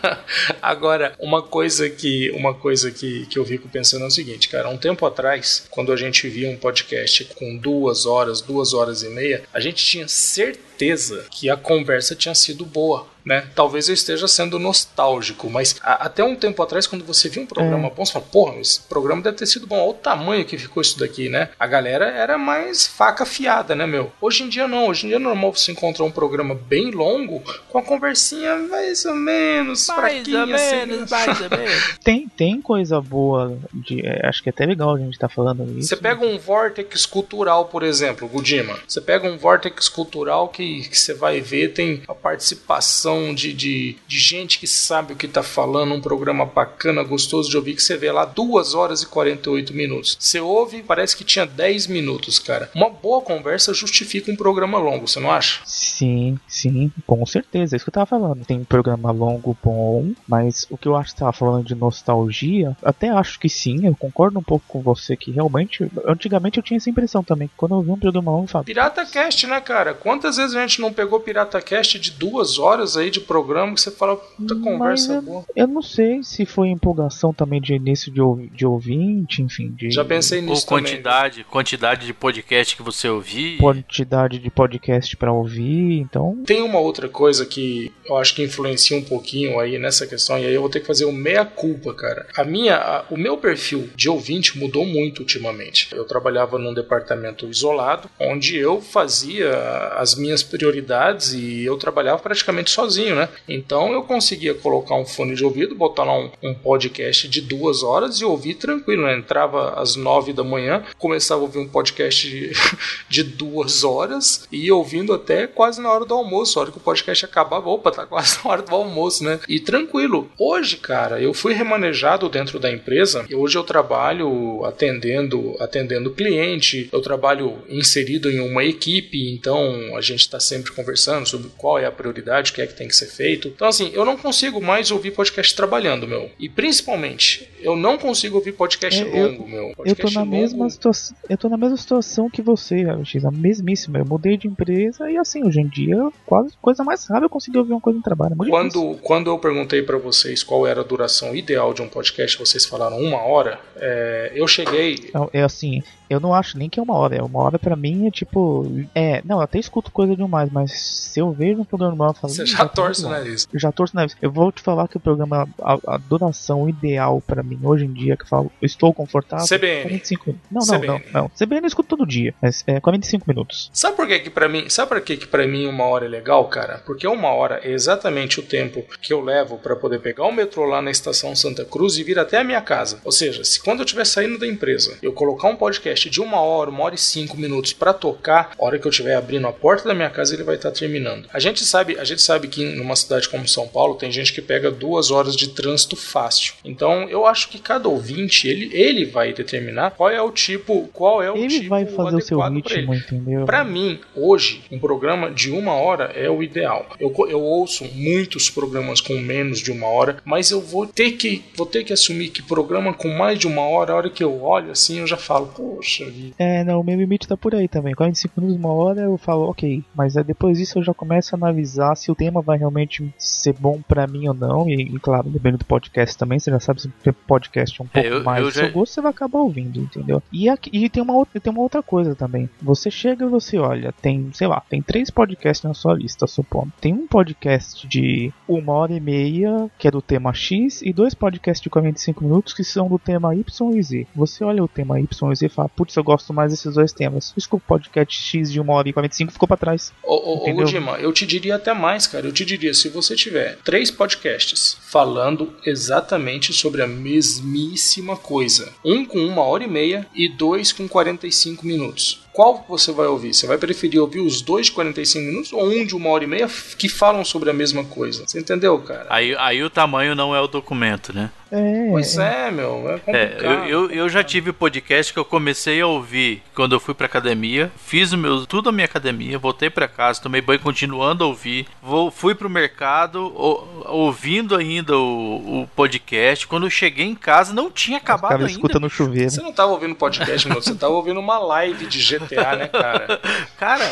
Agora, 0.61 1.15
uma 1.21 1.43
coisa 1.43 1.89
que 1.89 2.31
uma 2.33 2.55
coisa 2.55 2.91
que, 2.91 3.27
que 3.27 3.39
eu 3.39 3.45
fico 3.45 3.69
pensando 3.69 4.05
é 4.05 4.09
o 4.09 4.11
seguinte, 4.11 4.49
cara. 4.49 4.69
Um 4.69 4.77
tempo 4.79 5.05
atrás, 5.07 5.67
quando 5.71 5.93
a 5.93 5.97
gente 5.97 6.29
via 6.29 6.49
um 6.51 6.57
podcast 6.57 7.25
com 7.37 7.57
duas 7.57 8.07
horas, 8.07 8.41
duas 8.41 8.73
horas 8.75 9.03
e 9.03 9.09
meia, 9.09 9.43
a 9.53 9.61
gente 9.61 9.85
tinha 9.85 10.09
certeza 10.09 11.27
que 11.31 11.49
a 11.51 11.57
conversa 11.57 12.15
tinha 12.15 12.35
sido 12.35 12.65
boa. 12.65 13.07
Né? 13.25 13.45
Talvez 13.55 13.89
eu 13.89 13.95
esteja 13.95 14.27
sendo 14.27 14.59
nostálgico, 14.59 15.49
mas 15.49 15.77
a- 15.83 16.07
até 16.07 16.25
um 16.25 16.35
tempo 16.35 16.61
atrás, 16.63 16.87
quando 16.87 17.05
você 17.05 17.29
via 17.29 17.43
um 17.43 17.47
programa 17.47 17.89
bom, 17.91 18.05
você 18.05 18.13
fala, 18.13 18.25
porra, 18.25 18.57
esse 18.61 18.81
programa 18.81 19.23
deve 19.23 19.37
ter 19.37 19.47
sido 19.47 19.67
bom. 19.67 19.77
Olha 19.81 19.91
o 19.91 19.95
tamanho 19.95 20.45
que 20.45 20.59
ficou 20.59 20.81
isso 20.81 20.99
daqui, 20.99 21.29
né? 21.29 21.51
A 21.59 21.67
galera 21.67 22.07
era 22.07 22.37
mais 22.37 22.87
faca 22.87 23.23
afiada, 23.23 23.75
né, 23.77 23.87
meu? 23.87 24.11
Hoje 24.21 24.43
em 24.43 24.49
dia 24.49 24.67
não, 24.67 24.89
hoje 24.89 25.05
em 25.07 25.09
dia 25.11 25.17
é 25.17 25.21
normal 25.21 25.53
você 25.55 25.71
encontrar 25.73 26.05
um 26.05 26.11
programa 26.11 26.55
bem 26.55 26.91
longo 26.91 27.43
com 27.69 27.79
a 27.79 27.83
conversinha 27.83 28.57
mais 28.57 29.05
ou 29.05 29.15
menos, 29.15 29.87
mais 29.87 30.01
fraquinha, 30.01 30.45
ou 30.47 30.55
assim, 30.55 30.77
menos, 30.77 30.99
né? 30.99 31.07
mais 31.27 31.41
ou 31.41 31.51
menos. 31.51 31.83
Tem, 32.03 32.29
tem 32.29 32.61
coisa 32.61 33.01
boa, 33.01 33.57
de, 33.73 34.05
é, 34.05 34.27
acho 34.27 34.43
que 34.43 34.49
é 34.49 34.51
até 34.53 34.67
legal 34.67 34.95
a 34.95 34.99
gente 34.99 35.19
tá 35.19 35.29
falando 35.29 35.63
isso. 35.79 35.89
Você 35.89 35.97
pega 35.97 36.25
um 36.27 36.39
vortex 36.39 37.07
cultural, 37.07 37.67
por 37.67 37.83
exemplo, 37.85 38.27
Gudima. 38.29 38.77
Você 38.87 39.01
pega 39.01 39.29
um 39.29 39.39
vortex 39.39 39.89
cultural 39.89 40.49
que, 40.49 40.89
que 40.89 40.99
você 40.99 41.15
vai 41.15 41.41
ver, 41.41 41.73
tem 41.73 42.03
a 42.09 42.15
participação 42.15 43.12
de, 43.35 43.53
de, 43.53 43.97
de 44.07 44.19
gente 44.19 44.59
que 44.59 44.67
sabe 44.67 45.13
o 45.13 45.17
que 45.17 45.29
tá 45.29 45.43
falando, 45.43 45.95
um 45.95 46.01
programa 46.01 46.45
bacana, 46.45 47.03
gostoso 47.03 47.51
de 47.51 47.57
ouvir, 47.57 47.75
que 47.75 47.83
você 47.83 47.97
vê 47.97 48.11
lá 48.11 48.25
2 48.25 48.75
horas 48.75 49.03
e 49.03 49.07
48 49.07 49.75
minutos. 49.75 50.17
Você 50.19 50.41
ouve, 50.41 50.83
parece 50.83 51.17
que 51.17 51.25
tinha 51.25 51.47
10 51.47 51.87
minutos, 51.87 52.39
cara. 52.39 52.71
Uma 52.75 52.89
boa 52.89 53.21
conversa 53.21 53.75
justifica 53.75 54.31
um 54.31 54.37
programa 54.37 54.79
longo, 54.79 55.09
você 55.09 55.21
não 55.21 55.31
acha? 55.31 55.61
Sim, 55.65 56.39
sim, 56.47 56.91
com 57.07 57.25
certeza, 57.27 57.75
é 57.75 57.77
isso 57.77 57.85
que 57.85 57.91
eu 57.91 57.95
tava 57.95 58.07
falando. 58.07 58.45
Tem 58.45 58.59
um 58.59 58.65
programa 58.65 59.11
longo 59.11 59.57
bom, 59.63 60.13
mas 60.27 60.67
o 60.71 60.77
que 60.77 60.87
eu 60.87 60.97
acho 60.97 61.13
que 61.13 61.19
você 61.19 61.25
tava 61.25 61.33
falando 61.33 61.67
de 61.67 61.75
nostalgia, 61.75 62.77
até 62.83 63.09
acho 63.09 63.39
que 63.39 63.49
sim, 63.49 63.87
eu 63.87 63.97
concordo 63.97 64.39
um 64.39 64.43
pouco 64.43 64.65
com 64.69 64.81
você 64.81 65.17
que 65.17 65.31
realmente, 65.31 65.91
antigamente 66.07 66.59
eu 66.59 66.63
tinha 66.63 66.77
essa 66.77 66.91
impressão 66.91 67.23
também, 67.23 67.49
que 67.49 67.55
quando 67.57 67.75
eu 67.75 67.83
vi 67.83 67.91
um 67.91 67.99
programa 67.99 68.31
longo, 68.31 68.45
eu 68.45 68.49
falava, 68.49 68.67
Pirata 68.67 69.05
Cast, 69.05 69.47
né, 69.47 69.61
cara? 69.61 69.95
Quantas 69.95 70.37
vezes 70.37 70.55
a 70.55 70.61
gente 70.61 70.81
não 70.81 70.93
pegou 70.93 71.21
Pirata 71.21 71.61
Cast 71.61 71.99
de 71.99 72.13
duas 72.13 72.59
horas 72.59 72.97
aí 72.97 73.02
de 73.11 73.21
programa 73.21 73.75
que 73.75 73.81
você 73.81 73.91
fala, 73.91 74.17
puta 74.17 74.55
Mas 74.55 74.65
conversa 74.65 75.15
eu- 75.15 75.23
boa. 75.23 75.45
eu 75.57 75.67
não 75.67 75.83
sei 75.83 76.23
se 76.23 76.45
foi 76.47 76.69
empolgação 76.69 77.33
também 77.33 77.61
de 77.61 77.75
início 77.75 78.13
de, 78.13 78.49
de 78.55 78.67
ouvinte, 78.67 79.43
enfim, 79.43 79.71
de 79.71 79.91
Já 79.91 80.05
pensei 80.05 80.41
Ou 80.41 80.47
nisso 80.47 80.67
também. 80.67 80.85
quantidade, 80.85 81.45
quantidade 81.45 82.07
de 82.07 82.13
podcast 82.15 82.77
que 82.77 82.83
você 82.83 83.09
ouvir. 83.09 83.59
quantidade 83.59 84.39
de 84.39 84.51
podcast 84.51 85.17
pra 85.17 85.33
ouvir, 85.33 85.99
então 86.01 86.43
Tem 86.47 86.63
uma 86.63 86.79
outra 86.79 87.09
coisa 87.09 87.45
que 87.47 87.93
eu 88.15 88.19
acho 88.19 88.35
que 88.35 88.43
influencia 88.43 88.97
um 88.97 89.03
pouquinho 89.03 89.59
aí 89.59 89.79
nessa 89.79 90.07
questão 90.07 90.39
e 90.39 90.47
aí 90.47 90.55
eu 90.55 90.61
vou 90.61 90.71
ter 90.71 90.81
que 90.81 90.87
fazer 90.87 91.05
o 91.05 91.13
meia-culpa, 91.13 91.93
cara. 91.95 92.27
A 92.37 92.45
minha, 92.45 92.77
a- 92.77 93.05
o 93.11 93.17
meu 93.17 93.37
perfil 93.37 93.91
de 93.95 94.09
ouvinte 94.09 94.59
mudou 94.59 94.85
muito 94.87 95.21
ultimamente. 95.21 95.89
Eu 95.93 96.05
trabalhava 96.05 96.59
num 96.59 96.75
departamento 96.75 97.47
isolado, 97.49 98.09
onde 98.21 98.57
eu 98.57 98.81
fazia 98.81 99.51
as 99.97 100.15
minhas 100.15 100.43
prioridades 100.43 101.33
e 101.35 101.65
eu 101.65 101.77
trabalhava 101.77 102.21
praticamente 102.23 102.71
sozinho, 102.71 103.15
né? 103.17 103.29
Então 103.49 103.93
eu 103.93 104.03
conseguia 104.03 104.55
colocar 104.55 104.95
um 104.97 105.05
fone 105.05 105.35
de 105.35 105.45
ouvido, 105.45 105.75
botar 105.75 106.05
lá 106.05 106.19
um, 106.19 106.31
um 106.43 106.55
podcast 106.55 107.29
de 107.29 107.41
duas 107.41 107.83
horas 107.83 108.21
e 108.21 108.25
ouvir 108.25 108.55
tranquilo, 108.55 109.05
né? 109.05 109.17
Entrava 109.17 109.81
às 109.81 109.97
nove 109.97 110.33
da 110.33 110.45
manhã, 110.45 110.83
começava 110.99 111.41
a 111.41 111.45
ouvir 111.45 111.59
um 111.59 111.69
podcast 111.69 112.29
de, 112.29 112.53
de 113.09 113.23
duas 113.23 113.85
horas 113.85 114.47
e 114.51 114.71
ouvindo 114.71 115.13
até 115.13 115.47
quase 115.47 115.81
na 115.81 115.91
hora 115.91 116.05
do 116.05 116.15
almoço. 116.15 116.59
A 116.59 116.63
hora 116.63 116.71
que 116.73 116.79
o 116.79 116.81
podcast 116.81 117.25
acabava, 117.25 117.69
opa, 117.71 117.91
tá 117.91 118.02
quase 118.07 118.39
na 118.45 118.51
hora 118.51 118.63
do 118.63 118.75
almoço, 118.75 119.25
né? 119.25 119.41
E 119.49 119.59
tranquilo. 119.61 120.31
Hoje, 120.39 120.77
cara, 120.77 121.21
eu 121.21 121.33
fui 121.35 121.53
remanejado 121.55 122.29
dentro 122.29 122.59
da 122.59 122.71
empresa 122.71 123.25
e 123.29 123.35
hoje 123.35 123.57
eu 123.57 123.65
trabalho 123.65 124.65
atendendo, 124.65 125.57
atendendo 125.61 126.11
cliente, 126.11 126.89
eu 126.93 127.01
trabalho 127.01 127.59
inserido 127.69 128.31
em 128.31 128.41
uma 128.41 128.65
equipe, 128.65 129.33
então 129.33 129.97
a 129.97 130.01
gente 130.01 130.21
está 130.21 130.41
sempre 130.41 130.73
conversando 130.73 131.27
sobre 131.29 131.49
qual 131.57 131.79
é 131.79 131.87
a 131.87 131.93
prioridade, 131.93 132.51
o 132.51 132.55
que 132.55 132.63
é 132.63 132.67
que 132.67 132.75
tem 132.75 132.89
que 132.89 132.97
ser 132.97 133.07
feito. 133.07 133.49
Então, 133.49 133.67
assim, 133.69 133.91
eu 133.95 134.05
não 134.05 134.17
consigo 134.17 134.61
mais 134.61 134.91
ouvir 134.91 135.11
podcast 135.13 135.55
trabalhando, 135.55 136.07
meu. 136.07 136.31
E 136.39 136.49
principalmente, 136.49 137.49
eu 137.61 137.77
não 137.77 137.97
consigo 137.99 138.37
ouvir 138.37 138.53
podcast 138.53 139.01
É, 139.03 139.07
eu- 139.07 139.29
longo, 139.33 139.49
meu. 139.49 139.63
Eu 139.69 139.75
tô 139.77 139.83
Podcast 139.85 140.15
na 140.17 140.23
longo- 140.23 140.37
mesma 140.37 140.71
situação. 140.71 141.17
Eu 141.29 141.37
tô 141.39 141.49
na 141.49 141.57
mesma 141.57 141.77
situação 141.77 142.31
que 142.31 142.43
você, 142.43 142.85
X, 143.05 143.25
a 143.25 143.31
mesmíssima. 143.31 143.99
Eu 143.99 144.05
mudei 144.07 144.37
de 144.37 144.49
empresa 144.49 145.11
e 145.11 145.17
assim, 145.17 145.45
hoje 145.45 145.61
em 145.61 145.69
dia, 145.69 145.97
quase 146.27 146.55
coisa 146.61 146.83
mais 146.83 147.05
rara 147.07 147.25
eu 147.27 147.31
consegui 147.31 147.59
ouvir 147.59 147.73
uma 147.73 147.81
coisa 147.83 147.99
no 147.99 148.03
trabalho. 148.03 148.33
É 148.33 148.35
difícil. 148.37 148.51
Quando, 148.53 148.99
quando 149.03 149.31
eu 149.31 149.39
perguntei 149.39 149.83
para 149.83 149.99
vocês 149.99 150.43
qual 150.43 150.67
era 150.67 150.81
a 150.81 150.85
duração 150.85 151.35
ideal 151.37 151.75
de 151.75 151.83
um 151.83 151.89
podcast, 151.89 152.39
vocês 152.39 152.65
falaram 152.65 152.99
uma 152.99 153.19
hora. 153.23 153.59
é, 153.77 154.33
eu 154.35 154.47
cheguei. 154.49 155.11
Não, 155.13 155.29
é 155.33 155.43
assim, 155.43 155.83
eu 156.09 156.21
não 156.21 156.33
acho 156.35 156.57
nem 156.59 156.69
que 156.69 156.79
é 156.79 156.83
uma 156.83 156.95
hora. 156.95 157.17
É 157.17 157.23
uma 157.23 157.41
hora 157.41 157.59
pra 157.59 157.75
mim 157.77 158.07
é 158.07 158.11
tipo. 158.11 158.67
É, 158.95 159.21
não, 159.25 159.37
eu 159.37 159.43
até 159.43 159.59
escuto 159.59 159.91
coisa 159.91 160.15
demais, 160.17 160.51
mas 160.51 160.73
se 160.73 161.21
eu 161.21 161.33
vejo 161.33 161.61
um 161.61 161.65
programa 161.65 161.95
normal 161.97 162.15
falando. 162.15 162.37
Você 162.37 162.43
"Ih, 162.45 162.47
já 162.47 162.59
tá 162.59 162.69
torce 162.69 163.01
o 163.05 163.09
muito 163.09 163.19
bom." 163.19 163.25
nariz. 163.25 163.49
Eu 163.53 163.61
já 163.61 163.73
torço 163.73 163.95
o 163.95 163.97
nariz. 163.97 164.17
Eu 164.23 164.31
vou 164.31 164.53
te 164.53 164.63
falar 164.63 164.87
que 164.89 164.97
o 164.97 165.01
programa, 165.01 165.49
a, 165.61 165.79
a 165.95 165.97
duração 165.97 166.69
ideal 166.69 167.21
pra 167.27 167.43
mim 167.43 167.59
hoje 167.63 167.85
em 167.85 167.93
dia, 167.93 168.17
que 168.17 168.23
eu 168.23 168.29
falo, 168.29 168.53
eu 168.61 168.67
estou 168.67 168.93
confortável. 168.95 169.47
CBN. 169.47 169.83
45 169.83 170.25
minutos. 170.27 170.51
Não, 170.51 170.61
não, 170.61 170.81
CBN. 170.81 171.05
não, 171.13 171.23
não. 171.23 171.29
CBN 171.31 171.63
eu 171.63 171.67
escuto 171.69 171.89
todo 171.97 172.07
dia, 172.07 172.35
mas 172.41 172.63
é 172.67 172.79
45 172.81 173.25
minutos. 173.27 173.71
Sabe 173.73 173.97
por 173.97 174.07
que 174.07 174.19
que 174.21 174.31
para 174.31 174.49
mim, 174.49 174.69
sabe 174.69 174.89
por 174.91 175.01
que 175.01 175.17
que 175.17 175.27
para 175.27 175.47
mim 175.47 175.67
uma 175.67 175.85
hora 175.85 176.05
é 176.05 176.09
legal, 176.09 176.45
cara? 176.49 176.83
Porque 176.87 177.07
uma 177.07 177.29
hora 177.29 177.61
é 177.63 177.72
exatamente 177.73 178.41
o 178.41 178.43
tempo 178.43 178.85
que 179.01 179.13
eu 179.13 179.21
levo 179.21 179.59
para 179.59 179.77
poder 179.77 180.01
pegar 180.01 180.25
o 180.25 180.33
metrô 180.33 180.65
lá 180.65 180.81
na 180.81 180.91
estação 180.91 181.35
Santa 181.35 181.65
Cruz 181.65 181.97
e 181.97 182.05
vir 182.05 182.19
até 182.19 182.39
a 182.39 182.45
minha 182.45 182.61
casa. 182.61 183.01
Ou 183.05 183.13
seja, 183.13 183.45
se 183.45 183.61
quando 183.61 183.81
eu 183.81 183.85
estiver 183.85 184.05
saindo 184.05 184.39
da 184.39 184.47
empresa, 184.47 184.97
eu 185.03 185.13
colocar 185.13 185.49
um 185.49 185.57
podcast 185.57 186.09
de 186.09 186.21
uma 186.21 186.41
hora, 186.41 186.71
uma 186.71 186.85
hora 186.85 186.95
e 186.95 186.99
cinco 186.99 187.37
minutos 187.37 187.73
para 187.73 187.93
tocar, 187.93 188.53
a 188.59 188.65
hora 188.65 188.79
que 188.79 188.87
eu 188.87 188.91
estiver 188.91 189.17
abrindo 189.17 189.47
a 189.47 189.53
porta 189.53 189.89
da 189.89 189.95
minha 189.95 190.11
casa 190.11 190.35
ele 190.35 190.43
vai 190.43 190.57
estar 190.57 190.71
terminando. 190.71 191.27
A 191.33 191.39
gente 191.39 191.65
sabe, 191.65 191.99
a 191.99 192.05
gente 192.05 192.23
sabe 192.23 192.49
que 192.49 192.65
numa 192.65 192.97
cidade 192.97 193.29
como 193.29 193.47
São 193.49 193.67
Paulo 193.69 193.95
tem 193.95 194.11
gente 194.11 194.33
que 194.33 194.43
pega 194.43 194.71
duas 194.71 195.11
horas 195.11 195.37
de 195.37 195.49
trânsito 195.49 195.97
fácil. 195.97 196.55
Então 196.65 197.09
eu 197.09 197.27
acho 197.27 197.49
que 197.49 197.59
cada 197.59 197.89
ouvinte 197.89 198.49
ele, 198.49 198.71
ele 198.73 199.05
vai 199.05 199.33
determinar 199.33 199.93
qual 199.93 200.11
é 200.11 200.21
o 200.21 200.31
tipo, 200.31 200.89
qual 200.93 201.23
é 201.23 201.31
o 201.31 201.37
Ele 201.37 201.49
tipo 201.49 201.69
vai 201.69 201.87
fazer 201.87 202.17
o 202.17 202.21
seu 202.21 202.43
adequado 202.43 202.63
pra 202.63 202.77
ritmo, 202.77 202.95
entendeu? 202.95 203.45
Pra 203.45 203.65
mim, 203.65 204.01
hoje, 204.15 204.63
um 204.71 204.79
programa 204.79 205.31
de 205.31 205.51
uma 205.51 205.75
hora 205.75 206.05
é 206.15 206.29
o 206.29 206.43
ideal. 206.43 206.87
Eu, 206.99 207.13
eu 207.29 207.43
ouço 207.63 207.85
muitos 207.95 208.51
programas 208.51 209.01
com 209.01 209.15
menos 209.19 209.61
de 209.61 209.71
uma 209.73 209.87
hora, 209.87 210.19
mas 210.25 210.51
eu 210.51 210.61
vou 210.61 210.87
ter 210.87 211.13
que 211.13 211.43
vou 211.57 211.67
ter 211.67 211.85
que 211.85 211.93
assumir 211.93 212.29
que 212.31 212.43
programa 212.43 212.93
com 212.93 213.09
mais 213.09 213.39
de 213.39 213.47
uma 213.47 213.63
hora, 213.63 213.93
a 213.93 213.97
hora 213.97 214.11
que 214.11 214.23
eu 214.23 214.43
olho 214.43 214.71
assim, 214.71 214.99
eu 214.99 215.07
já 215.07 215.17
falo, 215.17 215.47
poxa 215.49 216.05
vida. 216.11 216.35
É, 216.39 216.65
não, 216.65 216.81
o 216.81 216.85
meu 216.85 216.97
limite 216.97 217.27
tá 217.29 217.37
por 217.37 217.55
aí 217.55 217.69
também. 217.69 217.95
45 217.95 218.41
minutos, 218.41 218.59
uma 218.59 218.73
hora 218.73 219.01
eu 219.03 219.17
falo, 219.19 219.49
ok. 219.49 219.83
Mas 219.95 220.17
é 220.17 220.23
depois 220.25 220.59
disso 220.59 220.79
eu 220.79 220.83
já 220.83 220.93
começo 220.95 221.35
a 221.35 221.39
analisar 221.39 221.95
se 221.97 222.11
o 222.11 222.15
tema 222.15 222.41
vai 222.43 222.59
realmente 222.59 223.13
ser 223.19 223.53
bom 223.55 223.81
pra 223.87 224.07
mim 224.07 224.29
ou 224.29 224.35
não. 224.35 224.69
E, 224.69 224.83
e, 224.83 224.99
claro, 224.99 225.29
dependendo 225.29 225.59
do 225.59 225.65
podcast 225.65 226.17
também, 226.17 226.39
você 226.39 226.51
já 226.51 226.61
sabe 226.61 226.81
se 226.83 226.89
o 226.89 227.13
podcast 227.13 227.81
é 227.81 227.85
um 227.85 227.87
pouco 227.87 228.09
É, 228.09 228.13
eu- 228.13 228.25
mais 228.25 228.41
eu 228.43 228.49
do 228.49 228.55
já- 228.55 228.63
seu 228.65 228.73
gosto, 228.73 228.93
você 228.95 229.01
vai 229.01 229.11
acabar 229.11 229.39
ouvindo, 229.41 229.81
entendeu? 229.81 230.23
E, 230.33 230.49
aqui, 230.49 230.71
e 230.73 230.89
tem, 230.89 231.03
uma 231.03 231.15
outra, 231.15 231.41
tem 231.41 231.53
uma 231.53 231.63
outra 231.63 231.83
coisa 231.83 232.15
também. 232.15 232.49
Você 232.61 232.91
chega 232.91 233.25
e 233.25 233.29
você 233.29 233.59
olha, 233.59 233.93
tem, 234.01 234.31
sei 234.33 234.47
lá, 234.47 234.61
tem 234.69 234.81
três 234.83 235.11
podcasts 235.11 235.63
na 235.65 235.75
sua 235.75 235.95
lista, 235.95 236.27
supondo. 236.27 236.73
Tem 236.81 236.93
um 236.93 237.07
podcast 237.07 237.52
de 237.89 238.33
uma 238.49 238.73
hora 238.73 238.93
e 238.93 239.01
meia, 239.01 239.71
que 239.79 239.89
é 239.89 239.91
do 239.91 240.03
tema 240.03 240.33
X, 240.33 240.83
e 240.83 240.93
dois 240.93 241.15
podcasts 241.15 241.63
de 241.63 241.71
45 241.71 242.25
minutos 242.25 242.53
que 242.53 242.65
são 242.65 242.89
do 242.89 242.99
tema 242.99 243.35
Y 243.35 243.77
e 243.77 243.83
Z. 243.83 244.07
Você 244.15 244.45
olha 244.45 244.63
o 244.63 244.69
tema 244.69 245.01
Y 245.01 245.33
e 245.33 245.37
Z 245.37 245.47
e 245.47 245.49
fala, 245.49 245.69
putz, 245.69 245.97
eu 245.97 246.05
gosto 246.05 246.33
mais 246.33 246.51
desses 246.51 246.75
dois 246.75 246.93
temas. 246.93 247.33
Que 247.33 247.57
o 247.57 247.61
podcast 247.61 248.19
X 248.19 248.51
de 248.51 248.61
uma 248.61 248.73
hora 248.73 248.89
e 248.89 248.93
45 248.93 249.33
ficou 249.33 249.47
pra 249.47 249.57
trás. 249.57 249.93
Ô, 250.03 250.15
ô, 250.15 250.51
ô? 250.51 250.55
Gudima, 250.55 250.93
eu 250.93 251.13
te 251.13 251.27
diria 251.27 251.57
até 251.57 251.75
mais, 251.75 252.07
cara. 252.07 252.27
Eu 252.27 252.33
te 252.33 252.45
diria, 252.45 252.73
se 252.73 252.89
você 252.89 253.15
tiver 253.15 253.59
três 253.65 253.91
podcasts 253.91 254.77
falando 254.81 255.53
exatamente 255.67 256.53
sobre 256.53 256.83
a 256.83 256.87
mesmíssima 256.87 258.17
coisa, 258.17 258.73
um 258.85 259.05
com 259.05 259.19
uma 259.19 259.43
hora 259.43 259.65
e 259.65 259.69
meia 259.69 260.07
e 260.15 260.29
dois 260.29 260.73
com 260.73 260.89
45 260.89 261.67
minutos. 261.67 262.23
Qual 262.33 262.65
você 262.67 262.93
vai 262.93 263.07
ouvir? 263.07 263.35
Você 263.35 263.47
vai 263.47 263.59
preferir 263.59 264.01
ouvir 264.01 264.21
os 264.21 264.41
dois 264.41 264.67
de 264.67 264.73
45 264.73 265.27
minutos 265.27 265.53
ou 265.53 265.69
um 265.69 265.85
de 265.85 265.95
uma 265.95 266.09
hora 266.09 266.25
e 266.25 266.27
meia 266.27 266.49
que 266.79 266.89
falam 266.89 267.25
sobre 267.25 267.51
a 267.51 267.53
mesma 267.53 267.85
coisa? 267.85 268.25
Você 268.27 268.41
entendeu, 268.41 268.79
cara? 268.79 269.07
Aí, 269.11 269.37
aí 269.37 269.63
o 269.63 269.69
tamanho 269.69 270.15
não 270.15 270.35
é 270.35 270.41
o 270.41 270.47
documento, 270.47 271.13
né? 271.13 271.31
É, 271.53 271.89
Pois 271.91 272.17
é, 272.17 272.51
meu. 272.51 272.85
É 273.07 273.13
É, 273.13 273.37
eu, 273.41 273.65
eu, 273.67 273.91
eu 273.91 274.09
já 274.09 274.25
tive 274.25 274.53
podcast 274.53 275.13
que 275.13 275.19
eu 275.19 275.25
comecei 275.25 275.81
a 275.81 275.87
ouvir 275.87 276.43
quando 276.55 276.75
eu 276.75 276.81
fui 276.81 276.95
pra 276.95 277.07
academia, 277.07 277.71
fiz 277.77 278.13
o 278.13 278.19
meu, 278.19 278.47
tudo 278.47 278.69
a 278.71 278.73
minha 278.73 278.87
academia, 278.87 279.39
voltei 279.39 279.69
pra 279.69 279.87
casa, 279.87 280.21
tomei 280.23 280.41
banho 280.41 280.61
continuando 280.61 281.23
a 281.25 281.27
ouvir, 281.27 281.67
vou, 281.83 282.11
fui 282.11 282.35
pro 282.35 282.49
mercado 282.49 283.27
o- 283.37 283.85
ouvindo 283.87 284.57
ainda 284.57 284.97
o, 284.97 285.63
o 285.63 285.69
podcast. 285.77 286.47
Quando 286.47 286.65
eu 286.67 286.71
cheguei 286.71 287.07
em 287.07 287.15
casa, 287.15 287.53
não 287.53 287.71
tinha 287.71 287.99
acabado 287.99 288.33
ainda. 288.41 288.47
escuta 288.51 288.81
no 288.81 288.89
chuveiro. 288.89 289.31
Você 289.31 289.43
não 289.43 289.53
tava 289.53 289.73
ouvindo 289.73 289.95
podcast, 289.95 290.49
meu. 290.49 290.63
Você 290.63 290.75
tava 290.75 290.95
ouvindo 290.95 291.21
uma 291.21 291.39
live 291.39 291.87
de 291.87 291.99
GTA, 292.03 292.57
né, 292.57 292.69
cara? 292.69 293.21
Cara, 293.59 293.85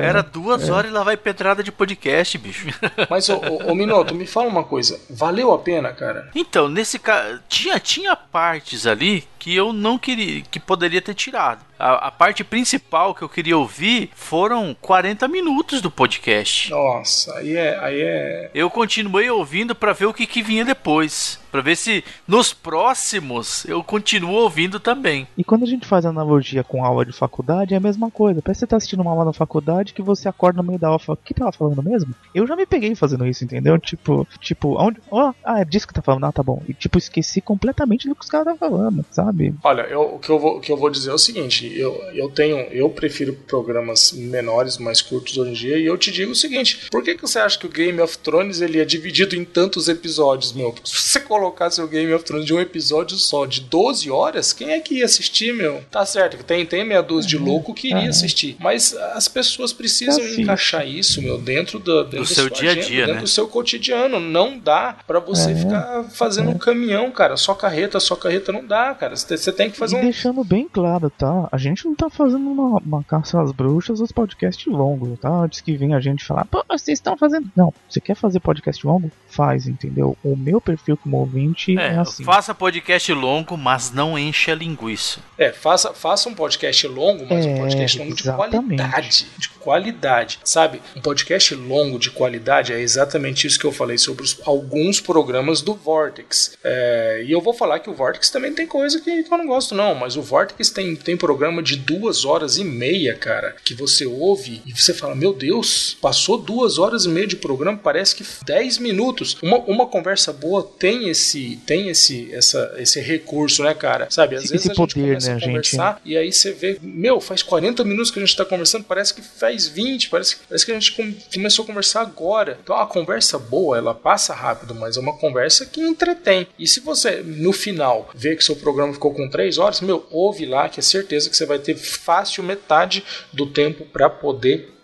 era 0.00 0.22
duas 0.22 0.68
horas 0.68 0.90
e 0.90 0.94
lá 0.94 1.02
vai 1.02 1.16
pedrada 1.16 1.62
de 1.62 1.72
podcast, 1.72 2.36
bicho. 2.38 2.68
Mas, 3.10 3.28
ô, 3.28 3.36
ô, 3.36 3.70
ô 3.72 3.74
Minoto, 3.74 4.14
me 4.14 4.26
fala 4.26 4.46
uma 4.48 4.62
coisa. 4.62 5.00
Valeu 5.10 5.52
a 5.52 5.58
pena, 5.58 5.92
cara? 5.92 6.30
Então, 6.34 6.68
nesse 6.68 6.97
caso, 6.98 7.40
tinha, 7.48 7.78
tinha 7.80 8.14
partes 8.16 8.86
ali 8.86 9.26
que 9.38 9.54
eu 9.54 9.72
não 9.72 9.98
queria, 9.98 10.42
que 10.42 10.58
poderia 10.58 11.00
ter 11.00 11.14
tirado. 11.14 11.64
A, 11.78 12.08
a 12.08 12.10
parte 12.10 12.42
principal 12.42 13.14
que 13.14 13.22
eu 13.22 13.28
queria 13.28 13.56
ouvir 13.56 14.10
foram 14.14 14.76
40 14.80 15.28
minutos 15.28 15.80
do 15.80 15.90
podcast. 15.90 16.70
Nossa, 16.70 17.34
aí 17.36 17.56
é. 17.56 17.78
Aí 17.78 18.00
é... 18.00 18.50
Eu 18.52 18.68
continuei 18.68 19.30
ouvindo 19.30 19.74
pra 19.74 19.92
ver 19.92 20.06
o 20.06 20.14
que, 20.14 20.26
que 20.26 20.42
vinha 20.42 20.64
depois. 20.64 21.38
Pra 21.52 21.62
ver 21.62 21.76
se 21.76 22.04
nos 22.26 22.52
próximos 22.52 23.64
eu 23.64 23.82
continuo 23.82 24.34
ouvindo 24.34 24.80
também. 24.80 25.26
E 25.36 25.44
quando 25.44 25.62
a 25.62 25.66
gente 25.66 25.86
faz 25.86 26.04
analogia 26.04 26.64
com 26.64 26.84
aula 26.84 27.06
de 27.06 27.12
faculdade, 27.12 27.74
é 27.74 27.76
a 27.76 27.80
mesma 27.80 28.10
coisa. 28.10 28.42
Parece 28.42 28.58
que 28.58 28.60
você 28.60 28.66
tá 28.66 28.76
assistindo 28.76 29.00
uma 29.00 29.12
aula 29.12 29.26
na 29.26 29.32
faculdade 29.32 29.94
que 29.94 30.02
você 30.02 30.28
acorda 30.28 30.60
no 30.60 30.68
meio 30.68 30.78
da 30.78 30.88
aula 30.88 31.00
e 31.00 31.04
fala, 31.04 31.18
o 31.20 31.24
que 31.24 31.32
tava 31.32 31.52
falando 31.52 31.82
mesmo? 31.82 32.14
Eu 32.34 32.46
já 32.46 32.56
me 32.56 32.66
peguei 32.66 32.94
fazendo 32.94 33.26
isso, 33.26 33.44
entendeu? 33.44 33.78
Tipo, 33.78 34.26
tipo, 34.40 34.76
onde. 34.82 35.00
Ó, 35.10 35.32
ah, 35.44 35.60
é 35.60 35.64
disso 35.64 35.86
que 35.86 35.94
tá 35.94 36.02
falando, 36.02 36.24
ah, 36.24 36.32
tá 36.32 36.42
bom. 36.42 36.62
E 36.68 36.74
tipo, 36.74 36.98
esqueci 36.98 37.40
completamente 37.40 38.08
do 38.08 38.14
que 38.14 38.22
os 38.22 38.30
caras 38.30 38.52
estavam 38.52 38.76
falando, 38.76 39.04
sabe? 39.10 39.27
Olha, 39.62 39.82
eu, 39.82 40.14
o, 40.14 40.18
que 40.18 40.30
eu 40.30 40.38
vou, 40.38 40.56
o 40.56 40.60
que 40.60 40.70
eu 40.72 40.76
vou 40.76 40.90
dizer 40.90 41.10
é 41.10 41.14
o 41.14 41.18
seguinte: 41.18 41.70
eu, 41.78 41.94
eu 42.14 42.28
tenho. 42.30 42.56
Eu 42.70 42.88
prefiro 42.90 43.32
programas 43.46 44.12
menores, 44.12 44.78
mais 44.78 45.00
curtos 45.00 45.36
hoje 45.36 45.50
em 45.50 45.54
dia, 45.54 45.78
e 45.78 45.86
eu 45.86 45.96
te 45.98 46.10
digo 46.10 46.32
o 46.32 46.36
seguinte: 46.36 46.86
por 46.90 47.02
que, 47.02 47.14
que 47.14 47.22
você 47.22 47.38
acha 47.38 47.58
que 47.58 47.66
o 47.66 47.70
Game 47.70 48.00
of 48.00 48.18
Thrones 48.18 48.60
ele 48.60 48.80
é 48.80 48.84
dividido 48.84 49.34
em 49.36 49.44
tantos 49.44 49.88
episódios, 49.88 50.52
meu? 50.52 50.72
Porque 50.72 50.88
se 50.88 50.96
você 50.96 51.20
colocasse 51.20 51.80
o 51.80 51.86
Game 51.88 52.12
of 52.12 52.24
Thrones 52.24 52.46
de 52.46 52.54
um 52.54 52.60
episódio 52.60 53.16
só, 53.16 53.46
de 53.46 53.60
12 53.62 54.10
horas, 54.10 54.52
quem 54.52 54.70
é 54.72 54.80
que 54.80 54.96
ia 54.96 55.04
assistir, 55.04 55.52
meu? 55.54 55.82
Tá 55.90 56.04
certo, 56.06 56.36
que 56.36 56.44
tem, 56.44 56.64
tem 56.66 56.84
meia 56.84 57.02
dúzia 57.02 57.28
de 57.28 57.38
louco 57.38 57.74
que 57.74 57.88
iria 57.88 57.98
Uhum. 58.04 58.08
assistir. 58.08 58.56
Mas 58.60 58.94
as 58.94 59.28
pessoas 59.28 59.72
precisam 59.72 60.22
Assiste. 60.22 60.42
encaixar 60.42 60.86
isso, 60.86 61.20
meu, 61.20 61.38
dentro, 61.38 61.78
do, 61.78 62.04
dentro 62.04 62.18
Do 62.20 62.26
seu 62.26 62.48
dia 62.48 62.70
a 62.70 62.72
agenda, 62.72 62.86
dia, 62.86 63.00
dentro 63.00 63.14
né? 63.16 63.20
do 63.22 63.26
seu 63.28 63.48
cotidiano. 63.48 64.20
Não 64.20 64.58
dá 64.58 64.96
pra 65.06 65.18
você 65.20 65.50
É. 65.50 65.54
ficar 65.56 66.04
fazendo 66.10 66.50
um 66.50 66.58
caminhão, 66.58 67.10
cara. 67.10 67.36
Só 67.36 67.54
carreta, 67.54 67.98
só 68.00 68.14
carreta 68.16 68.52
não 68.52 68.64
dá, 68.64 68.94
cara. 68.94 69.14
Você 69.22 69.52
tem 69.52 69.70
que 69.70 69.76
fazer 69.76 69.96
e 69.96 69.98
um 70.00 70.02
deixando 70.02 70.44
bem 70.44 70.68
claro, 70.68 71.10
tá? 71.10 71.48
A 71.50 71.56
gente 71.58 71.84
não 71.86 71.94
tá 71.94 72.08
fazendo 72.10 72.48
uma, 72.50 72.78
uma 72.78 73.02
caça 73.04 73.40
às 73.40 73.52
bruxas 73.52 74.00
os 74.00 74.12
podcasts 74.12 74.66
longos, 74.66 75.18
tá? 75.20 75.28
Antes 75.30 75.60
que 75.60 75.76
venha 75.76 75.96
a 75.96 76.00
gente 76.00 76.24
falar, 76.24 76.44
pô, 76.44 76.64
vocês 76.68 76.98
estão 76.98 77.16
fazendo. 77.16 77.50
Não, 77.56 77.72
você 77.88 78.00
quer 78.00 78.14
fazer 78.14 78.40
podcast 78.40 78.86
longo? 78.86 79.10
Faz, 79.28 79.66
entendeu? 79.66 80.16
O 80.24 80.36
meu 80.36 80.60
perfil 80.60 80.96
como 80.96 81.16
ouvinte 81.18 81.76
é, 81.78 81.88
É, 81.94 81.98
assim. 81.98 82.24
faça 82.24 82.54
podcast 82.54 83.12
longo, 83.12 83.56
mas 83.56 83.90
não 83.92 84.18
enche 84.18 84.50
a 84.50 84.54
linguiça. 84.54 85.20
É, 85.36 85.52
faça, 85.52 85.92
faça 85.94 86.28
um 86.28 86.34
podcast 86.34 86.86
longo, 86.86 87.26
mas 87.28 87.44
um 87.46 87.50
É, 87.50 87.58
podcast 87.58 87.98
longo 87.98 88.14
de 88.14 88.22
exatamente. 88.22 88.76
qualidade. 88.82 89.26
De 89.38 89.48
qualidade, 89.50 90.38
sabe? 90.44 90.80
Um 90.96 91.00
podcast 91.00 91.54
longo 91.54 91.98
de 91.98 92.10
qualidade 92.10 92.72
é 92.72 92.80
exatamente 92.80 93.46
isso 93.46 93.58
que 93.58 93.64
eu 93.66 93.72
falei 93.72 93.98
sobre 93.98 94.22
os- 94.24 94.40
alguns 94.46 95.00
programas 95.00 95.60
do 95.62 95.74
Vortex. 95.74 96.56
É, 96.64 97.22
e 97.26 97.32
eu 97.32 97.40
vou 97.40 97.52
falar 97.54 97.78
que 97.80 97.90
o 97.90 97.94
Vortex 97.94 98.30
também 98.30 98.52
tem 98.54 98.66
coisa 98.66 99.00
que 99.00 99.07
eu 99.10 99.38
não 99.38 99.46
gosto, 99.46 99.74
não, 99.74 99.94
mas 99.94 100.16
o 100.16 100.22
Vortex 100.22 100.70
tem, 100.70 100.94
tem 100.96 101.16
programa 101.16 101.62
de 101.62 101.76
duas 101.76 102.24
horas 102.24 102.56
e 102.56 102.64
meia, 102.64 103.14
cara, 103.14 103.56
que 103.64 103.74
você 103.74 104.06
ouve 104.06 104.62
e 104.66 104.72
você 104.72 104.92
fala: 104.94 105.14
Meu 105.14 105.32
Deus, 105.32 105.96
passou 106.00 106.38
duas 106.38 106.78
horas 106.78 107.04
e 107.04 107.08
meia 107.08 107.26
de 107.26 107.36
programa, 107.36 107.78
parece 107.82 108.14
que 108.14 108.24
10 108.44 108.78
minutos. 108.78 109.36
Uma, 109.42 109.58
uma 109.58 109.86
conversa 109.86 110.32
boa 110.32 110.62
tem 110.78 111.08
esse, 111.08 111.58
tem 111.66 111.88
esse, 111.88 112.32
essa, 112.32 112.74
esse 112.78 113.00
recurso, 113.00 113.62
né, 113.62 113.74
cara? 113.74 114.08
Sabe? 114.10 114.36
Às 114.36 114.44
Esse 114.44 114.52
vezes 114.52 114.66
a 114.70 114.74
gente 114.74 114.94
poder, 114.94 114.94
começa 115.06 115.28
né, 115.28 115.34
a 115.34 115.38
gente? 115.38 115.46
conversar 115.48 116.00
e 116.04 116.16
aí 116.16 116.32
você 116.32 116.52
vê, 116.52 116.78
meu, 116.82 117.20
faz 117.20 117.42
40 117.42 117.84
minutos 117.84 118.10
que 118.10 118.18
a 118.18 118.24
gente 118.24 118.36
tá 118.36 118.44
conversando, 118.44 118.84
parece 118.84 119.14
que 119.14 119.22
faz 119.22 119.66
20, 119.68 120.08
parece, 120.10 120.36
parece 120.48 120.64
que 120.66 120.72
a 120.72 120.74
gente 120.74 120.92
com- 120.92 121.14
começou 121.34 121.62
a 121.62 121.66
conversar 121.66 122.00
agora. 122.02 122.58
Então 122.62 122.76
a 122.76 122.86
conversa 122.86 123.38
boa, 123.38 123.76
ela 123.76 123.94
passa 123.94 124.34
rápido, 124.34 124.74
mas 124.74 124.96
é 124.96 125.00
uma 125.00 125.16
conversa 125.16 125.66
que 125.66 125.80
entretém. 125.80 126.46
E 126.58 126.66
se 126.66 126.80
você, 126.80 127.22
no 127.24 127.52
final, 127.52 128.10
vê 128.14 128.36
que 128.36 128.44
seu 128.44 128.56
programa 128.56 128.92
ficou 128.98 129.14
com 129.14 129.28
3 129.28 129.56
horas, 129.58 129.80
meu, 129.80 130.04
ouve 130.10 130.44
lá, 130.44 130.68
que 130.68 130.80
é 130.80 130.82
certeza 130.82 131.30
que 131.30 131.36
você 131.36 131.46
vai 131.46 131.58
ter 131.58 131.76
fácil 131.76 132.42
metade 132.42 133.04
do 133.32 133.46
tempo 133.46 133.86
para 133.86 134.10
poder 134.10 134.74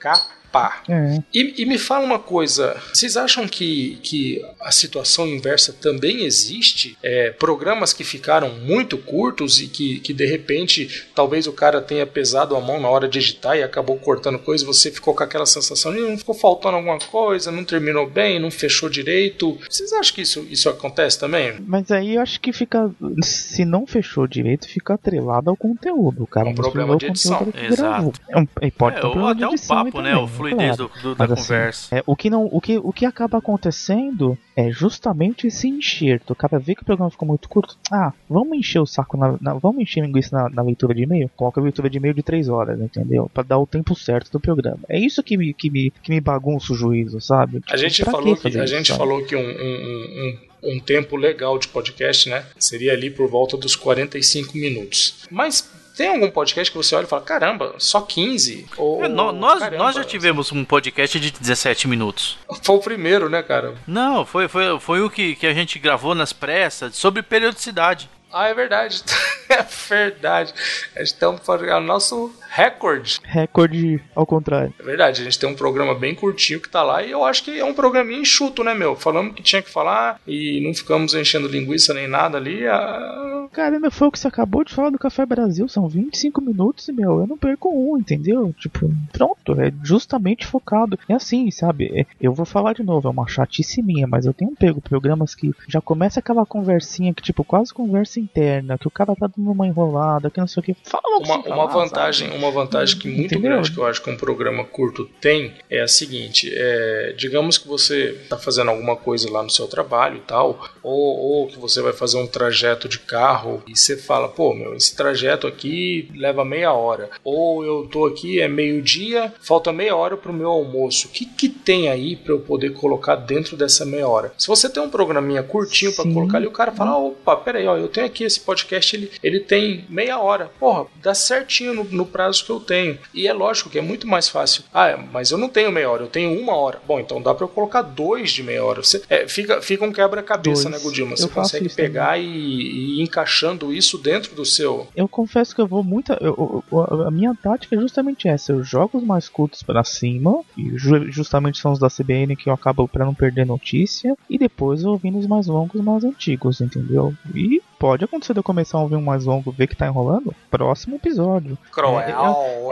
capar. 0.55 0.83
É. 0.89 1.19
E, 1.33 1.63
e 1.63 1.67
me 1.67 1.79
fala 1.79 2.05
uma 2.05 2.19
coisa, 2.19 2.77
vocês 2.93 3.17
acham 3.17 3.47
que, 3.49 3.99
que 4.03 4.45
a 4.61 4.71
situação 4.71 5.27
inversa 5.27 5.73
também 5.73 6.25
existe? 6.25 6.97
É, 7.03 7.31
programas 7.31 7.93
que 7.93 8.05
ficaram 8.05 8.51
muito 8.51 8.97
curtos 8.97 9.61
e 9.61 9.67
que, 9.67 9.99
que 10.01 10.13
de 10.13 10.25
repente 10.27 11.07
talvez 11.15 11.47
o 11.47 11.53
cara 11.53 11.81
tenha 11.81 12.07
pesado 12.07 12.55
a 12.57 12.61
mão 12.61 12.81
na 12.81 12.89
hora 12.89 13.09
de 13.09 13.19
editar 13.19 13.57
e 13.57 13.63
acabou 13.63 13.97
cortando 13.97 14.39
coisa, 14.39 14.63
e 14.65 14.67
você 14.67 14.91
ficou 14.91 15.15
com 15.15 15.23
aquela 15.23 15.47
sensação 15.47 15.93
de 15.93 16.01
não 16.01 16.17
ficou 16.17 16.35
faltando 16.35 16.77
alguma 16.77 16.99
coisa, 16.99 17.51
não 17.51 17.65
terminou 17.65 18.09
bem, 18.09 18.39
não 18.39 18.51
fechou 18.51 18.89
direito. 18.89 19.59
Vocês 19.69 19.93
acham 19.93 20.15
que 20.15 20.23
isso, 20.23 20.47
isso 20.51 20.69
acontece 20.69 21.19
também? 21.19 21.55
Mas 21.67 21.91
aí 21.91 22.15
eu 22.15 22.23
acho 22.23 22.41
que 22.41 22.53
fica. 22.53 22.91
Se 23.23 23.65
não 23.65 23.87
fechou 23.87 24.27
direito, 24.27 24.69
fica 24.69 24.95
atrelado 24.95 25.51
ao 25.51 25.57
conteúdo. 25.57 26.25
O 26.25 26.27
cara 26.27 26.49
É 26.49 26.53
um 26.53 26.55
problema 26.55 26.97
de 26.97 27.07
o 27.07 27.09
edição. 27.09 27.47
gravou. 27.71 28.13
É 28.29 28.39
um, 28.39 28.47
pode 28.71 28.97
É, 28.97 29.01
ter 29.01 29.07
um 29.07 29.09
ou 29.09 29.13
problema 29.15 29.31
até 29.33 29.39
de 29.41 29.45
o 29.47 29.55
edição 29.55 29.79
aí 29.79 29.85
papo, 29.85 30.01
né? 30.03 30.11
também, 30.11 30.25
O 30.25 30.29
fluidez 30.51 30.77
do, 30.77 30.91
do- 31.03 31.15
da 31.15 31.27
Mas, 31.27 31.33
assim, 31.33 31.43
conversa. 31.43 31.97
É, 31.97 32.03
o, 32.07 32.15
que 32.17 32.29
não, 32.31 32.49
o, 32.51 32.61
que, 32.61 32.79
o 32.79 32.93
que 32.93 33.05
acaba 33.07 33.39
acontecendo 33.39 34.37
é 34.57 34.71
justamente 34.71 35.47
esse 35.47 35.69
enxerto. 35.69 36.31
O 36.33 36.37
cara 36.37 36.59
vê 36.59 36.75
que 36.75 36.83
o 36.83 36.85
programa 36.85 37.11
ficou 37.11 37.27
muito 37.27 37.49
curto. 37.49 37.77
Ah, 37.91 38.13
vamos 38.29 38.57
encher 38.59 38.79
o 38.81 38.87
saco, 38.87 39.17
na, 39.17 39.37
na- 39.41 39.55
vamos 39.55 39.83
encher 39.83 40.03
linguiça 40.05 40.37
na, 40.37 40.49
na 40.49 40.63
leitura 40.63 40.95
de 40.95 41.03
e-mail? 41.03 41.31
Coloca 41.37 41.61
a 41.61 41.65
leitura 41.65 41.89
de 41.91 41.99
e-mail 41.99 42.15
de 42.15 42.23
3 42.23 42.49
horas, 42.49 42.81
entendeu? 42.81 43.31
Pra 43.33 43.43
dar 43.43 43.59
o 43.59 43.67
tempo 43.67 43.95
certo 43.95 44.31
do 44.31 44.41
programa. 44.41 44.79
É 44.89 44.99
isso 44.99 45.23
que 45.23 45.37
me, 45.37 45.53
que 45.55 45.71
me, 45.71 45.91
que 46.03 46.11
me 46.11 46.21
bagunça 46.21 46.73
o 46.73 46.77
juízo, 46.77 47.21
sabe? 47.21 47.59
A 47.59 47.61
Tipo, 47.61 47.77
gente 47.79 48.03
pra 48.03 48.13
falou 48.13 48.37
que, 48.37 48.47
a 48.47 48.51
isso, 48.51 48.67
gente 48.67 48.87
sabe? 48.89 48.99
falou 48.99 49.25
que 49.25 49.35
um, 49.37 49.41
um- 49.41 49.45
um- 49.45 50.39
um- 50.65 50.75
um 50.77 50.81
tempo 50.81 51.17
legal 51.17 51.59
de 51.59 51.69
podcast, 51.69 52.29
né? 52.31 52.45
Seria 52.59 52.93
ali 52.93 53.11
por 53.11 53.29
volta 53.29 53.57
dos 53.57 53.77
45 53.77 54.57
minutos. 54.57 55.25
Mas 55.31 55.71
tem 55.97 56.09
algum 56.09 56.31
podcast 56.31 56.71
que 56.71 56.77
você 56.77 56.95
olha 56.95 57.05
e 57.05 57.09
fala, 57.09 57.23
caramba, 57.23 57.75
só 57.79 58.01
15? 58.01 58.67
Ou, 58.77 59.05
É, 59.05 59.09
nó- 59.09 59.33
nós, 59.33 59.59
caramba, 59.61 59.85
nós 59.85 59.95
já 59.95 60.05
tivemos 60.05 60.51
um 60.53 60.65
podcast 60.65 61.19
de 61.21 61.31
17 61.31 61.87
minutos. 61.89 62.39
Foi 62.63 62.77
o 62.77 62.81
primeiro, 62.81 63.29
né, 63.29 63.43
cara? 63.43 63.75
Não, 63.87 64.27
foi, 64.27 64.49
foi, 64.49 64.79
foi 64.81 65.01
o 65.03 65.11
que, 65.11 65.37
que 65.37 65.47
a 65.47 65.55
gente 65.55 65.79
gravou 65.79 66.15
nas 66.15 66.33
pressas 66.33 66.97
sobre 66.97 67.23
periodicidade. 67.23 68.11
Ah, 68.33 68.49
é 68.49 68.55
verdade. 68.55 69.03
é 69.49 69.63
verdade. 69.89 70.53
Estamos 70.97 71.41
fazendo 71.45 71.77
o 71.77 71.81
nosso 71.81 72.33
recorde. 72.55 73.21
Recorde 73.25 74.01
ao 74.15 74.25
contrário. 74.25 74.73
É 74.79 74.83
verdade, 74.83 75.21
a 75.21 75.25
gente 75.25 75.39
tem 75.39 75.49
um 75.49 75.57
programa 75.57 75.95
bem 75.95 76.15
curtinho 76.15 76.61
que 76.61 76.69
tá 76.69 76.83
lá 76.83 77.03
e 77.03 77.11
eu 77.11 77.25
acho 77.25 77.43
que 77.43 77.59
é 77.59 77.65
um 77.65 77.75
programinha 77.75 78.21
enxuto, 78.21 78.63
né, 78.63 78.75
meu? 78.75 78.95
Falamos 78.95 79.33
o 79.33 79.35
que 79.35 79.43
tinha 79.43 79.61
que 79.61 79.71
falar 79.71 80.21
e 80.27 80.61
não 80.65 80.73
ficamos 80.73 81.15
enchendo 81.15 81.49
linguiça 81.49 81.93
nem 81.93 82.07
nada 82.07 82.39
ali. 82.39 82.67
ah, 82.67 83.49
Caramba, 83.53 83.91
foi 83.91 84.09
o 84.09 84.13
que 84.13 84.19
você 84.19 84.29
acabou 84.29 84.65
de 84.65 84.73
falar 84.73 84.91
do 84.91 84.99
Café 84.99 85.27
Brasil. 85.27 85.69
São 85.69 85.89
25 85.89 86.41
minutos 86.41 86.89
e, 86.89 86.93
meu, 86.93 87.21
eu 87.21 87.27
não 87.27 87.37
perco 87.37 87.69
um, 87.71 87.99
entendeu? 87.99 88.55
Tipo, 88.59 88.91
pronto, 89.13 89.61
é 89.61 89.73
justamente 89.83 90.47
focado. 90.47 90.99
É 91.09 91.15
assim, 91.15 91.51
sabe? 91.51 91.91
É, 91.95 92.07
eu 92.21 92.33
vou 92.33 92.47
falar 92.47 92.73
de 92.73 92.83
novo, 92.83 93.09
é 93.09 93.11
uma 93.11 93.27
chatice 93.27 93.83
minha, 93.83 94.07
mas 94.07 94.27
eu 94.27 94.33
tenho 94.33 94.55
pego 94.57 94.81
programas 94.81 95.35
que 95.35 95.53
já 95.69 95.81
começa 95.81 96.21
aquela 96.21 96.47
conversinha 96.47 97.15
que, 97.15 97.23
tipo, 97.23 97.45
quase 97.45 97.73
conversa 97.73 98.21
interna, 98.21 98.79
que 98.79 98.89
o 98.89 98.91
cara 98.91 99.15
tá 99.15 99.27
dando 99.27 99.51
uma 99.51 99.67
enrolada, 99.67 100.31
que 100.31 100.41
não 100.41 100.47
sei 100.47 100.61
o 100.61 100.65
que. 100.65 100.77
Fala 100.83 101.03
Uma, 101.19 101.37
uma 101.37 101.43
falar, 101.43 101.67
vantagem, 101.67 102.29
sabe? 102.29 102.44
Uma 102.45 102.53
vantagem 102.53 102.99
que 102.99 103.09
muito 103.09 103.35
Entendeu? 103.35 103.53
grande 103.53 103.71
que 103.71 103.79
eu 103.79 103.87
acho 103.87 104.03
que 104.03 104.11
um 104.11 104.17
programa 104.17 104.65
curto 104.65 105.05
tem 105.21 105.55
é 105.69 105.81
a 105.81 105.89
seguinte: 105.89 106.51
é, 106.53 107.15
digamos 107.17 107.59
que 107.59 107.67
você 107.67 108.19
está 108.23 108.37
fazendo 108.39 108.71
alguma 108.71 108.97
coisa 108.97 109.31
lá 109.31 109.43
no 109.43 109.51
seu 109.51 109.67
trabalho 109.67 110.17
e 110.17 110.21
tal, 110.21 110.65
ou, 110.83 111.19
ou 111.19 111.47
que 111.47 111.59
você 111.59 111.81
vai 111.83 111.93
fazer 111.93 112.19
um 112.19 112.27
trajeto 112.27 112.89
de 112.89 112.99
carro 112.99 113.63
e 113.67 113.77
você 113.77 113.97
fala, 113.97 114.29
pô, 114.29 114.55
meu, 114.55 114.75
esse 114.75 114.95
trajeto 114.95 115.47
aqui 115.47 116.11
leva 116.15 116.45
meia 116.45 116.73
hora, 116.73 117.11
ou 117.23 117.65
eu 117.65 117.89
tô 117.91 118.07
aqui 118.07 118.41
é 118.41 118.49
meio 118.49 118.83
dia, 118.83 119.33
falta 119.41 119.73
meia 119.73 119.97
hora 119.97 120.17
para 120.17 120.31
o 120.31 120.35
meu 120.35 120.51
almoço. 120.51 121.09
O 121.09 121.11
que 121.11 121.25
que 121.25 121.49
tem 121.49 121.89
aí 121.89 122.17
para 122.17 122.33
eu 122.33 122.41
poder 122.41 122.73
colocar 122.75 123.17
dentro 123.17 123.57
dessa 123.57 123.85
meia 123.85 124.09
hora? 124.09 124.33
Se 124.37 124.49
você 124.49 124.69
tem 124.69 124.83
um 124.83 124.91
programinha 124.91 125.43
curtinho 125.43 125.95
para 125.95 126.05
colocar 126.05 126.39
ali, 126.39 126.47
o 126.47 126.51
cara 126.51 126.73
fala, 126.73 126.97
opa, 126.97 127.37
peraí, 127.37 127.67
ó, 127.67 127.77
eu 127.77 127.89
tenho 127.89 128.07
aqui 128.07 128.25
esse 128.25 128.41
podcast, 128.41 128.97
ele, 128.97 129.11
ele 129.23 129.41
tem 129.41 129.85
meia 129.89 130.19
hora. 130.19 130.51
Porra, 130.59 130.87
dá 131.03 131.15
certinho 131.15 131.75
no, 131.75 131.85
no 131.85 132.07
prazo 132.07 132.34
que 132.43 132.51
eu 132.51 132.61
tenho. 132.61 132.99
E 133.13 133.27
é 133.29 133.33
lógico 133.33 133.71
que 133.71 133.79
é 133.79 133.83
muito 133.83 134.07
mais 134.07 134.29
fácil. 134.29 134.65
Ah, 134.73 134.89
é, 134.89 134.97
mas 134.97 135.31
eu 135.31 135.39
não 135.39 135.49
tenho 135.49 135.71
meia 135.71 135.91
hora, 135.91 136.03
eu 136.05 136.09
tenho 136.09 136.39
uma 136.41 136.55
hora. 136.55 136.81
Bom, 136.87 136.99
então 137.01 137.21
dá 137.21 137.35
para 137.35 137.45
eu 137.45 137.49
colocar 137.49 137.83
dois 137.83 138.31
de 138.33 138.43
meia 138.43 138.65
hora. 138.65 138.83
Você, 138.83 139.03
é, 139.09 139.27
fica, 139.29 139.61
fica 139.61 139.85
um 139.85 139.93
quebra-cabeça, 139.93 140.69
né, 140.69 140.79
Godilma? 140.79 141.17
Você 141.17 141.29
consegue 141.29 141.69
pegar 141.69 142.19
e, 142.19 142.25
e 142.25 142.99
ir 143.01 143.03
encaixando 143.03 143.73
isso 143.73 143.99
dentro 143.99 144.35
do 144.35 144.45
seu. 144.45 144.87
Eu 144.97 145.09
confesso 145.09 145.55
que 145.55 145.61
eu 145.61 145.67
vou 145.67 145.83
muito. 145.85 146.13
eu- 146.21 146.65
eu- 146.73 147.03
a 147.07 147.11
minha 147.11 147.35
tática 147.35 147.77
é 147.77 147.81
justamente 147.81 148.29
essa. 148.29 148.53
Eu 148.53 148.63
jogo 148.63 148.99
os 148.99 149.05
mais 149.05 149.29
curtos 149.29 149.63
pra 149.63 149.85
cima, 149.85 150.41
e 150.57 150.77
ju- 150.77 151.11
justamente 151.11 151.59
são 151.59 151.73
os 151.73 151.79
da 151.79 151.89
CBN 151.89 152.37
que 152.37 152.49
eu 152.49 152.53
acabo 152.55 152.87
pra 152.89 153.05
não 153.05 153.15
perder 153.15 153.45
notícia, 153.47 154.17
e 154.29 154.39
depois 154.39 154.83
eu 154.83 154.91
ouvindo 154.91 155.19
os 155.19 155.27
mais 155.27 155.47
longos, 155.47 155.81
mais 155.81 156.05
antigos, 156.05 156.61
entendeu? 156.61 157.15
E 157.35 157.63
pode 157.85 158.03
acontecer 158.03 158.33
de 158.33 158.39
eu 158.39 158.43
começar 158.43 158.79
a 158.79 158.81
ouvir 158.81 158.97
um 158.97 159.03
mais 159.03 159.27
longo, 159.27 159.53
ver 159.53 159.67
que 159.67 159.77
tá 159.77 159.87
enrolando, 159.87 160.35
próximo 160.51 160.97
episódio. 160.97 161.59
Cruel. 161.71 162.01
É, 162.01 162.13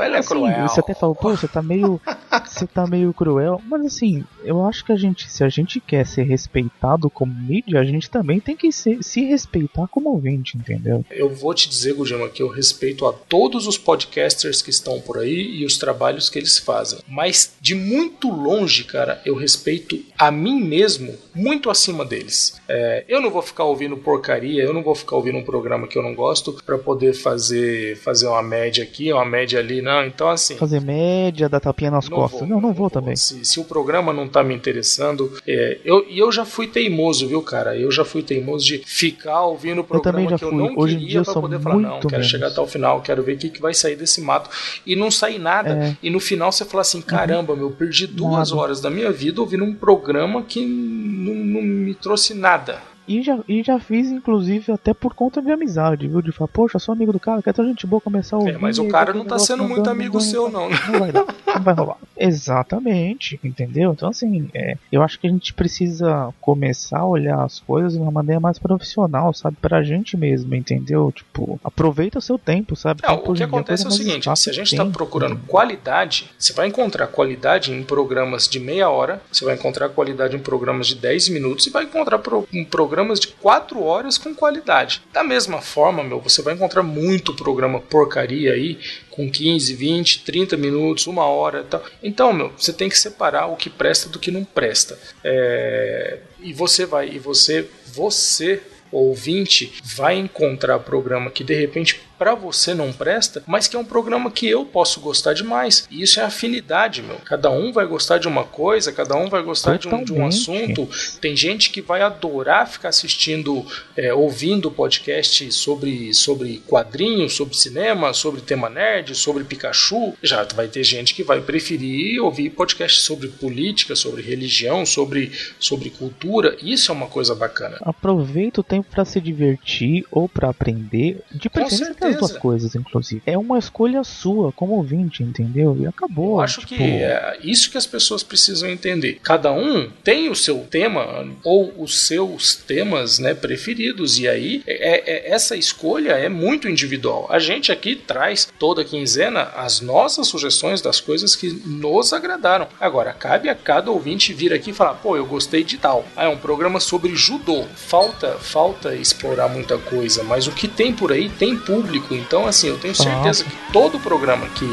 Ela 0.07 0.17
é 0.17 0.19
assim, 0.21 0.29
cruel. 0.31 0.67
Você 0.67 0.81
até 0.81 0.95
falou, 0.95 1.15
pô, 1.15 1.37
você 1.37 1.47
tá 1.47 1.61
meio. 1.61 2.01
você 2.49 2.67
tá 2.67 2.87
meio 2.87 3.13
cruel. 3.13 3.61
Mas 3.67 3.85
assim, 3.85 4.25
eu 4.43 4.65
acho 4.65 4.83
que 4.83 4.91
a 4.91 4.97
gente, 4.97 5.31
se 5.31 5.45
a 5.45 5.51
gente 5.51 5.81
quer 5.81 6.07
ser 6.07 6.23
respeitado 6.23 7.11
como 7.11 7.31
mídia, 7.35 7.79
a 7.79 7.85
gente 7.85 8.09
também 8.09 8.41
tem 8.41 8.57
que 8.57 8.73
ser- 8.73 9.03
se 9.03 9.23
respeitar 9.27 9.87
como 9.89 10.09
ouvinte, 10.09 10.57
entendeu? 10.57 11.05
Eu 11.11 11.29
vou 11.29 11.53
te 11.53 11.69
dizer, 11.69 11.93
Gudima, 11.93 12.31
que 12.31 12.43
eu 12.43 12.49
respeito 12.49 13.07
a 13.07 13.13
todos 13.13 13.67
os 13.67 13.77
podcasters 13.77 14.63
que 14.63 14.71
estão 14.71 14.99
por 14.99 15.19
aí 15.19 15.57
e 15.61 15.67
os 15.67 15.77
trabalhos 15.77 16.31
que 16.31 16.39
eles 16.39 16.57
fazem. 16.57 17.01
Mas 17.07 17.53
de 17.61 17.75
muito 17.75 18.31
longe, 18.31 18.85
cara, 18.85 19.21
eu 19.27 19.35
respeito 19.37 20.01
a 20.19 20.31
mim 20.31 20.59
mesmo 20.63 21.15
muito 21.35 21.69
acima 21.69 22.03
deles. 22.03 22.59
É, 22.67 23.05
eu 23.07 23.21
não 23.21 23.31
vou 23.31 23.43
ficar 23.43 23.65
ouvindo 23.65 23.95
porcaria, 23.99 24.63
eu 24.63 24.73
não 24.73 24.83
vou 24.83 25.02
ficar 25.03 25.17
ouvindo 25.17 25.39
um 25.39 25.45
programa 25.45 25.87
que 25.87 25.99
eu 25.99 26.03
não 26.03 26.15
gosto 26.15 26.53
para 26.65 26.79
poder 26.79 27.13
fazer, 27.13 27.97
fazer 27.97 28.27
uma 28.27 28.43
média 28.43 28.83
aqui, 28.83 29.13
uma 29.13 29.25
média 29.25 29.59
ali, 29.59 29.83
não. 29.83 30.05
Então, 30.05 30.29
assim. 30.29 30.57
Fazer 30.57 30.81
média, 30.81 31.49
dar 31.49 31.61
tapinha 31.61 31.91
nas 31.91 32.09
costas. 32.09 32.49
não, 32.49 32.61
não 32.61 32.73
vou 32.73 32.91
também. 32.91 33.15
Se, 33.17 33.45
se 33.45 33.61
o 33.61 33.65
programa 33.65 34.13
não 34.13 34.29
tá 34.29 34.43
me 34.43 34.55
interessando, 34.55 35.33
é, 35.47 35.79
eu, 35.85 36.05
e 36.09 36.19
eu 36.19 36.31
já 36.33 36.45
fui 36.45 36.67
teimoso, 36.67 37.27
viu, 37.27 37.43
cara? 37.43 37.77
Eu 37.77 37.91
já 37.91 38.05
fui 38.05 38.23
teimoso 38.23 38.65
de 38.65 38.79
ficar 38.79 39.43
ouvindo 39.43 39.81
o 39.81 39.85
programa 39.85 40.19
também 40.19 40.31
já 40.31 40.39
que 40.39 40.45
eu 40.45 40.51
fui. 40.51 40.59
não 40.59 40.75
Hoje 40.77 40.97
queria 40.97 41.19
eu 41.19 41.25
pra 41.25 41.35
poder 41.35 41.61
falar, 41.61 41.77
não, 41.77 42.01
quero 42.01 42.13
menos. 42.13 42.27
chegar 42.29 42.49
até 42.49 42.61
o 42.61 42.67
final, 42.67 43.01
quero 43.03 43.23
ver 43.23 43.35
o 43.35 43.39
que, 43.39 43.51
que 43.51 43.61
vai 43.61 43.75
sair 43.75 43.97
desse 43.97 44.21
mato. 44.21 44.51
E 44.87 44.97
não 44.97 45.11
sair 45.11 45.39
nada. 45.39 45.71
É. 45.71 45.89
Uhum. 45.89 45.97
E 46.03 46.11
no 46.11 46.21
final 46.21 46.51
você 46.51 46.65
fala 46.65 46.83
assim, 46.83 47.01
caramba, 47.01 47.55
meu, 47.57 47.71
perdi 47.71 48.07
duas 48.07 48.51
Nada. 48.51 48.61
horas 48.61 48.81
da 48.81 48.91
minha 48.91 49.11
vida 49.11 49.41
ouvindo 49.41 49.65
um 49.65 49.75
programa 49.75 50.43
que 50.43 50.65
não, 50.65 51.35
não 51.35 51.63
me 51.63 51.95
trouxe 51.95 52.35
nada. 52.35 52.92
E 53.07 53.23
já, 53.23 53.39
e 53.49 53.63
já 53.63 53.79
fiz, 53.81 54.11
inclusive, 54.11 54.73
até 54.73 54.95
por 54.95 55.15
conta 55.15 55.43
de 55.43 55.51
amizade, 55.51 56.07
viu? 56.09 56.23
De 56.23 56.31
falar, 56.33 56.49
poxa, 56.49 56.79
sou 56.79 56.93
amigo 56.93 57.13
do 57.13 57.19
cara, 57.21 57.43
quer 57.43 57.53
tão 57.53 57.67
gente 57.67 57.87
boa 57.87 58.01
começar 58.01 58.37
a 58.37 58.39
ouvir. 58.39 58.53
É, 58.55 58.59
mas 58.59 58.79
o 58.79 58.89
cara 58.89 59.13
não 59.13 59.25
tá 59.25 59.39
sendo 59.39 59.65
muito 59.65 59.89
amigo 59.91 60.21
seu, 60.21 60.51
não. 60.51 60.69
Não 60.71 60.99
vai 61.01 61.13
dar, 61.13 61.25
não 61.47 61.63
vai 61.63 61.75
rolar. 61.75 61.97
Exatamente, 62.17 63.41
entendeu? 63.43 63.93
Então, 63.93 64.09
assim, 64.09 64.49
é, 64.55 64.77
eu 64.91 65.03
acho 65.03 65.19
que 65.19 65.27
a 65.27 65.31
gente 65.31 65.53
precisa 65.55 66.33
começar 66.41 67.01
a 67.01 67.07
olhar 67.07 67.43
as 67.43 67.61
coisas 67.61 67.95
de 67.95 67.99
uma 67.99 68.11
maneira 68.11 68.39
mais 68.41 68.59
profissional, 68.59 69.33
sabe? 69.33 69.57
Pra 69.61 69.83
gente 69.83 70.17
mesmo, 70.17 70.55
entendeu? 70.55 71.11
Tipo, 71.15 71.59
aproveita 71.65 72.19
o 72.19 72.23
seu 72.23 72.39
tempo, 72.39 72.77
sabe? 72.77 73.03
Não, 73.03 73.17
Tempo 73.17 73.31
o 73.31 73.33
que 73.33 73.37
dia 73.39 73.47
acontece 73.47 73.85
é 73.85 73.89
o 73.89 73.91
seguinte: 73.91 74.29
se 74.37 74.51
a 74.51 74.53
gente 74.53 74.73
está 74.73 74.85
tem. 74.85 74.93
procurando 74.93 75.37
qualidade, 75.47 76.31
você 76.39 76.53
vai 76.53 76.69
encontrar 76.69 77.07
qualidade 77.09 77.73
em 77.73 77.83
programas 77.83 78.49
de 78.49 78.61
meia 78.61 78.89
hora, 78.91 79.21
você 79.31 79.45
vai 79.45 79.55
encontrar 79.55 79.89
qualidade 79.89 80.37
em 80.37 80.41
programas 80.41 80.87
de 80.87 80.95
10 80.97 81.29
minutos 81.31 81.67
e 81.67 81.71
vai 81.71 81.85
encontrar 81.85 82.19
pro- 82.19 82.47
em 82.53 82.65
programas 82.93 83.19
de 83.19 83.29
4 83.29 83.83
horas 83.83 84.19
com 84.19 84.35
qualidade. 84.35 85.01
Da 85.15 85.25
mesma 85.25 85.63
forma, 85.63 86.05
meu, 86.05 86.21
você 86.21 86.43
vai 86.43 86.53
encontrar 86.53 86.83
muito 86.83 87.33
programa 87.33 87.81
porcaria 87.81 88.53
aí 88.53 88.79
com 89.09 89.31
15, 89.31 89.75
20, 89.75 90.25
30 90.25 90.59
minutos, 90.59 91.07
uma 91.07 91.25
hora 91.25 91.61
e 91.61 91.65
tal. 91.65 91.83
Então, 92.03 92.35
meu, 92.35 92.53
você 92.55 92.71
tem 92.71 92.91
que 92.91 92.99
separar 92.99 93.47
o 93.47 93.57
que 93.57 93.71
presta 93.71 94.11
do 94.11 94.19
que 94.19 94.31
não 94.31 94.45
presta. 94.45 94.99
É, 95.25 96.19
E 96.43 96.53
você 96.53 96.85
vai, 96.85 97.09
e 97.09 97.19
você, 97.19 97.67
você 97.87 98.61
ouvinte 98.91 99.73
vai 99.83 100.17
encontrar 100.19 100.79
programa 100.81 101.31
que 101.31 101.43
de 101.43 101.55
repente 101.55 101.99
para 102.23 102.37
você 102.37 102.73
não 102.73 102.93
presta, 102.93 103.43
mas 103.49 103.67
que 103.67 103.75
é 103.75 103.79
um 103.81 103.85
programa 103.85 104.31
que 104.31 104.49
eu 104.49 104.65
posso 104.65 105.01
gostar 105.01 105.33
demais. 105.33 105.89
E 105.91 106.03
isso 106.03 106.21
é 106.21 106.23
afinidade, 106.23 107.03
meu. 107.03 107.17
Cada 107.25 107.51
um 107.51 107.73
vai 107.73 107.85
gostar 107.85 108.19
de 108.19 108.29
uma 108.29 108.45
coisa, 108.45 108.93
cada 108.93 109.17
um 109.17 109.29
vai 109.29 109.43
gostar 109.43 109.77
de 109.77 109.89
um, 109.89 110.05
de 110.05 110.13
um 110.13 110.25
assunto. 110.25 110.89
Tem 111.21 111.35
gente 111.37 111.71
que 111.71 111.83
vai 111.83 112.01
adorar 112.01 112.69
ficar 112.69 112.91
assistindo, 112.91 113.67
é, 113.97 114.15
ouvindo 114.15 114.71
podcast 114.71 115.51
sobre, 115.51 116.15
sobre 116.15 116.63
quadrinhos, 116.65 117.33
sobre 117.35 117.57
cinema, 117.57 118.15
sobre 118.15 118.41
tema 118.41 118.71
nerd, 118.71 119.17
sobre 119.17 119.43
Pikachu. 119.43 120.15
Já 120.23 120.47
vai 120.55 120.69
ter 120.69 120.85
gente 120.85 121.15
que 121.15 121.25
vai 121.25 121.41
preferir 121.41 122.23
ouvir 122.23 122.51
podcast 122.51 123.01
sobre 123.01 123.27
política, 123.27 123.97
sobre 123.97 124.23
religião, 124.23 124.87
sobre, 124.87 125.33
sobre 125.59 125.91
cultura. 125.91 126.57
Isso 126.63 126.93
é 126.93 126.95
uma 126.95 127.09
coisa 127.09 127.35
bacana. 127.35 127.79
Aproveita 127.81 128.61
o 128.61 128.65
tempo 128.65 128.89
pra 128.89 129.05
se 129.05 129.21
divertir 129.21 130.07
ou 130.09 130.29
pra 130.29 130.51
aprender. 130.51 131.21
De 131.33 131.51
certeza. 131.69 132.12
Duas 132.19 132.37
coisas, 132.37 132.75
inclusive. 132.75 133.23
É 133.27 133.37
uma 133.37 133.59
escolha 133.59 134.05
sua 134.05 134.53
como 134.53 134.75
ouvinte, 134.75 135.23
entendeu? 135.23 135.77
E 135.81 135.87
acabou. 135.87 136.33
Eu 136.37 136.41
acho 136.41 136.61
tipo, 136.61 136.75
que 136.77 136.83
é 136.83 137.39
isso 137.43 137.71
que 137.71 137.79
as 137.79 137.87
pessoas 137.87 138.23
precisam 138.23 138.69
entender. 138.69 139.19
Cada 139.23 139.53
um 139.53 139.89
tem 140.05 140.29
o 140.29 140.35
seu 140.35 140.59
tema 140.71 141.27
ou 141.45 141.73
os 141.83 142.01
seus 142.07 142.55
temas 142.57 143.19
né, 143.19 143.35
preferidos. 143.35 144.19
E 144.19 144.29
aí, 144.29 144.63
é- 144.67 145.29
é- 145.29 145.33
essa 145.33 145.57
escolha 145.57 146.13
é 146.13 146.29
muito 146.29 146.69
individual. 146.69 147.27
A 147.31 147.39
gente 147.39 147.71
aqui 147.73 147.95
traz 147.97 148.49
toda 148.59 148.85
quinzena 148.85 149.43
as 149.57 149.81
nossas 149.81 150.27
sugestões 150.29 150.81
das 150.81 151.01
coisas 151.01 151.35
que 151.37 151.51
nos 151.67 152.13
agradaram. 152.13 152.67
Agora, 152.81 153.13
cabe 153.13 153.49
a 153.49 153.55
cada 153.55 153.91
ouvinte 153.91 154.33
vir 154.33 154.53
aqui 154.53 154.71
e 154.71 154.75
falar: 154.75 154.95
pô, 154.95 155.17
eu 155.17 155.27
gostei 155.27 155.63
de 155.65 155.77
tal. 155.79 156.05
Ah, 156.17 156.25
é 156.25 156.29
um 156.29 156.37
programa 156.37 156.81
sobre 156.81 157.15
judô. 157.15 157.65
Falta, 157.75 158.33
falta 158.39 158.95
explorar 158.95 159.49
muita 159.49 159.79
coisa, 159.79 160.23
mas 160.23 160.47
o 160.47 160.53
que 160.53 160.69
tem 160.69 160.93
por 160.93 161.13
aí 161.13 161.29
tem 161.29 161.57
público. 161.57 162.02
Então, 162.11 162.47
assim, 162.47 162.69
eu 162.69 162.79
tenho 162.79 162.95
certeza 162.95 163.45
que 163.45 163.57
todo 163.73 163.99
programa 163.99 164.47
que, 164.49 164.67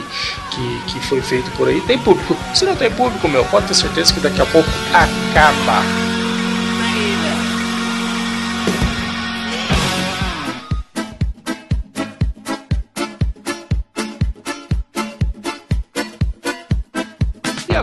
que, 0.51 0.81
que 0.87 0.99
foi 1.07 1.21
feito 1.21 1.49
por 1.51 1.67
aí 1.67 1.81
tem 1.81 1.97
público. 1.97 2.35
Se 2.53 2.65
não 2.65 2.75
tem 2.75 2.91
público, 2.91 3.27
meu, 3.27 3.45
pode 3.45 3.67
ter 3.67 3.73
certeza 3.73 4.13
que 4.13 4.19
daqui 4.19 4.41
a 4.41 4.45
pouco 4.45 4.69
acaba. 4.93 6.18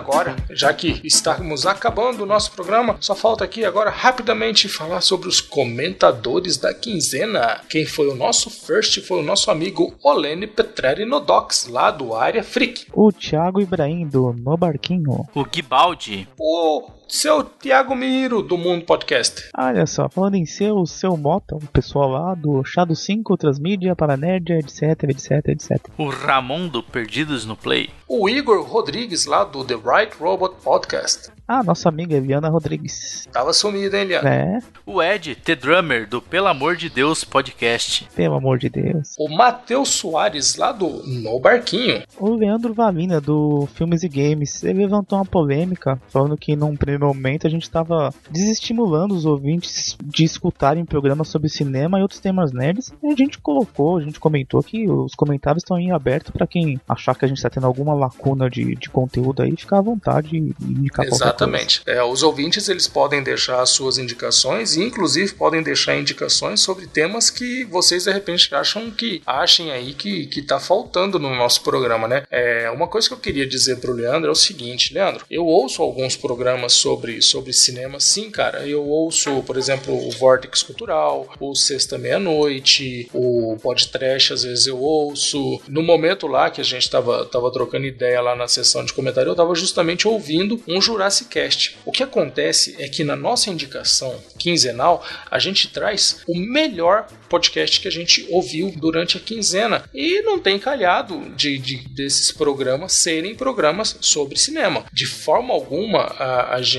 Agora, 0.07 0.37
já 0.51 0.73
que 0.73 1.01
estamos 1.03 1.67
acabando 1.67 2.23
o 2.23 2.27
nosso 2.27 2.53
programa, 2.53 2.97
só 3.01 3.13
falta 3.13 3.43
aqui 3.45 3.65
agora 3.65 3.91
rapidamente 3.91 4.69
falar 4.69 5.01
sobre 5.01 5.29
os 5.29 5.41
comentadores 5.41 6.57
da 6.57 6.73
quinzena. 6.73 7.61
Quem 7.69 7.85
foi 7.85 8.07
o 8.09 8.15
nosso 8.15 8.49
first 8.49 9.01
foi 9.01 9.19
o 9.19 9.23
nosso 9.23 9.51
amigo 9.51 9.97
Olene 10.05 10.47
Petreri 10.47 11.05
Nodox, 11.05 11.67
lá 11.67 11.91
do 11.91 12.15
Área 12.15 12.45
Freak. 12.45 12.87
O 12.93 13.11
Thiago 13.11 13.61
Ibrahim 13.61 14.07
do 14.07 14.33
No 14.33 14.57
Barquinho. 14.57 15.27
O 15.35 15.45
Guibaldi. 15.45 16.29
O 16.39 16.89
seu 17.09 17.45
Tiago 17.45 17.95
Miro 17.95 18.43
do 18.43 18.59
Mundo 18.59 18.85
Podcast. 18.85 19.49
Olha 19.57 19.87
só, 19.87 20.09
falando 20.09 20.35
em 20.35 20.45
seu, 20.45 20.85
seu 20.87 21.17
Mota, 21.17 21.55
o 21.55 21.61
pessoal 21.69 22.09
lá 22.11 22.35
do 22.35 22.65
Chá 22.65 22.85
do 22.85 22.97
5, 22.97 23.37
Transmídia, 23.37 23.95
Paranerdia, 23.95 24.59
etc, 24.59 25.05
etc, 25.05 25.49
etc. 25.49 25.79
O 25.97 26.09
Ramon 26.09 26.69
do 26.69 26.83
Perdidos 26.83 27.47
no 27.47 27.57
Play. 27.57 27.91
O 28.09 28.29
Igor 28.29 28.63
Rodrigues, 28.65 29.27
lá 29.27 29.45
do 29.45 29.65
The 29.65 29.75
Right 29.75 30.17
Robot 30.19 30.57
Podcast. 30.63 31.31
Ah, 31.49 31.63
nossa 31.63 31.89
amiga 31.89 32.21
Viana 32.21 32.49
Rodrigues. 32.49 33.27
Tava 33.33 33.53
sumido, 33.53 33.97
hein, 33.97 34.05
Liana? 34.05 34.29
É, 34.29 34.59
O 34.85 35.01
Ed, 35.01 35.37
The 35.37 35.55
Drummer 35.55 36.09
do 36.09 36.21
Pelo 36.21 36.49
Amor 36.49 36.77
de 36.77 36.89
Deus 36.91 37.23
Podcast. 37.23 38.09
pelo 38.17 38.35
amor 38.35 38.59
de 38.59 38.69
Deus. 38.69 39.15
O 39.19 39.29
Matheus 39.29 39.91
Soares, 39.91 40.57
lá 40.57 40.73
do 40.73 40.89
No 41.07 41.39
Barquinho. 41.39 42.03
O 42.19 42.31
Leandro 42.35 42.75
Valina, 42.75 43.21
do 43.21 43.69
Filmes 43.75 44.03
e 44.03 44.09
Games, 44.09 44.63
ele 44.65 44.81
levantou 44.81 45.19
uma 45.19 45.25
polêmica 45.25 46.01
falando 46.09 46.37
que 46.37 46.57
num 46.57 46.77
primeiro 46.97 47.07
momento 47.07 47.47
a 47.47 47.51
gente 47.51 47.63
estava 47.63 48.13
desestimulando 48.31 49.15
os 49.15 49.25
ouvintes 49.25 49.97
de 50.03 50.25
escutarem 50.25 50.85
programas 50.85 51.29
sobre 51.29 51.49
cinema 51.49 51.99
e 51.99 52.03
outros 52.03 52.21
temas 52.21 52.53
nerds. 52.53 52.93
E 53.03 53.09
a 53.09 53.15
gente 53.15 53.39
colocou, 53.39 53.99
a 53.99 54.03
gente 54.03 54.19
comentou 54.19 54.63
que 54.63 54.89
os 54.89 55.15
comentários 55.15 55.63
estão 55.63 55.79
em 55.79 55.93
aberto 55.93 56.33
para 56.33 56.47
quem 56.47 56.81
achar 56.89 57.15
que 57.15 57.25
a 57.25 57.29
gente 57.29 57.39
está 57.39 57.51
tendo 57.51 57.67
alguma 57.67 57.95
lacuna 57.95 58.49
de, 58.49 58.75
de 58.75 58.89
conteúdo 58.89 59.43
aí, 59.43 59.55
ficar 59.57 59.79
à 59.79 59.83
vontade 59.83 60.37
e 60.37 60.55
indicar 60.61 61.07
Exatamente. 61.07 61.83
É, 61.87 62.03
os 62.03 62.23
ouvintes 62.23 62.69
eles 62.69 62.89
podem 62.89 63.23
deixar 63.23 63.61
as 63.61 63.71
suas 63.71 63.99
indicações 63.99 64.77
e 64.77 64.83
inclusive 64.83 65.35
podem 65.35 65.63
deixar 65.63 65.99
indicações 65.99 66.61
sobre 66.61 66.87
temas 66.87 67.31
que 67.31 67.65
vocês 67.65 68.05
de 68.05 68.13
repente 68.13 68.55
acham 68.55 68.91
que 68.91 69.23
achem 69.27 69.71
aí 69.71 69.93
que, 69.93 70.27
que 70.27 70.43
tá 70.43 70.59
faltando 70.59 71.19
no 71.19 71.35
nosso 71.35 71.63
programa, 71.63 72.09
né? 72.09 72.25
É, 72.31 72.71
uma 72.71 72.89
coisa 72.89 73.09
que 73.09 73.15
eu 73.15 73.19
queria 73.19 73.47
dizer 73.47 73.77
pro 73.77 73.93
Leandro 73.93 74.29
é 74.29 74.33
o 74.33 74.35
seguinte, 74.35 74.95
Leandro, 74.95 75.25
eu 75.31 75.45
ouço 75.45 75.83
alguns 75.83 76.17
programas 76.17 76.75
sobre, 76.87 77.21
sobre 77.21 77.53
cinema, 77.53 77.99
sim, 77.99 78.31
cara. 78.31 78.65
Eu 78.65 78.87
ouço, 78.87 79.43
por 79.43 79.57
exemplo, 79.57 79.93
o 80.07 80.11
Vortex 80.13 80.63
Cultural, 80.63 81.29
o 81.41 81.53
Sexta 81.53 81.99
Meia-Noite, 81.99 83.11
o 83.13 83.57
Podtrash, 83.61 84.31
às 84.31 84.45
vezes 84.45 84.69
eu 84.69 84.79
ouço. 84.81 85.61
No 85.69 85.83
momento 85.83 86.29
lá 86.29 86.49
que 86.49 86.61
a 86.61 86.65
gente 86.65 86.89
tava, 86.89 87.25
tava 87.27 87.51
trocando 87.51 87.87
ideia 87.87 88.21
lá 88.21 88.37
na 88.37 88.47
sessão 88.47 88.85
de 88.85 88.93
comentário, 88.93 89.31
eu 89.31 89.35
tava 89.35 89.53
justamente 89.57 90.07
ouvindo 90.07 90.63
um 90.69 90.81
Jurassic 90.81 91.29
Cast. 91.29 91.77
O 91.85 91.91
que 91.91 92.05
acontece 92.05 92.77
é 92.79 92.89
que 92.89 93.03
na 93.03 93.17
nossa 93.17 93.51
indicação 93.51 94.15
quinzenal, 94.39 95.05
a 95.29 95.41
gente 95.41 95.67
traz 95.69 96.21
o 96.29 96.39
melhor 96.39 97.09
podcast 97.29 97.81
que 97.81 97.89
a 97.89 97.91
gente 97.91 98.25
ouviu 98.31 98.73
durante 98.77 99.17
a 99.17 99.21
quinzena. 99.21 99.83
E 99.93 100.23
não 100.23 100.39
tem 100.39 100.57
calhado 100.57 101.19
de, 101.35 101.59
de- 101.59 101.89
desses 101.89 102.31
programas 102.31 102.93
serem 102.93 103.35
programas 103.35 103.97
sobre 104.01 104.39
cinema. 104.39 104.85
De 104.93 105.05
forma 105.05 105.53
alguma, 105.53 106.03
a, 106.03 106.55
a 106.55 106.63
gente 106.63 106.76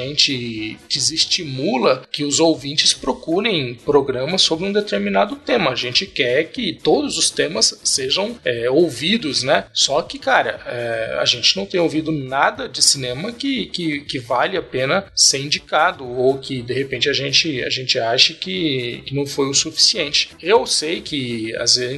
desestimula 0.87 2.03
que 2.11 2.23
os 2.23 2.39
ouvintes 2.39 2.93
procurem 2.93 3.75
programas 3.75 4.41
sobre 4.41 4.65
um 4.65 4.71
determinado 4.71 5.35
tema. 5.35 5.71
A 5.71 5.75
gente 5.75 6.05
quer 6.05 6.45
que 6.45 6.73
todos 6.73 7.17
os 7.17 7.29
temas 7.29 7.79
sejam 7.83 8.37
é, 8.43 8.69
ouvidos, 8.69 9.43
né? 9.43 9.65
Só 9.73 10.01
que, 10.01 10.19
cara, 10.19 10.61
é, 10.65 11.17
a 11.19 11.25
gente 11.25 11.55
não 11.55 11.65
tem 11.65 11.79
ouvido 11.79 12.11
nada 12.11 12.67
de 12.67 12.81
cinema 12.81 13.31
que, 13.31 13.67
que, 13.67 14.01
que 14.01 14.19
vale 14.19 14.57
a 14.57 14.61
pena 14.61 15.05
ser 15.15 15.39
indicado 15.39 16.05
ou 16.05 16.37
que 16.37 16.61
de 16.61 16.73
repente 16.73 17.09
a 17.09 17.13
gente, 17.13 17.63
a 17.63 17.69
gente 17.69 17.99
ache 17.99 18.33
que, 18.33 19.03
que 19.05 19.15
não 19.15 19.25
foi 19.25 19.49
o 19.49 19.53
suficiente. 19.53 20.29
Eu 20.41 20.65
sei 20.65 21.01
que 21.01 21.53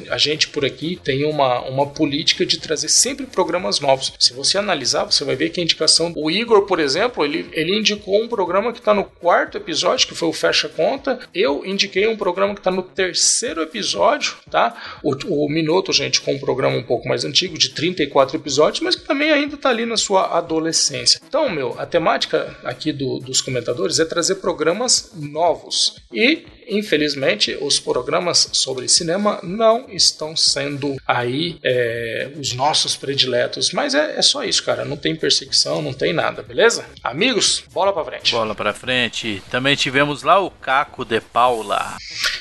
a 0.09 0.17
gente 0.17 0.47
por 0.47 0.65
aqui 0.65 0.99
tem 1.03 1.25
uma, 1.25 1.61
uma 1.61 1.87
política 1.87 2.45
de 2.45 2.59
trazer 2.59 2.89
sempre 2.89 3.25
programas 3.25 3.79
novos. 3.79 4.13
Se 4.19 4.33
você 4.33 4.57
analisar, 4.57 5.05
você 5.05 5.23
vai 5.23 5.35
ver 5.35 5.49
que 5.49 5.59
a 5.59 5.63
indicação. 5.63 6.13
O 6.15 6.29
Igor, 6.29 6.65
por 6.65 6.79
exemplo, 6.79 7.23
ele, 7.23 7.45
ele 7.51 7.77
indicou 7.93 8.21
um 8.23 8.27
programa 8.27 8.71
que 8.71 8.79
está 8.79 8.93
no 8.93 9.03
quarto 9.03 9.57
episódio, 9.57 10.07
que 10.07 10.15
foi 10.15 10.27
o 10.29 10.33
Fecha 10.33 10.69
Conta. 10.69 11.19
Eu 11.33 11.65
indiquei 11.65 12.07
um 12.07 12.15
programa 12.17 12.53
que 12.53 12.59
está 12.59 12.71
no 12.71 12.83
terceiro 12.83 13.61
episódio, 13.61 14.35
tá? 14.49 14.99
O, 15.03 15.15
o 15.45 15.49
Minuto, 15.49 15.91
gente, 15.91 16.21
com 16.21 16.33
um 16.33 16.39
programa 16.39 16.77
um 16.77 16.83
pouco 16.83 17.07
mais 17.07 17.25
antigo, 17.25 17.57
de 17.57 17.69
34 17.69 18.37
episódios, 18.37 18.81
mas 18.81 18.95
que 18.95 19.05
também 19.05 19.31
ainda 19.31 19.55
está 19.55 19.69
ali 19.69 19.85
na 19.85 19.97
sua 19.97 20.37
adolescência. 20.37 21.19
Então, 21.27 21.49
meu, 21.49 21.75
a 21.79 21.85
temática 21.85 22.55
aqui 22.63 22.91
do- 22.91 23.19
dos 23.19 23.41
comentadores 23.41 23.99
é 23.99 24.05
trazer 24.05 24.35
programas 24.35 25.11
novos. 25.15 25.95
E 26.13 26.43
infelizmente, 26.69 27.57
os 27.61 27.79
programas 27.79 28.49
sobre 28.53 28.87
cinema 28.87 29.39
não 29.43 29.87
estão 29.89 30.35
sendo 30.35 30.97
aí 31.07 31.57
é, 31.63 32.29
os 32.39 32.53
nossos 32.53 32.95
prediletos. 32.95 33.71
Mas 33.71 33.93
é, 33.93 34.17
é 34.17 34.21
só 34.21 34.43
isso, 34.43 34.63
cara. 34.63 34.85
Não 34.85 34.97
tem 34.97 35.15
perseguição, 35.15 35.81
não 35.81 35.93
tem 35.93 36.13
nada, 36.13 36.41
beleza? 36.41 36.85
Amigos, 37.03 37.63
bola 37.71 37.93
pra 37.93 38.05
frente. 38.05 38.31
Bola 38.31 38.55
pra 38.55 38.73
frente. 38.73 39.41
Também 39.49 39.75
tivemos 39.75 40.23
lá 40.23 40.39
o 40.39 40.51
Caco 40.51 41.05
de 41.05 41.19
Paula. 41.21 41.97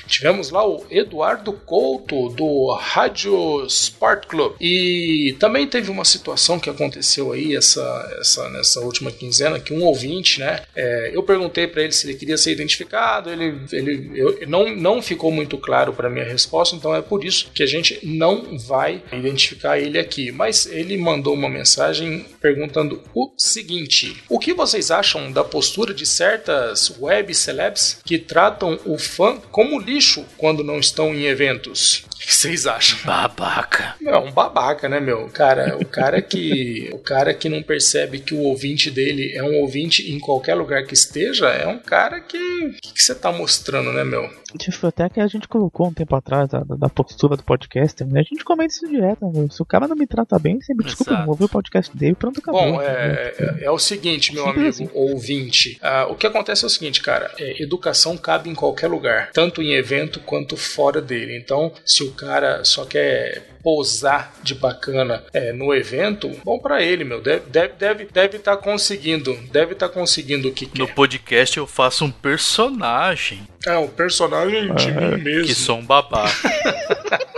Tivemos 0.07 0.51
lá 0.51 0.67
o 0.67 0.87
Eduardo 0.91 1.53
Couto, 1.53 2.29
do 2.31 2.75
Rádio 2.75 3.65
Sport 3.67 4.27
Club. 4.27 4.55
E 4.61 5.37
também 5.39 5.67
teve 5.67 5.91
uma 5.91 6.05
situação 6.05 6.59
que 6.59 6.71
aconteceu 6.71 7.33
aí 7.33 7.55
essa, 7.55 8.17
essa, 8.21 8.49
nessa 8.49 8.81
última 8.81 9.11
quinzena, 9.11 9.61
que 9.61 9.73
um 9.73 9.83
ouvinte, 9.83 10.41
né? 10.41 10.63
é, 10.75 11.11
eu 11.13 11.23
perguntei 11.23 11.67
para 11.67 11.83
ele 11.83 11.93
se 11.93 12.07
ele 12.07 12.17
queria 12.17 12.37
ser 12.37 12.53
identificado, 12.53 13.31
ele, 13.31 13.61
ele 13.73 14.18
eu- 14.19 14.49
não, 14.49 14.75
não 14.75 15.01
ficou 15.03 15.31
muito 15.31 15.57
claro 15.59 15.93
para 15.93 16.11
minha 16.11 16.25
resposta, 16.25 16.75
então 16.77 16.95
é 16.95 17.01
por 17.03 17.25
isso 17.25 17.51
que 17.55 17.63
a 17.63 17.67
gente 17.67 17.99
não 18.03 18.59
vai 18.59 19.03
identificar 19.13 19.79
ele 19.79 19.99
aqui. 19.99 20.33
Mas 20.33 20.67
ele 20.67 20.97
mandou 20.97 21.35
uma 21.35 21.49
mensagem 21.49 22.27
perguntando 22.41 23.03
o 23.15 23.31
seguinte: 23.37 24.17
O 24.29 24.39
que 24.39 24.53
vocês 24.53 24.91
acham 24.91 25.31
da 25.33 25.45
postura 25.45 25.93
de 25.95 26.05
certas 26.07 26.93
web 26.99 27.35
celebs 27.35 28.01
que 28.05 28.19
tratam 28.19 28.79
o 28.85 28.99
fã 28.99 29.37
como 29.51 29.79
lixo 29.79 30.25
quando 30.37 30.65
não 30.65 30.79
estão 30.79 31.15
em 31.15 31.25
eventos? 31.25 32.05
O 32.19 32.21
que 32.21 32.35
vocês 32.35 32.67
acham? 32.67 32.99
Babaca. 33.05 33.95
Meu, 34.01 34.15
é 34.15 34.19
um 34.19 34.33
babaca, 34.33 34.89
né, 34.89 34.99
meu? 34.99 35.29
Cara, 35.29 35.79
o 35.79 35.85
cara 35.85 36.21
que 36.21 36.91
o 36.93 36.99
cara 36.99 37.33
que 37.33 37.49
não 37.49 37.63
percebe 37.63 38.19
que 38.19 38.35
o 38.35 38.41
ouvinte 38.41 38.91
dele 38.91 39.33
é 39.35 39.43
um 39.43 39.61
ouvinte 39.61 40.11
em 40.13 40.19
qualquer 40.19 40.55
lugar 40.55 40.85
que 40.85 40.95
esteja, 40.95 41.49
é 41.49 41.67
um 41.67 41.79
cara 41.79 42.21
que 42.21 42.37
o 42.37 42.73
que, 42.81 43.01
você 43.01 43.15
tá 43.15 43.31
mostrando, 43.31 43.93
né, 43.93 44.03
meu? 44.03 44.29
Tipo, 44.59 44.87
até 44.89 45.09
que 45.09 45.21
a 45.21 45.27
gente 45.27 45.47
colocou 45.47 45.87
um 45.87 45.93
tempo 45.93 46.17
atrás 46.17 46.49
da, 46.49 46.61
da 46.61 46.89
postura 46.89 47.37
do 47.37 47.45
podcast, 47.45 48.03
né? 48.05 48.21
A 48.21 48.23
gente 48.23 48.45
comenta 48.45 48.75
isso 48.75 48.89
direto, 48.89 49.27
né? 49.27 49.47
Se 49.51 49.63
o 49.63 49.67
cara 49.67 49.87
não 49.87 49.95
me 49.95 50.07
trata 50.07 50.39
bem, 50.39 50.61
sempre 50.61 50.87
desculpa, 50.87 51.13
Exato. 51.13 51.23
eu 51.23 51.27
não 51.27 51.33
ouvi 51.33 51.45
o 51.45 51.49
podcast 51.49 51.97
dele, 51.97 52.15
pronto, 52.15 52.41
acabou. 52.41 52.73
Bom, 52.73 52.83
é, 52.83 53.35
é, 53.39 53.65
é 53.65 53.71
o 53.71 53.79
seguinte, 53.79 54.35
meu 54.35 54.49
amigo 54.49 54.91
ouvinte. 54.93 55.79
Ah, 55.83 56.07
o 56.11 56.17
que 56.17 56.27
acontece 56.27 56.65
é 56.65 56.67
o 56.67 56.71
seguinte, 56.71 57.01
cara. 57.01 57.31
é, 57.39 57.63
educação 57.63 58.17
cabe 58.17 58.51
em 58.51 58.55
qualquer 58.55 58.89
lugar, 58.89 59.31
tanto 59.33 59.63
em 59.63 59.75
evento 59.75 60.19
quanto 60.21 60.57
fora 60.57 61.01
dele. 61.01 61.37
Então, 61.37 61.73
se 61.85 62.03
o 62.03 62.08
cara 62.11 62.65
só 62.65 62.85
quer 62.85 63.43
posar 63.63 64.33
de 64.43 64.55
bacana 64.55 65.25
é, 65.33 65.53
no 65.53 65.75
evento, 65.75 66.31
bom 66.45 66.59
pra 66.59 66.83
ele, 66.83 67.05
meu. 67.05 67.21
Deve 67.21 67.45
deve 67.51 67.73
deve 67.75 68.05
deve 68.07 68.37
estar 68.37 68.57
conseguindo, 68.59 69.35
deve 69.53 69.73
estar 69.73 69.89
conseguindo 69.89 70.49
o 70.49 70.53
que 70.53 70.67
quer. 70.67 70.79
No 70.79 70.89
podcast 70.89 71.57
eu 71.59 71.67
faço 71.67 72.05
um 72.05 72.11
personagem 72.11 73.47
É, 73.67 73.77
o 73.77 73.89
personagem 73.89 74.73
de 74.75 74.93
mim 74.93 75.23
mesmo. 75.23 75.47
que 75.47 75.55
sou 75.55 75.77
um 75.79 75.85
babaca. 75.85 76.33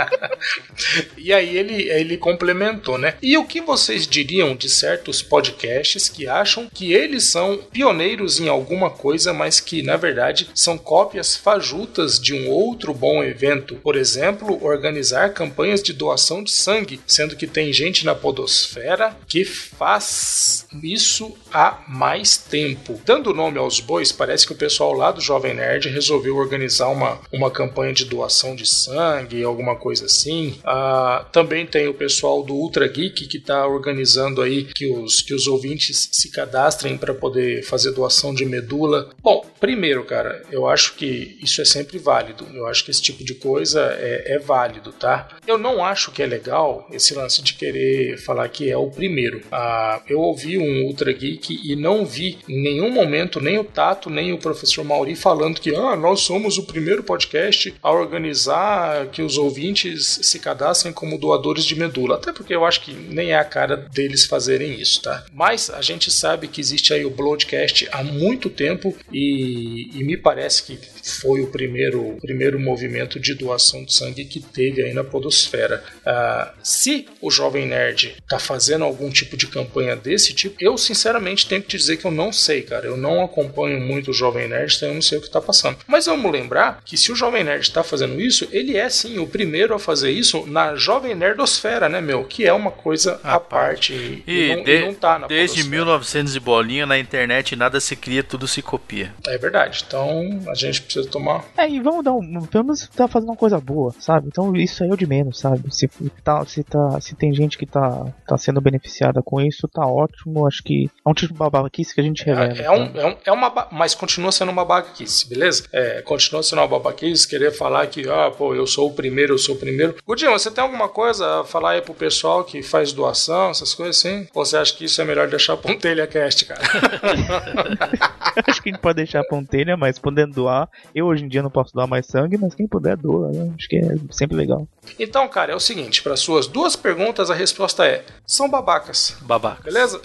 E 1.16 1.32
aí 1.32 1.56
ele, 1.56 1.88
ele 1.90 2.16
complementou, 2.16 2.96
né? 2.96 3.14
E 3.22 3.36
o 3.36 3.44
que 3.44 3.60
vocês 3.60 4.06
diriam 4.06 4.56
de 4.56 4.68
certos 4.70 5.20
podcasts 5.22 6.08
que 6.08 6.26
acham 6.26 6.68
que 6.72 6.92
eles 6.92 7.24
são 7.30 7.58
pioneiros 7.70 8.40
em 8.40 8.48
alguma 8.48 8.88
coisa, 8.90 9.32
mas 9.32 9.60
que 9.60 9.82
na 9.82 9.96
verdade 9.96 10.48
são 10.54 10.78
cópias 10.78 11.36
fajutas 11.36 12.18
de 12.18 12.32
um 12.34 12.48
outro 12.48 12.94
bom 12.94 13.22
evento? 13.22 13.76
Por 13.76 13.96
exemplo, 13.96 14.58
organizar 14.60 15.32
campanhas 15.32 15.82
de 15.82 15.92
doação 15.92 16.42
de 16.42 16.50
sangue, 16.50 17.00
sendo 17.06 17.36
que 17.36 17.46
tem 17.46 17.72
gente 17.72 18.04
na 18.04 18.14
podosfera 18.14 19.16
que 19.26 19.44
faz 19.44 20.66
isso 20.82 21.36
há 21.52 21.82
mais 21.88 22.36
tempo. 22.36 23.00
Dando 23.04 23.34
nome 23.34 23.58
aos 23.58 23.80
bois, 23.80 24.12
parece 24.12 24.46
que 24.46 24.52
o 24.52 24.56
pessoal 24.56 24.92
lá 24.92 25.10
do 25.10 25.20
Jovem 25.20 25.54
Nerd 25.54 25.88
resolveu 25.88 26.36
organizar 26.36 26.88
uma, 26.88 27.20
uma 27.32 27.50
campanha 27.50 27.92
de 27.92 28.04
doação 28.04 28.54
de 28.54 28.66
sangue, 28.66 29.42
alguma 29.42 29.76
coisa 29.76 30.06
assim. 30.06 30.58
Ah, 30.64 31.26
também 31.32 31.66
tem 31.66 31.88
o 31.88 31.94
pessoal 31.94 32.42
do 32.42 32.54
Ultra 32.54 32.86
Geek 32.86 33.26
que 33.26 33.38
está 33.38 33.66
organizando 33.66 34.42
aí 34.42 34.64
que 34.64 34.86
os, 34.86 35.22
que 35.22 35.34
os 35.34 35.46
ouvintes 35.46 36.08
se 36.12 36.30
cadastrem 36.30 36.96
para 36.96 37.14
poder 37.14 37.62
fazer 37.64 37.92
doação 37.92 38.34
de 38.34 38.44
medula. 38.44 39.10
Bom, 39.22 39.44
primeiro, 39.58 40.04
cara, 40.04 40.42
eu 40.50 40.66
acho 40.66 40.94
que 40.94 41.38
isso 41.42 41.60
é 41.60 41.64
sempre 41.64 41.98
válido. 41.98 42.46
Eu 42.54 42.66
acho 42.66 42.84
que 42.84 42.90
esse 42.90 43.02
tipo 43.02 43.24
de 43.24 43.34
coisa 43.34 43.80
é, 43.98 44.34
é 44.34 44.38
válido, 44.38 44.49
tá? 44.98 45.28
Eu 45.46 45.58
não 45.58 45.84
acho 45.84 46.10
que 46.10 46.22
é 46.22 46.26
legal 46.26 46.86
esse 46.92 47.14
lance 47.14 47.42
de 47.42 47.54
querer 47.54 48.18
falar 48.18 48.48
que 48.48 48.70
é 48.70 48.76
o 48.76 48.90
primeiro. 48.90 49.42
Ah, 49.50 50.00
eu 50.08 50.20
ouvi 50.20 50.58
um 50.58 50.84
Ultra 50.86 51.12
Geek 51.12 51.60
e 51.64 51.76
não 51.76 52.04
vi 52.04 52.38
em 52.48 52.62
nenhum 52.62 52.90
momento 52.90 53.40
nem 53.40 53.58
o 53.58 53.64
Tato 53.64 54.10
nem 54.10 54.32
o 54.32 54.38
professor 54.38 54.84
Mauri 54.84 55.14
falando 55.14 55.60
que 55.60 55.74
ah, 55.74 55.96
nós 55.96 56.20
somos 56.20 56.58
o 56.58 56.64
primeiro 56.64 57.02
podcast 57.02 57.74
a 57.82 57.90
organizar 57.90 59.06
que 59.08 59.22
os 59.22 59.38
ouvintes 59.38 60.20
se 60.22 60.38
cadastrem 60.38 60.92
como 60.92 61.18
doadores 61.18 61.64
de 61.64 61.74
medula. 61.74 62.16
Até 62.16 62.32
porque 62.32 62.54
eu 62.54 62.64
acho 62.64 62.82
que 62.82 62.92
nem 62.92 63.32
é 63.32 63.38
a 63.38 63.44
cara 63.44 63.76
deles 63.76 64.26
fazerem 64.26 64.80
isso, 64.80 65.02
tá? 65.02 65.24
Mas 65.32 65.70
a 65.70 65.80
gente 65.80 66.10
sabe 66.10 66.48
que 66.48 66.60
existe 66.60 66.92
aí 66.92 67.04
o 67.04 67.10
Bloodcast 67.10 67.88
há 67.92 68.02
muito 68.02 68.50
tempo 68.50 68.96
e, 69.12 69.90
e 69.94 70.04
me 70.04 70.16
parece 70.16 70.62
que 70.62 70.78
foi 71.02 71.40
o 71.40 71.48
primeiro, 71.48 72.16
primeiro 72.20 72.58
movimento 72.58 73.18
de 73.18 73.34
doação 73.34 73.84
de 73.84 73.94
sangue 73.94 74.24
que 74.24 74.39
teve 74.42 74.82
aí 74.82 74.92
na 74.94 75.04
podosfera. 75.04 75.82
Ah, 76.04 76.52
se 76.62 77.06
o 77.20 77.30
Jovem 77.30 77.66
Nerd 77.66 78.16
tá 78.28 78.38
fazendo 78.38 78.84
algum 78.84 79.10
tipo 79.10 79.36
de 79.36 79.46
campanha 79.46 79.96
desse 79.96 80.32
tipo, 80.34 80.56
eu 80.60 80.76
sinceramente 80.78 81.46
tenho 81.46 81.62
que 81.62 81.68
te 81.68 81.76
dizer 81.76 81.96
que 81.96 82.04
eu 82.04 82.10
não 82.10 82.32
sei, 82.32 82.62
cara. 82.62 82.86
Eu 82.86 82.96
não 82.96 83.22
acompanho 83.24 83.80
muito 83.80 84.10
o 84.10 84.14
Jovem 84.14 84.48
Nerd, 84.48 84.74
então 84.76 84.88
eu 84.88 84.94
não 84.94 85.02
sei 85.02 85.18
o 85.18 85.20
que 85.20 85.30
tá 85.30 85.40
passando. 85.40 85.78
Mas 85.86 86.06
vamos 86.06 86.30
lembrar 86.30 86.80
que 86.84 86.96
se 86.96 87.12
o 87.12 87.16
Jovem 87.16 87.44
Nerd 87.44 87.62
está 87.62 87.82
fazendo 87.82 88.20
isso, 88.20 88.48
ele 88.50 88.76
é 88.76 88.88
sim 88.88 89.18
o 89.18 89.26
primeiro 89.26 89.74
a 89.74 89.78
fazer 89.78 90.10
isso 90.10 90.46
na 90.46 90.74
Jovem 90.76 91.14
Nerdosfera, 91.14 91.88
né, 91.88 92.00
meu? 92.00 92.24
Que 92.24 92.46
é 92.46 92.52
uma 92.52 92.70
coisa 92.70 93.20
à 93.22 93.38
parte. 93.38 93.92
E, 94.26 94.40
E, 94.50 94.56
não, 94.56 94.64
de- 94.64 94.70
e 94.76 94.80
não 94.86 94.94
tá 94.94 95.18
na 95.18 95.26
desde 95.26 95.56
podosfera. 95.58 95.76
1900 95.76 96.36
e 96.36 96.40
bolinha 96.40 96.86
na 96.86 96.98
internet 96.98 97.54
nada 97.56 97.80
se 97.80 97.94
cria, 97.96 98.22
tudo 98.22 98.46
se 98.48 98.62
copia. 98.62 99.12
É 99.26 99.36
verdade. 99.38 99.84
Então 99.86 100.40
a 100.48 100.54
gente 100.54 100.82
precisa 100.82 101.08
tomar. 101.08 101.44
É, 101.56 101.68
e 101.68 101.80
vamos 101.80 102.04
dar 102.04 102.12
um. 102.12 102.46
Pelo 102.46 102.64
menos 102.64 102.88
tá 102.88 103.06
fazendo 103.08 103.30
uma 103.30 103.36
coisa 103.36 103.58
boa, 103.60 103.94
sabe? 104.00 104.29
Então 104.30 104.54
isso 104.54 104.82
aí 104.82 104.90
é 104.90 104.92
o 104.92 104.96
de 104.96 105.06
menos, 105.06 105.38
sabe? 105.38 105.62
Se, 105.74 105.88
tá, 106.22 106.44
se, 106.46 106.62
tá, 106.62 107.00
se 107.00 107.14
tem 107.16 107.34
gente 107.34 107.58
que 107.58 107.66
tá, 107.66 108.06
tá 108.26 108.38
sendo 108.38 108.60
beneficiada 108.60 109.22
com 109.22 109.40
isso, 109.40 109.68
tá 109.68 109.84
ótimo. 109.84 110.46
Acho 110.46 110.62
que 110.62 110.88
é 111.04 111.10
um 111.10 111.14
tipo 111.14 111.32
de 111.32 111.38
babaquice 111.38 111.94
que 111.94 112.00
a 112.00 112.04
gente 112.04 112.24
revela. 112.24 112.52
É, 112.52 112.62
é 112.62 112.70
um, 112.70 112.84
é, 112.96 113.06
um, 113.06 113.16
é 113.26 113.32
uma. 113.32 113.68
Mas 113.72 113.94
continua 113.94 114.30
sendo 114.30 114.52
uma 114.52 114.64
babaquice, 114.64 115.28
beleza? 115.28 115.64
É, 115.72 116.00
continua 116.02 116.42
sendo 116.42 116.60
uma 116.60 116.68
babaquice, 116.68 117.28
querer 117.28 117.50
falar 117.50 117.86
que, 117.88 118.08
ah, 118.08 118.30
pô, 118.30 118.54
eu 118.54 118.66
sou 118.66 118.88
o 118.88 118.92
primeiro, 118.92 119.34
eu 119.34 119.38
sou 119.38 119.56
o 119.56 119.58
primeiro. 119.58 119.96
Gudinho, 120.06 120.30
você 120.30 120.50
tem 120.50 120.62
alguma 120.62 120.88
coisa 120.88 121.40
a 121.40 121.44
falar 121.44 121.72
aí 121.72 121.82
pro 121.82 121.94
pessoal 121.94 122.44
que 122.44 122.62
faz 122.62 122.92
doação, 122.92 123.50
essas 123.50 123.74
coisas 123.74 123.98
assim? 123.98 124.28
Ou 124.34 124.44
você 124.44 124.56
acha 124.56 124.74
que 124.74 124.84
isso 124.84 125.00
é 125.00 125.04
melhor 125.04 125.28
deixar 125.28 125.56
pra 125.56 125.72
um 125.72 125.78
telhacast, 125.78 126.44
cara? 126.44 126.60
Acho 128.46 128.62
que 128.62 128.68
a 128.68 128.72
gente 128.72 128.80
pode 128.80 128.96
deixar 128.96 129.20
a 129.20 129.24
pontelha, 129.24 129.76
mas 129.76 129.98
podendo 129.98 130.34
doar. 130.34 130.68
Eu 130.94 131.06
hoje 131.06 131.24
em 131.24 131.28
dia 131.28 131.42
não 131.42 131.50
posso 131.50 131.72
doar 131.72 131.86
mais 131.86 132.06
sangue, 132.06 132.38
mas 132.38 132.54
quem 132.54 132.66
puder 132.66 132.96
doa, 132.96 133.30
né? 133.30 133.52
Acho 133.56 133.68
que 133.68 133.76
é 133.76 133.94
sempre 134.20 134.36
legal. 134.36 134.68
Então, 134.98 135.26
cara, 135.28 135.52
é 135.52 135.56
o 135.56 135.60
seguinte: 135.60 136.02
para 136.02 136.16
suas 136.16 136.46
duas 136.46 136.76
perguntas, 136.76 137.30
a 137.30 137.34
resposta 137.34 137.86
é: 137.86 138.04
são 138.26 138.48
babacas. 138.48 139.16
Babaca. 139.22 139.62
Beleza? 139.62 140.00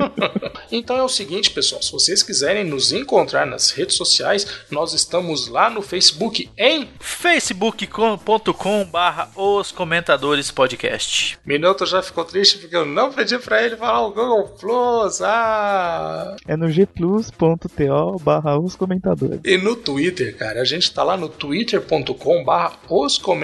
então 0.70 0.96
é 0.96 1.02
o 1.02 1.08
seguinte, 1.08 1.50
pessoal. 1.50 1.82
Se 1.82 1.90
vocês 1.90 2.22
quiserem 2.22 2.64
nos 2.64 2.92
encontrar 2.92 3.46
nas 3.46 3.70
redes 3.70 3.96
sociais, 3.96 4.46
nós 4.70 4.92
estamos 4.92 5.48
lá 5.48 5.70
no 5.70 5.80
Facebook 5.80 6.50
em 6.56 6.88
facebook.com 7.00 8.84
barra 8.84 9.30
os 9.34 9.72
comentadores 9.72 10.50
podcast. 10.50 11.38
Minuto 11.44 11.86
já 11.86 12.02
ficou 12.02 12.24
triste 12.24 12.58
porque 12.58 12.76
eu 12.76 12.84
não 12.84 13.12
pedi 13.12 13.38
pra 13.38 13.62
ele 13.62 13.76
falar 13.76 14.06
o 14.06 14.12
Google 14.12 14.48
Plus. 14.60 15.22
Ah! 15.22 16.36
É 16.46 16.56
no 16.56 16.68
gplus.to 16.68 18.18
barra 18.22 18.58
os 18.58 18.76
comentadores. 18.76 19.40
E 19.44 19.56
no 19.56 19.76
Twitter, 19.76 20.36
cara, 20.36 20.60
a 20.60 20.64
gente 20.64 20.92
tá 20.92 21.02
lá 21.02 21.16
no 21.16 21.28
twitter.com 21.28 22.44
barra 22.44 22.76
os 22.88 23.16
comentadores. 23.16 23.35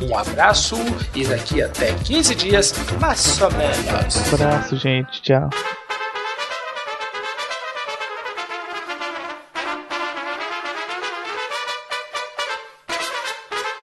Um 0.00 0.16
abraço 0.16 0.76
e 1.14 1.24
daqui 1.24 1.62
até 1.62 1.92
15 1.92 2.34
dias, 2.34 2.74
mais 3.00 3.40
ou 3.40 3.50
menos. 3.52 4.32
Abraço, 4.32 4.76
gente. 4.76 5.22
Tchau. 5.22 5.50